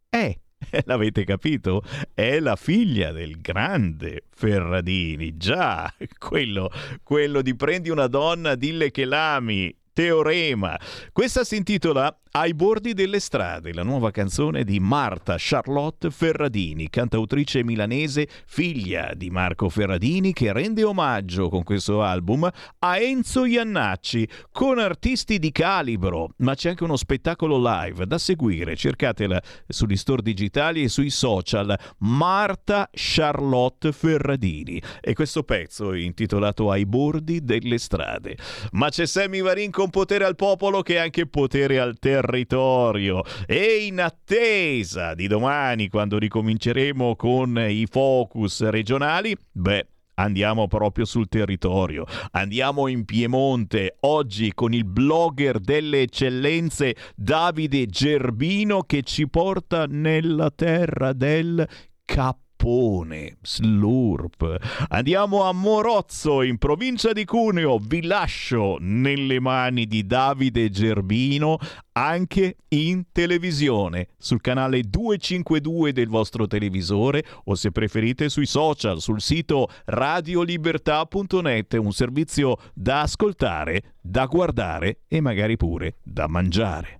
[0.09, 0.39] Eh,
[0.85, 1.83] L'avete capito?
[2.13, 6.69] È la figlia del grande Ferradini, già, quello,
[7.03, 10.79] quello di prendi una donna, dille che l'ami, teorema.
[11.11, 17.63] Questa si intitola ai bordi delle strade, la nuova canzone di Marta Charlotte Ferradini, cantautrice
[17.63, 22.47] milanese, figlia di Marco Ferradini, che rende omaggio con questo album
[22.79, 28.75] a Enzo Iannacci, con artisti di calibro, ma c'è anche uno spettacolo live da seguire,
[28.75, 34.79] cercatela sugli store digitali e sui social, Marta Charlotte Ferradini.
[35.01, 38.37] E questo pezzo è intitolato Ai bordi delle strade.
[38.73, 43.23] Ma c'è Sammy Varin con potere al popolo che è anche potere al terreno territorio.
[43.45, 49.87] E in attesa di domani quando ricominceremo con i focus regionali, beh,
[50.19, 58.81] Andiamo proprio sul territorio, andiamo in Piemonte oggi con il blogger delle eccellenze Davide Gerbino
[58.81, 61.65] che ci porta nella terra del
[62.03, 64.59] capo Capone, Slurp.
[64.89, 67.79] Andiamo a Morozzo, in provincia di Cuneo.
[67.79, 71.57] Vi lascio nelle mani di Davide Gerbino
[71.93, 79.21] anche in televisione, sul canale 252 del vostro televisore o se preferite sui social, sul
[79.21, 86.99] sito radiolibertà.net, un servizio da ascoltare, da guardare e magari pure da mangiare.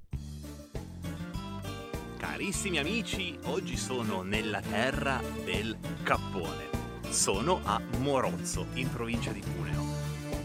[2.39, 6.69] Carissimi amici, oggi sono nella terra del cappone.
[7.09, 9.83] Sono a Morozzo, in provincia di Cuneo.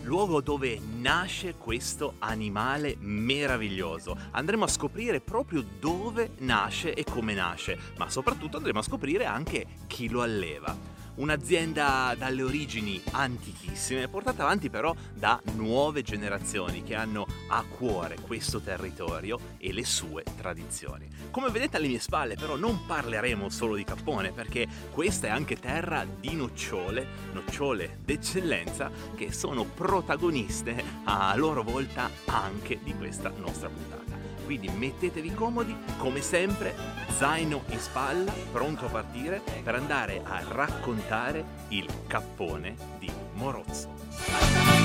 [0.02, 4.18] Luogo dove nasce questo animale meraviglioso.
[4.32, 9.64] Andremo a scoprire proprio dove nasce e come nasce, ma soprattutto andremo a scoprire anche
[9.86, 17.26] chi lo alleva un'azienda dalle origini antichissime, portata avanti però da nuove generazioni che hanno
[17.48, 21.08] a cuore questo territorio e le sue tradizioni.
[21.30, 25.56] Come vedete alle mie spalle però non parleremo solo di cappone perché questa è anche
[25.56, 33.68] terra di nocciole, nocciole d'eccellenza che sono protagoniste a loro volta anche di questa nostra
[33.68, 34.03] puntata.
[34.44, 36.74] Quindi mettetevi comodi, come sempre,
[37.16, 44.83] zaino in spalla, pronto a partire per andare a raccontare il cappone di Morozzo.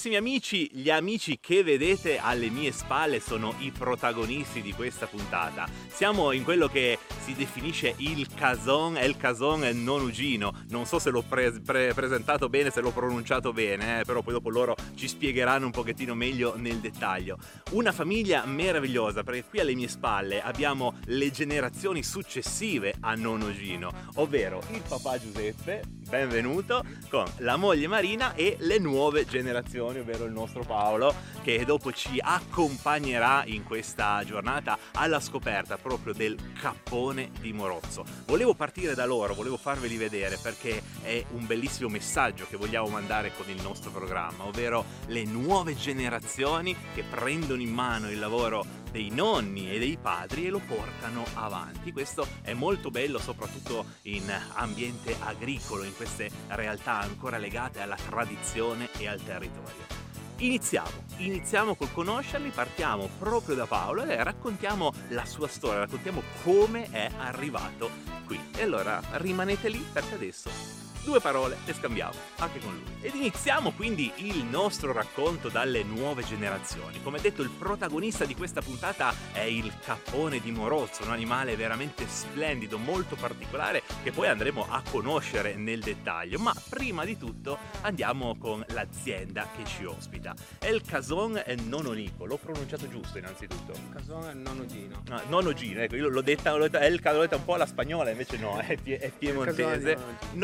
[0.00, 5.68] Carissimi amici, gli amici che vedete alle mie spalle sono i protagonisti di questa puntata.
[5.88, 10.64] Siamo in quello che si definisce il cason, El cason non Ugino.
[10.70, 14.32] Non so se l'ho pre- pre- presentato bene, se l'ho pronunciato bene, eh, però poi
[14.32, 17.36] dopo loro ci spiegheranno un pochettino meglio nel dettaglio.
[17.72, 23.92] Una famiglia meravigliosa, perché qui alle mie spalle abbiamo le generazioni successive a nonno Gino,
[24.14, 30.32] ovvero il papà Giuseppe, benvenuto, con la moglie Marina e le nuove generazioni, ovvero il
[30.32, 37.52] nostro Paolo, che dopo ci accompagnerà in questa giornata alla scoperta proprio del cappone di
[37.52, 38.04] Morozzo.
[38.26, 43.32] Volevo partire da loro, volevo farveli vedere perché è un bellissimo messaggio che vogliamo mandare
[43.36, 49.10] con il nostro programma, ovvero le nuove generazioni che prendono in mano il lavoro dei
[49.10, 51.92] nonni e dei padri e lo portano avanti.
[51.92, 58.88] Questo è molto bello soprattutto in ambiente agricolo, in queste realtà ancora legate alla tradizione
[58.98, 59.98] e al territorio.
[60.38, 66.88] Iniziamo, iniziamo col conoscerli, partiamo proprio da Paolo e raccontiamo la sua storia, raccontiamo come
[66.90, 67.90] è arrivato
[68.24, 68.40] qui.
[68.56, 72.84] E allora rimanete lì perché adesso due parole le scambiamo anche con lui.
[73.00, 77.02] Ed iniziamo quindi il nostro racconto dalle nuove generazioni.
[77.02, 82.06] Come detto, il protagonista di questa puntata è il cappone di Morozzo, un animale veramente
[82.08, 86.38] splendido, molto particolare, che poi andremo a conoscere nel dettaglio.
[86.38, 90.34] Ma prima di tutto andiamo con l'azienda che ci ospita.
[90.58, 93.72] È il Cason e Nononico, l'ho pronunciato giusto innanzitutto.
[93.92, 95.02] Casone e nonno Gino.
[95.10, 95.22] Ah,
[95.54, 98.10] Gino, ecco, io l'ho detta, l'ho detta, è il, l'ho detta un po' alla spagnola,
[98.10, 99.96] invece no, è, pie- è piemontese.
[100.32, 100.38] Di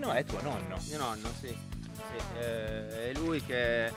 [0.00, 0.78] Nonno Gino è tuo nonno.
[0.88, 1.48] Mio nonno, sì.
[1.48, 3.92] Sì, eh, è lui che eh,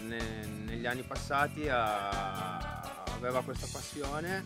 [0.00, 4.44] ne- negli anni passati ha- aveva questa passione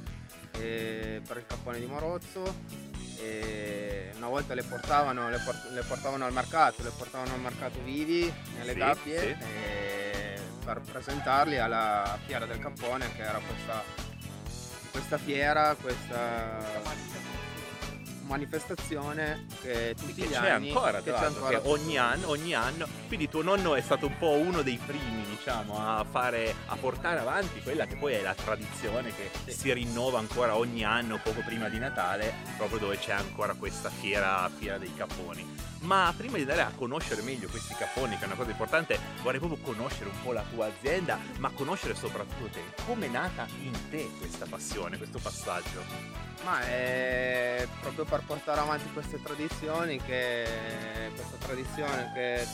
[0.58, 2.54] eh, per il cappone di Morozzo
[3.18, 7.80] e una volta le portavano, le, port- le portavano al mercato, le portavano al mercato
[7.82, 10.42] vivi nelle Sì, gabbie sì.
[10.64, 13.82] per presentarli alla fiera del cappone che era questa,
[14.90, 16.58] questa fiera, questa
[18.26, 22.54] manifestazione che tutti che gli c'è anni ancora, che c'è ancora che ogni anno, ogni
[22.54, 22.86] anno.
[23.06, 27.20] Quindi tuo nonno è stato un po' uno dei primi, diciamo, a fare, a portare
[27.20, 31.68] avanti quella che poi è la tradizione che si rinnova ancora ogni anno, poco prima
[31.68, 35.64] di Natale, proprio dove c'è ancora questa fiera, fiera dei capponi.
[35.80, 39.38] Ma prima di andare a conoscere meglio questi capponi, che è una cosa importante, vorrei
[39.38, 42.62] proprio conoscere un po' la tua azienda, ma conoscere soprattutto te.
[42.84, 46.34] Come è nata in te questa passione, questo passaggio?
[46.44, 52.46] Ma è proprio per portare avanti queste tradizioni che questa tradizione che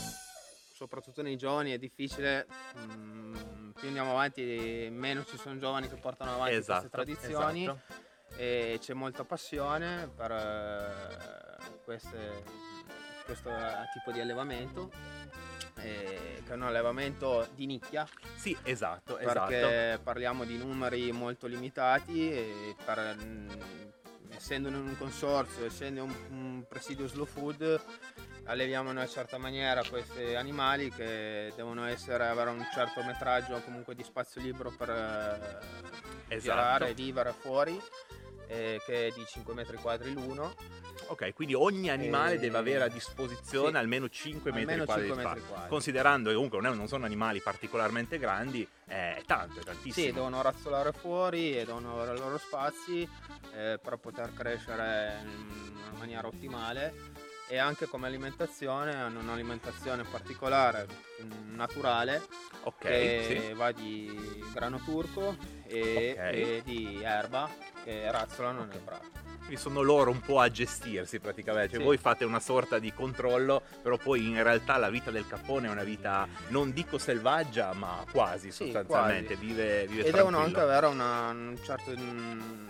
[0.73, 2.47] soprattutto nei giovani è difficile,
[2.77, 7.81] mm, più andiamo avanti meno ci sono giovani che portano avanti Esatto, queste tradizioni esatto.
[8.37, 12.43] e c'è molta passione per eh, queste-
[13.25, 13.49] questo
[13.93, 14.89] tipo di allevamento
[15.77, 20.01] eh, che è un allevamento di nicchia Sì, esatto, perché esatto.
[20.03, 23.49] parliamo di numeri molto limitati e per- mm,
[24.35, 27.81] essendo in un consorzio, essendo un, un presidio slow food,
[28.45, 33.95] alleviamo in una certa maniera questi animali che devono essere, avere un certo metraggio comunque
[33.95, 35.81] di spazio libero per eh,
[36.35, 36.41] Esatto.
[36.41, 37.79] girare vivere fuori,
[38.47, 40.55] eh, che è di 5 metri quadri l'uno.
[41.07, 43.75] Ok, quindi ogni animale E- deve avere a disposizione Sì.
[43.77, 45.53] almeno 5 metri Almeno quadri di 5 metri spazio.
[45.53, 45.69] quadri.
[45.69, 50.05] Considerando che comunque non, sono animali particolarmente grandi, è tanto, è tantissimo.
[50.07, 53.07] Sì, devono razzolare fuori e devono avere i loro spazi
[53.53, 55.21] eh, per poter crescere
[55.91, 56.93] in maniera ottimale
[57.47, 60.87] e anche come alimentazione hanno un'alimentazione particolare,
[61.51, 62.21] naturale,
[62.63, 63.53] Ok, che sì.
[63.53, 65.35] va di grano turco
[65.67, 66.19] e, Ok.
[66.33, 67.49] e di erba
[67.83, 69.22] che razzolano nel prato.
[69.45, 71.71] Quindi sono loro un po' a gestirsi praticamente.
[71.71, 71.83] Cioè, Sì.
[71.85, 75.69] Voi fate una sorta di controllo, però poi in realtà la vita del cappone è
[75.69, 79.33] una vita, non dico selvaggia, ma quasi Sì, sostanzialmente.
[79.35, 79.45] quasi.
[79.45, 80.45] Vive, vive e devono tranquillo.
[80.45, 82.67] anche avere una, un certo mm,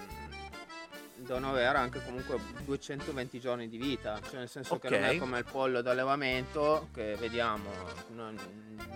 [1.18, 5.38] devono avere anche comunque 220 giorni di vita cioè nel senso che non è come
[5.38, 7.70] il pollo d'allevamento che vediamo
[8.10, 8.38] non-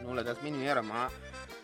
[0.01, 1.09] nulla da sminuire ma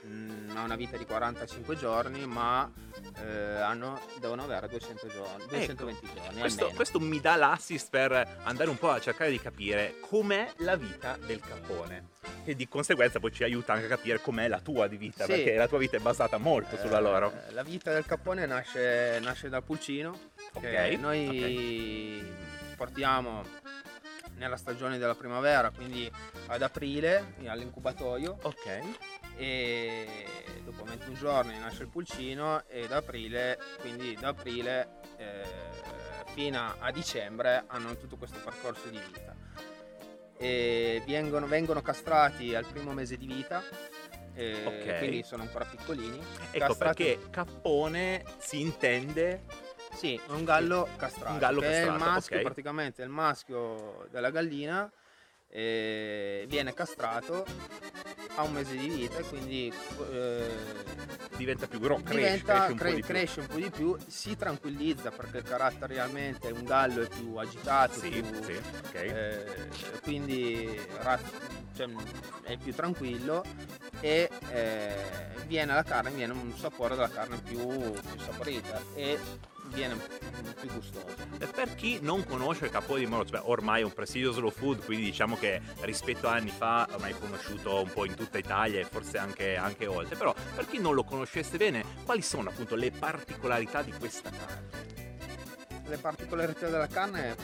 [0.05, 2.71] mm, ha una vita di 45 giorni ma
[3.17, 6.39] eh, hanno- devono avere 200 giorni 220 giorni Ecco.
[6.39, 6.75] Questo, almeno.
[6.75, 8.11] questo mi dà l'assist per
[8.43, 12.11] andare un po' a cercare di capire com'è la vita del cappone.
[12.45, 15.31] E di conseguenza poi ci aiuta anche a capire com'è la tua di vita, Sì.
[15.31, 17.33] perché la tua vita è basata molto sulla Eh, loro.
[17.51, 20.31] La vita del cappone nasce, nasce dal pulcino.
[20.59, 22.23] che Ok, noi
[22.75, 23.43] portiamo
[24.35, 26.09] nella stagione della primavera, quindi
[26.47, 28.37] ad aprile all'incubatoio.
[28.41, 28.79] Ok.
[29.37, 30.05] E
[30.63, 34.87] dopo 21 giorni nasce il pulcino e da aprile, quindi da aprile
[35.17, 35.43] eh,
[36.33, 39.35] fino a- dicembre hanno tutto questo percorso di vita.
[40.37, 43.63] E vengono, vengono castrati al primo mese di vita.
[44.35, 44.97] eh, Ok.
[44.97, 46.17] quindi sono ancora piccolini
[46.49, 49.43] Ecco castrati- perché cappone si intende
[49.93, 51.33] sì, è un gallo castrato.
[51.33, 52.41] Un gallo che è il castrato, maschio, ok.
[52.43, 54.91] praticamente il maschio della gallina
[56.47, 57.45] viene castrato
[58.35, 59.73] a un mese di vita e quindi
[60.11, 60.47] eh,
[61.37, 63.13] diventa più grosso, cresce, diventa- cresce un cre- po' di più.
[63.13, 68.09] cresce un po' di più, si tranquillizza perché caratterialmente un gallo è più agitato, Sì,
[68.09, 68.93] più, sì, ok.
[68.95, 69.45] eh,
[70.01, 70.79] quindi
[71.75, 71.87] cioè,
[72.43, 73.43] è più tranquillo
[73.99, 74.95] e eh,
[75.47, 77.59] viene la carne, viene un sapore della carne più,
[77.91, 79.17] più saporita e
[79.73, 79.95] viene
[80.59, 81.05] più gustoso.
[81.39, 84.49] E per chi non conosce il cappone di Morozzo, beh, ormai è un presidio slow
[84.51, 88.37] food, quindi diciamo che rispetto a anni fa ormai è conosciuto un po' in tutta
[88.37, 90.15] Italia e forse anche, anche oltre.
[90.15, 94.81] Però per chi non lo conoscesse bene, quali sono appunto le particolarità di questa carne?
[95.85, 97.35] Le particolarità della carne,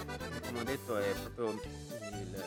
[0.47, 2.43] come ho detto, è proprio il,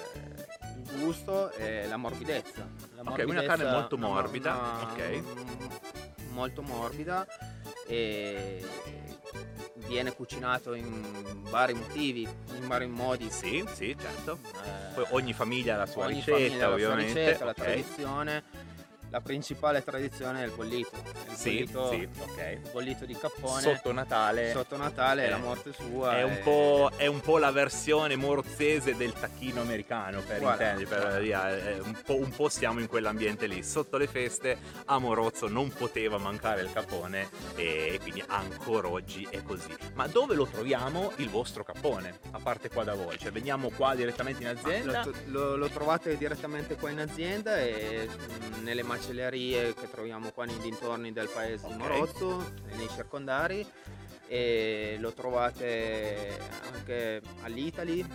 [0.87, 2.67] il gusto e la morbidezza.
[2.95, 5.23] La Ok, una carne molto una- morbida, una- ok.
[6.31, 7.27] Molto morbida
[7.87, 8.65] e
[9.87, 12.23] viene cucinato in vari motivi,
[12.57, 13.29] in vari modi.
[13.31, 14.39] Sì, sì, certo.
[14.65, 17.21] Eh, Poi ogni famiglia ha la sua ogni ricetta, famiglia ha la sua ovviamente.
[17.25, 17.57] ricetta, la ok.
[17.57, 18.43] tradizione.
[19.13, 20.97] La principale tradizione è il bollito.
[21.29, 22.59] Il Sì, bollito, sì, ok.
[22.65, 23.61] il bollito di cappone.
[23.61, 24.53] Sotto Natale.
[24.53, 26.17] Sotto Natale, Eh, la morte sua.
[26.17, 30.71] È un, e- po', è un po' la versione morzese del tacchino americano, per Guarda,
[30.73, 33.63] intenderci, per via, è un, po', un po' siamo in quell'ambiente lì.
[33.63, 34.57] Sotto le feste
[34.87, 39.69] a Morozzo non poteva mancare il capone e quindi ancora oggi è così.
[39.93, 42.19] Ma dove lo troviamo il vostro capone?
[42.31, 45.05] A parte qua da voi, cioè veniamo qua direttamente in azienda?
[45.05, 50.45] Lo, lo- lo trovate direttamente qua in azienda e mm, nelle macellerie che troviamo qua
[50.45, 51.79] nei dintorni del paese di Ok.
[51.79, 53.67] Morozzo, nei circondari
[54.29, 56.39] e lo trovate
[56.73, 58.07] anche all'Italy,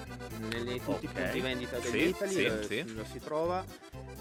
[0.63, 1.13] nei tutti i Ok.
[1.13, 2.93] punti vendita Sì, dell'Italy sì, lo, sì.
[2.93, 3.63] lo si trova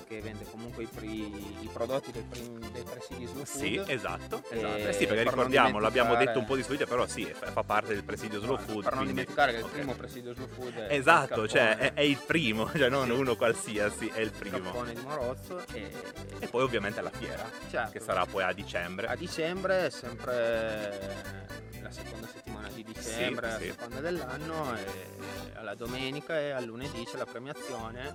[0.07, 3.91] che vende comunque i, pri- i prodotti dei, prim- dei presidi slow Sì, food.
[3.91, 4.77] esatto, E esatto.
[4.89, 7.95] Eh sì, perché per ricordiamo, l'abbiamo detto un po' di solito, però sì, fa parte
[7.95, 8.85] del presidio slow food.
[8.85, 9.71] per non quindi- dimenticare che il ok.
[9.73, 11.49] primo presidio slow food è il Esatto, cappone.
[11.49, 14.59] cioè è, è il primo, cioè non uno qualsiasi, è il primo.
[14.61, 15.91] Cappone di Morozzo e,
[16.39, 17.91] E poi ovviamente alla fiera, Certo.
[17.91, 19.07] che sarà poi a dicembre.
[19.09, 21.35] a dicembre, sempre
[21.83, 23.69] la seconda settimana di dicembre, Sì, sì.
[23.69, 28.15] a seconda dell'anno, e alla domenica e al lunedì c'è la premiazione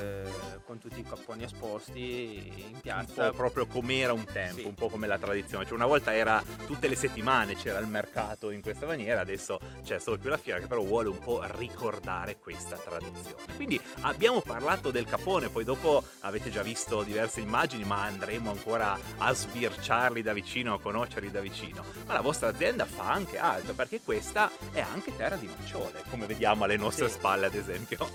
[0.00, 0.24] eh,
[0.64, 3.30] con tutti i capponi esposti in Un piazza.
[3.30, 4.66] po' proprio come era un tempo, Sì.
[4.66, 5.64] un po' come la tradizione.
[5.64, 9.98] Cioè una volta era tutte le settimane c'era il mercato in questa maniera, adesso c'è
[9.98, 13.42] solo più la fiera che però vuole un po' ricordare questa tradizione.
[13.56, 18.98] Quindi abbiamo parlato del capone, poi dopo avete già visto diverse immagini, ma andremo ancora
[19.18, 21.84] a sbirciarli da vicino, a conoscerli da vicino.
[22.06, 26.26] Ma la vostra azienda fa anche altro, perché questa è anche terra di nocciole, come
[26.26, 27.14] vediamo alle nostre Sì.
[27.14, 28.08] spalle ad esempio.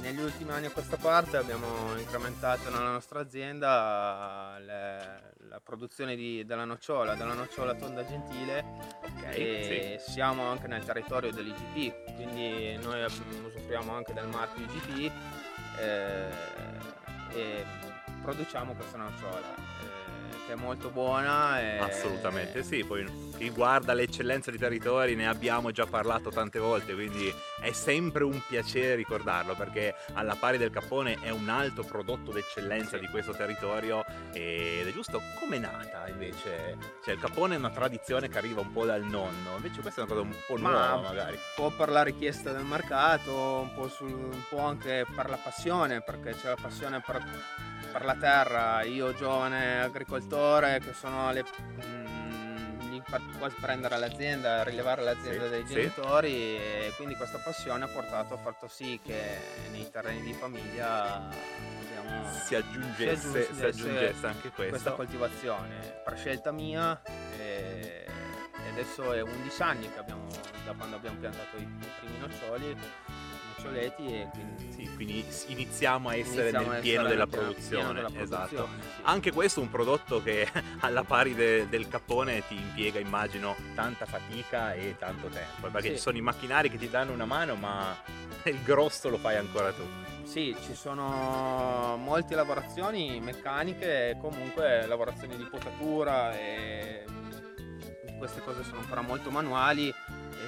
[0.00, 6.44] Negli ultimi anni a questa parte abbiamo incrementato nella nostra azienda le- la produzione di-
[6.44, 8.64] della nocciola, della nocciola tonda gentile
[9.30, 15.12] e siamo anche nel territorio dell'IGP, quindi noi usufruiamo anche del marchio IGP
[15.78, 16.30] eh,
[17.32, 17.64] e
[18.22, 19.54] produciamo questa nocciola
[20.46, 21.60] che è molto buona.
[21.60, 23.04] E Assolutamente sì, poi
[23.36, 28.24] chi guarda le eccellenze dei territori ne abbiamo già parlato tante volte, quindi è sempre
[28.24, 33.32] un piacere ricordarlo perché alla pari del Capone è un altro prodotto d'eccellenza di questo
[33.32, 38.38] territorio ed è giusto come è nata invece, cioè il Capone è una tradizione che
[38.38, 41.34] arriva un po' dal nonno, invece questa è una cosa un po' Ma- nuova magari.
[41.34, 45.36] Un po' per la richiesta del mercato, un po', sul- un po' anche per la
[45.36, 47.22] passione, perché c'è la passione per,
[47.92, 48.82] per la terra.
[48.82, 52.05] Io, giovane agricoltore, che sono alle, mm, lì per
[53.38, 55.74] quasi prendere l'azienda, rilevare l'azienda Sì, dei sì.
[55.74, 59.38] genitori, e quindi questa passione ha portato, ha fatto sì che
[59.70, 64.70] nei terreni di famiglia abbiamo Si aggiungesse, si aggiungesse anche questo.
[64.72, 67.00] questa coltivazione per scelta mia
[67.38, 68.04] e
[68.70, 70.26] adesso è 11 anni che abbiamo
[70.64, 72.76] da quando abbiamo piantato i, i primi noccioli
[73.70, 77.44] noccioletti e quindi Sì, quindi iniziamo a essere Iniziamo nel a pieno essere della pieno-
[77.46, 77.76] produzione.
[77.84, 78.46] pieno della esatto.
[78.54, 79.00] produzione, sì.
[79.02, 80.48] Anche questo è un prodotto che
[80.80, 85.68] alla pari de- del cappone ti impiega, immagino, tanta fatica e tanto tempo.
[85.70, 85.94] Perché Sì.
[85.94, 87.96] ci sono i macchinari che ti danno una mano, ma
[88.44, 89.82] il grosso lo fai ancora tu.
[90.24, 97.04] Sì, ci sono molte lavorazioni meccaniche comunque lavorazioni di potatura e
[98.18, 99.92] queste cose sono ancora molto manuali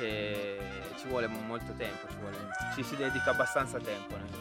[0.00, 0.58] e
[0.98, 2.36] ci vuole molto tempo, ci, vuole-
[2.74, 4.38] ci si dedica abbastanza tempo nel.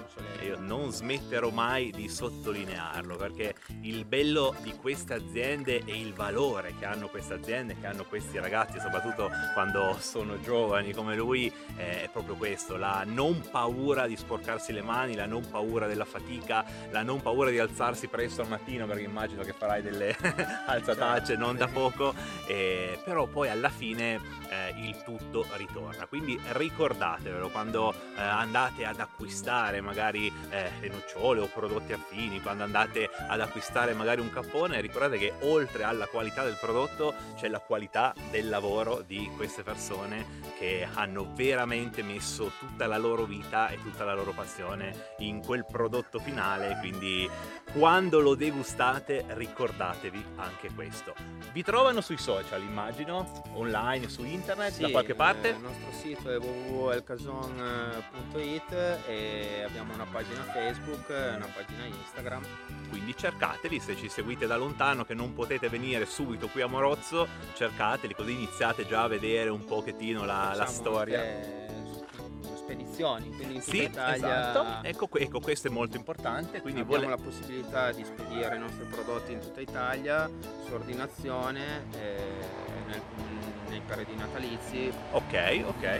[0.48, 6.74] Io non smetterò mai di sottolinearlo perché il bello di queste aziende e il valore
[6.80, 12.04] che hanno queste aziende, che hanno questi ragazzi, soprattutto quando sono giovani come lui, eh,
[12.04, 16.64] è proprio questo, la non paura di sporcarsi le mani, la non paura della fatica,
[16.92, 20.16] la non paura di alzarsi presto al mattino perché immagino che farai delle
[20.66, 22.14] alzatacce non da poco,
[22.48, 24.20] eh, però poi alla fine
[24.50, 26.06] eh, il tutto ritorna.
[26.06, 32.64] Quindi ricordatevelo quando eh, andate ad acquistare magari eh, le nocciole o prodotti affini, quando
[32.64, 37.60] andate ad acquistare magari un cappone, ricordate che oltre alla qualità del prodotto c'è la
[37.60, 40.26] qualità del lavoro di queste persone
[40.58, 45.66] che hanno veramente messo tutta la loro vita e tutta la loro passione in quel
[45.66, 47.30] prodotto finale, quindi
[47.74, 51.14] quando lo degustate ricordatevi anche questo.
[51.52, 55.50] Vi trovano sui social, immagino, online, su internet, Sì, da qualche parte?
[55.50, 58.72] eh, Il nostro sito è www.elcason.it
[59.08, 62.44] e abbiamo una pagina Facebook, una pagina Instagram.
[62.90, 67.28] Quindi cercateli, se ci seguite da lontano che non potete venire subito qui a Morozzo,
[67.54, 71.56] cercateli così iniziate già a vedere un pochettino la, la storia.
[72.56, 74.86] spedizioni, quindi in tutta Sì, Italia esatto.
[74.88, 76.60] Ecco, ecco, questo è molto importante.
[76.62, 80.30] Quindi abbiamo vuole- la possibilità di spedire i nostri prodotti in tutta Italia
[80.66, 82.18] su ordinazione eh,
[82.88, 83.02] nel-
[83.70, 84.92] nei periodi natalizi.
[85.12, 86.00] Ok, ok.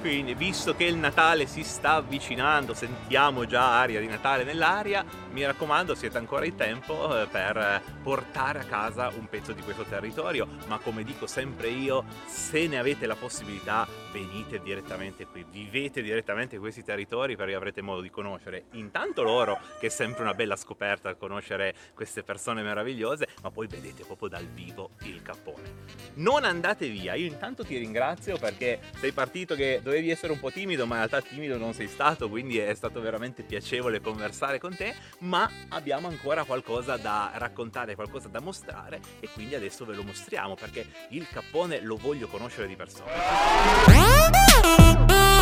[0.00, 5.44] Quindi, visto che il Natale si sta avvicinando, sentiamo già aria di Natale nell'aria, mi
[5.44, 10.46] raccomando, siete ancora in tempo eh, per portare a casa un pezzo di questo territorio,
[10.68, 16.56] ma come dico sempre io, se ne avete la possibilità, venite direttamente qui, vivete direttamente
[16.58, 21.14] questi territori perché avrete modo di conoscere intanto loro, che è sempre una bella scoperta
[21.16, 25.84] conoscere queste persone meravigliose, ma poi vedete proprio dal vivo il cappone.
[26.14, 30.50] Non andate via, io intanto ti ringrazio perché sei partito che dovevi essere un po'
[30.50, 34.74] timido, ma in realtà timido non sei stato, quindi è stato veramente piacevole conversare con
[34.74, 40.02] te, ma abbiamo ancora qualcosa da raccontare, qualcosa da mostrare e quindi adesso ve lo
[40.02, 44.05] mostriamo perché il cappone lo voglio conoscere di persona.
[44.06, 45.35] ¡Mira, mira!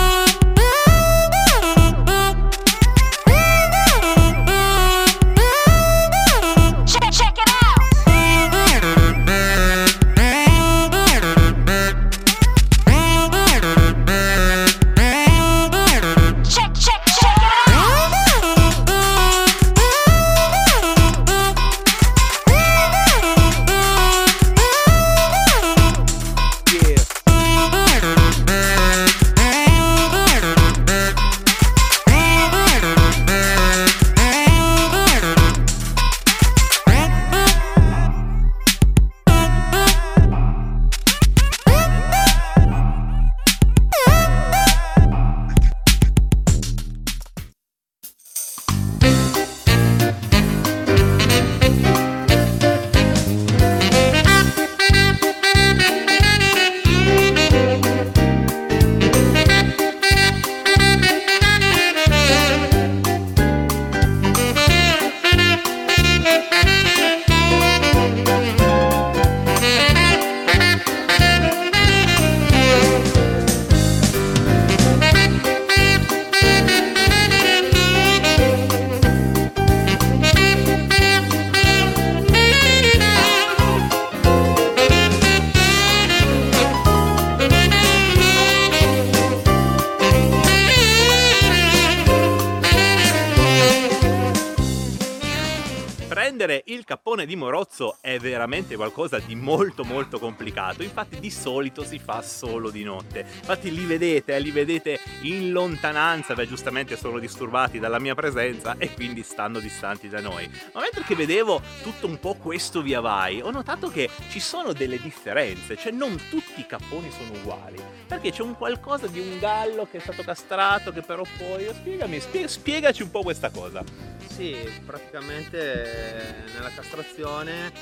[98.85, 103.21] Qualcosa di molto molto complicato, infatti di solito si fa solo di notte.
[103.21, 108.75] Infatti li vedete, eh, li vedete in lontananza, beh giustamente sono disturbati dalla mia presenza
[108.77, 110.51] e quindi stanno distanti da noi.
[110.75, 114.75] Ma mentre che vedevo tutto un po' questo via vai, ho notato che ci sono
[114.75, 119.39] delle differenze, cioè non tutti i capponi sono uguali, perché c'è un qualcosa di un
[119.39, 121.71] gallo che è stato castrato che però poi...
[121.73, 123.83] Spiegami, spie- spiegaci un po' questa cosa.
[124.27, 127.73] Sì, praticamente eh, nella castrazione,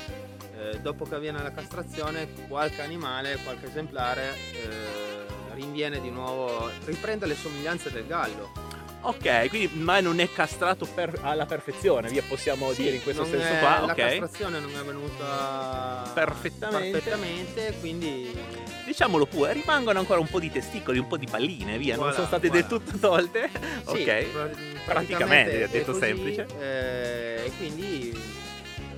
[0.57, 7.25] eh, dopo che avviene la castrazione, qualche animale, qualche esemplare eh, rinviene di nuovo, riprende
[7.25, 8.51] le somiglianze del gallo.
[9.05, 13.23] Ok, quindi ma non è castrato per- alla perfezione, via possiamo Sì, dire in questo
[13.23, 13.95] non senso è- qua, La ok?
[13.95, 16.91] castrazione non è venuta Perfettamente.
[16.99, 21.95] perfettamente, quindi Diciamolo pure, rimangono ancora un po' di testicoli, un po' di palline, via,
[21.95, 22.61] non Voilà, sono state voilà.
[22.61, 23.49] del tutto tolte.
[23.87, 24.23] Sì, ok.
[24.25, 24.49] pra-
[24.85, 26.47] praticamente, è detto così, semplice.
[26.59, 28.13] eh, E quindi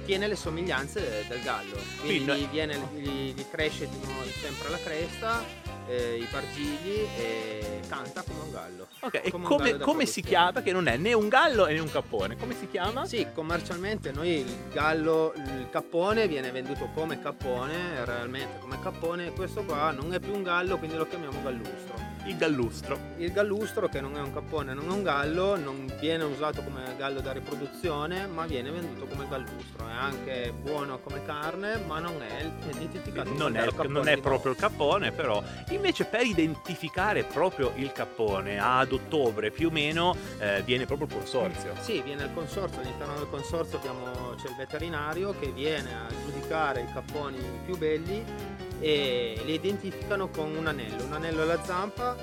[0.06, 1.76] tiene le somiglianze del gallo.
[2.00, 5.44] Quindi gli, viene, gli, gli cresce di nuovo sempre la cresta,
[5.88, 8.88] eh, i pargigli e canta come un gallo.
[9.00, 10.52] Ok, e Come un come, come si chiama?
[10.52, 12.38] Perché non è né un gallo né un cappone.
[12.38, 13.06] Come si chiama?
[13.06, 19.64] Sì, commercialmente noi il gallo, il cappone viene venduto come cappone, realmente come cappone, questo
[19.64, 22.05] qua non è più un gallo, quindi lo chiamiamo gallustro.
[22.26, 22.98] Il gallustro.
[23.18, 26.82] Il gallustro, che non è un cappone, non è un gallo, non viene usato come
[26.98, 29.88] gallo da riproduzione, ma viene venduto come gallustro.
[29.88, 34.18] È anche buono come carne, ma non è identificato Non come è, cappone non è
[34.18, 35.44] proprio il cappone, però.
[35.70, 41.14] Invece, per identificare proprio il cappone ad ottobre più o meno eh, viene proprio il
[41.14, 41.74] consorzio.
[41.80, 46.82] Sì, viene il consorzio, all'interno del consorzio abbiamo, c'è il veterinario che viene a giudicare
[46.82, 52.16] i capponi più belli e li identificano con un anello, un anello alla zampa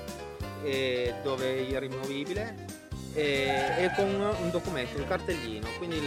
[1.23, 2.81] dove è rimovibile
[3.13, 5.67] e, con un documento, un cartellino.
[5.77, 5.99] Quindi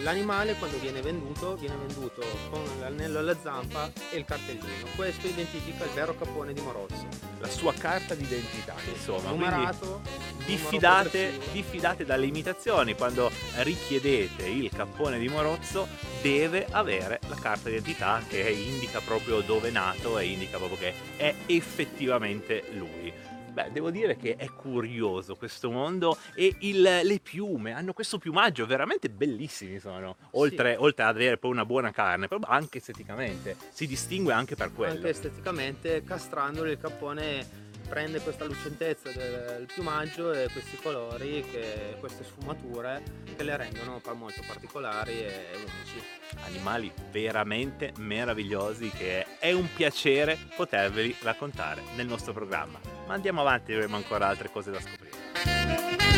[0.00, 4.88] l'animale quando viene venduto viene venduto con l'anello alla zampa e il cartellino.
[4.96, 7.06] Questo identifica il vero cappone di Morozzo.
[7.40, 9.28] La sua carta d'identità, insomma.
[9.28, 10.00] quindi Numerato,
[10.48, 12.94] diffidate, diffidate dalle imitazioni.
[12.94, 15.86] Quando richiedete il cappone di Morozzo,
[16.22, 20.94] deve avere la carta d'identità che indica proprio dove è nato e indica proprio che
[21.16, 23.12] è effettivamente lui.
[23.52, 28.66] Beh, devo dire che è curioso questo mondo e il- le piume hanno questo piumaggio
[28.66, 30.16] veramente bellissimi sono.
[30.32, 33.56] Oltre, oltre ad avere poi una buona carne, proprio anche esteticamente.
[33.72, 34.94] Si distingue anche per quello.
[34.94, 42.24] Anche esteticamente, castrandolo il cappone prende questa lucentezza del, piumaggio e questi colori, che- queste
[42.24, 43.02] sfumature
[43.36, 46.02] che le rendono molto particolari e unici.
[46.44, 52.78] Animali veramente meravigliosi che è un piacere poterveli raccontare nel nostro programma.
[53.06, 56.17] Ma andiamo avanti, avremo ancora altre cose da scoprire.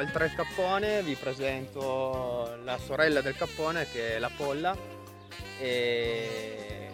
[0.00, 4.74] E oltre al cappone vi presento la sorella del cappone che è la polla.
[5.58, 6.88] È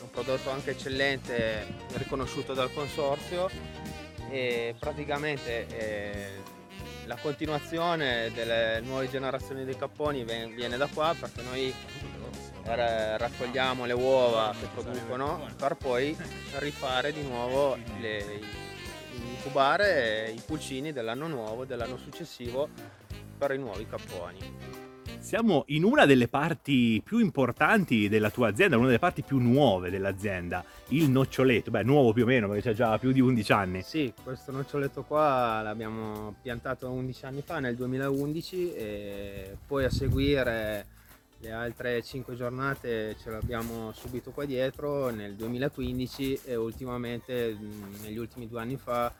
[0.00, 3.48] un prodotto anche eccellente, riconosciuto dal consorzio
[4.28, 6.30] e praticamente eh,
[7.04, 11.72] la continuazione delle nuove generazioni dei capponi viene da qua perché noi
[12.64, 16.16] ra- raccogliamo le uova che producono per poi
[16.54, 18.65] rifare di nuovo le,
[19.46, 22.68] incubare i pulcini dell'anno nuovo, dell'anno successivo
[23.38, 24.38] per i nuovi capponi.
[25.20, 29.88] Siamo in una delle parti più importanti della tua azienda, una delle parti più nuove
[29.88, 31.70] dell'azienda, il noccioletto.
[31.70, 33.82] Beh, nuovo più o meno perché c'è già più di 11 anni.
[33.82, 40.86] Sì, questo noccioletto qua l'abbiamo piantato 11 anni fa, nel 2011, e poi a seguire
[41.38, 48.16] le altre 5 giornate ce l'abbiamo subito qua dietro nel 2015 e ultimamente mh, negli
[48.16, 49.12] ultimi due anni fa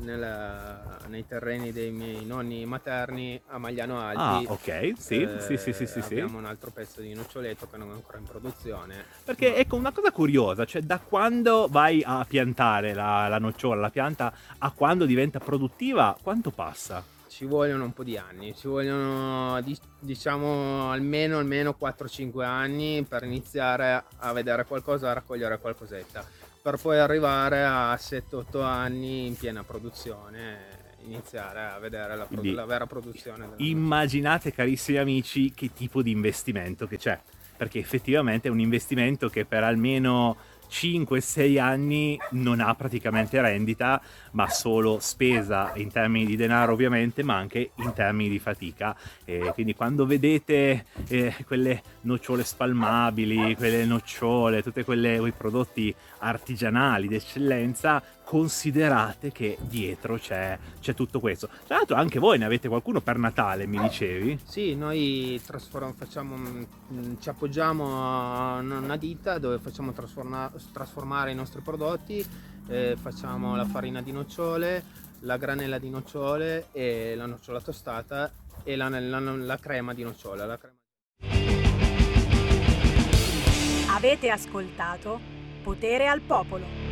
[0.00, 4.46] nella- nei terreni dei miei nonni materni a Magliano Alpi.
[4.48, 6.12] Ah, ok, sì, eh, sì, sì, sì, sì, sì.
[6.12, 9.04] Abbiamo un altro pezzo di noccioletto che non è ancora in produzione.
[9.24, 13.90] Perché ecco una cosa curiosa, cioè da quando vai a piantare la, la nocciola, la
[13.90, 17.04] pianta, a quando diventa produttiva, quanto passa?
[17.38, 23.22] Ci vogliono un po' di anni, ci vogliono di- diciamo almeno, almeno 4-5 anni per
[23.22, 26.26] iniziare a vedere qualcosa, a raccogliere qualcosetta,
[26.60, 32.64] per poi arrivare a 7-8 anni in piena produzione iniziare a vedere la, produ- la
[32.64, 33.50] vera produzione.
[33.58, 37.20] Immaginate carissimi amici che tipo di investimento che c'è,
[37.56, 40.36] perché effettivamente è un investimento che per almeno
[40.68, 44.00] 5-6 anni non ha praticamente rendita,
[44.32, 48.96] ma solo spesa in termini di denaro ovviamente, ma anche in termini di fatica.
[49.24, 58.02] E quindi quando vedete eh, quelle nocciole spalmabili, quelle nocciole, tutti quei prodotti artigianali d'eccellenza,
[58.28, 61.48] considerate che dietro c'è, c'è tutto questo.
[61.66, 64.38] Tra l'altro anche voi ne avete qualcuno per Natale, mi dicevi?
[64.44, 65.40] Sì, noi
[65.96, 72.22] facciamo, mm, ci appoggiamo a una ditta dove facciamo trasforma- trasformare i nostri prodotti,
[72.68, 74.84] eh, facciamo la farina di nocciole,
[75.20, 78.30] la granella di nocciole e la nocciola tostata
[78.62, 80.46] e la, la- la crema di nocciole.
[80.46, 80.76] La crema-
[83.90, 85.18] Avete ascoltato
[85.62, 86.87] Potere al Popolo.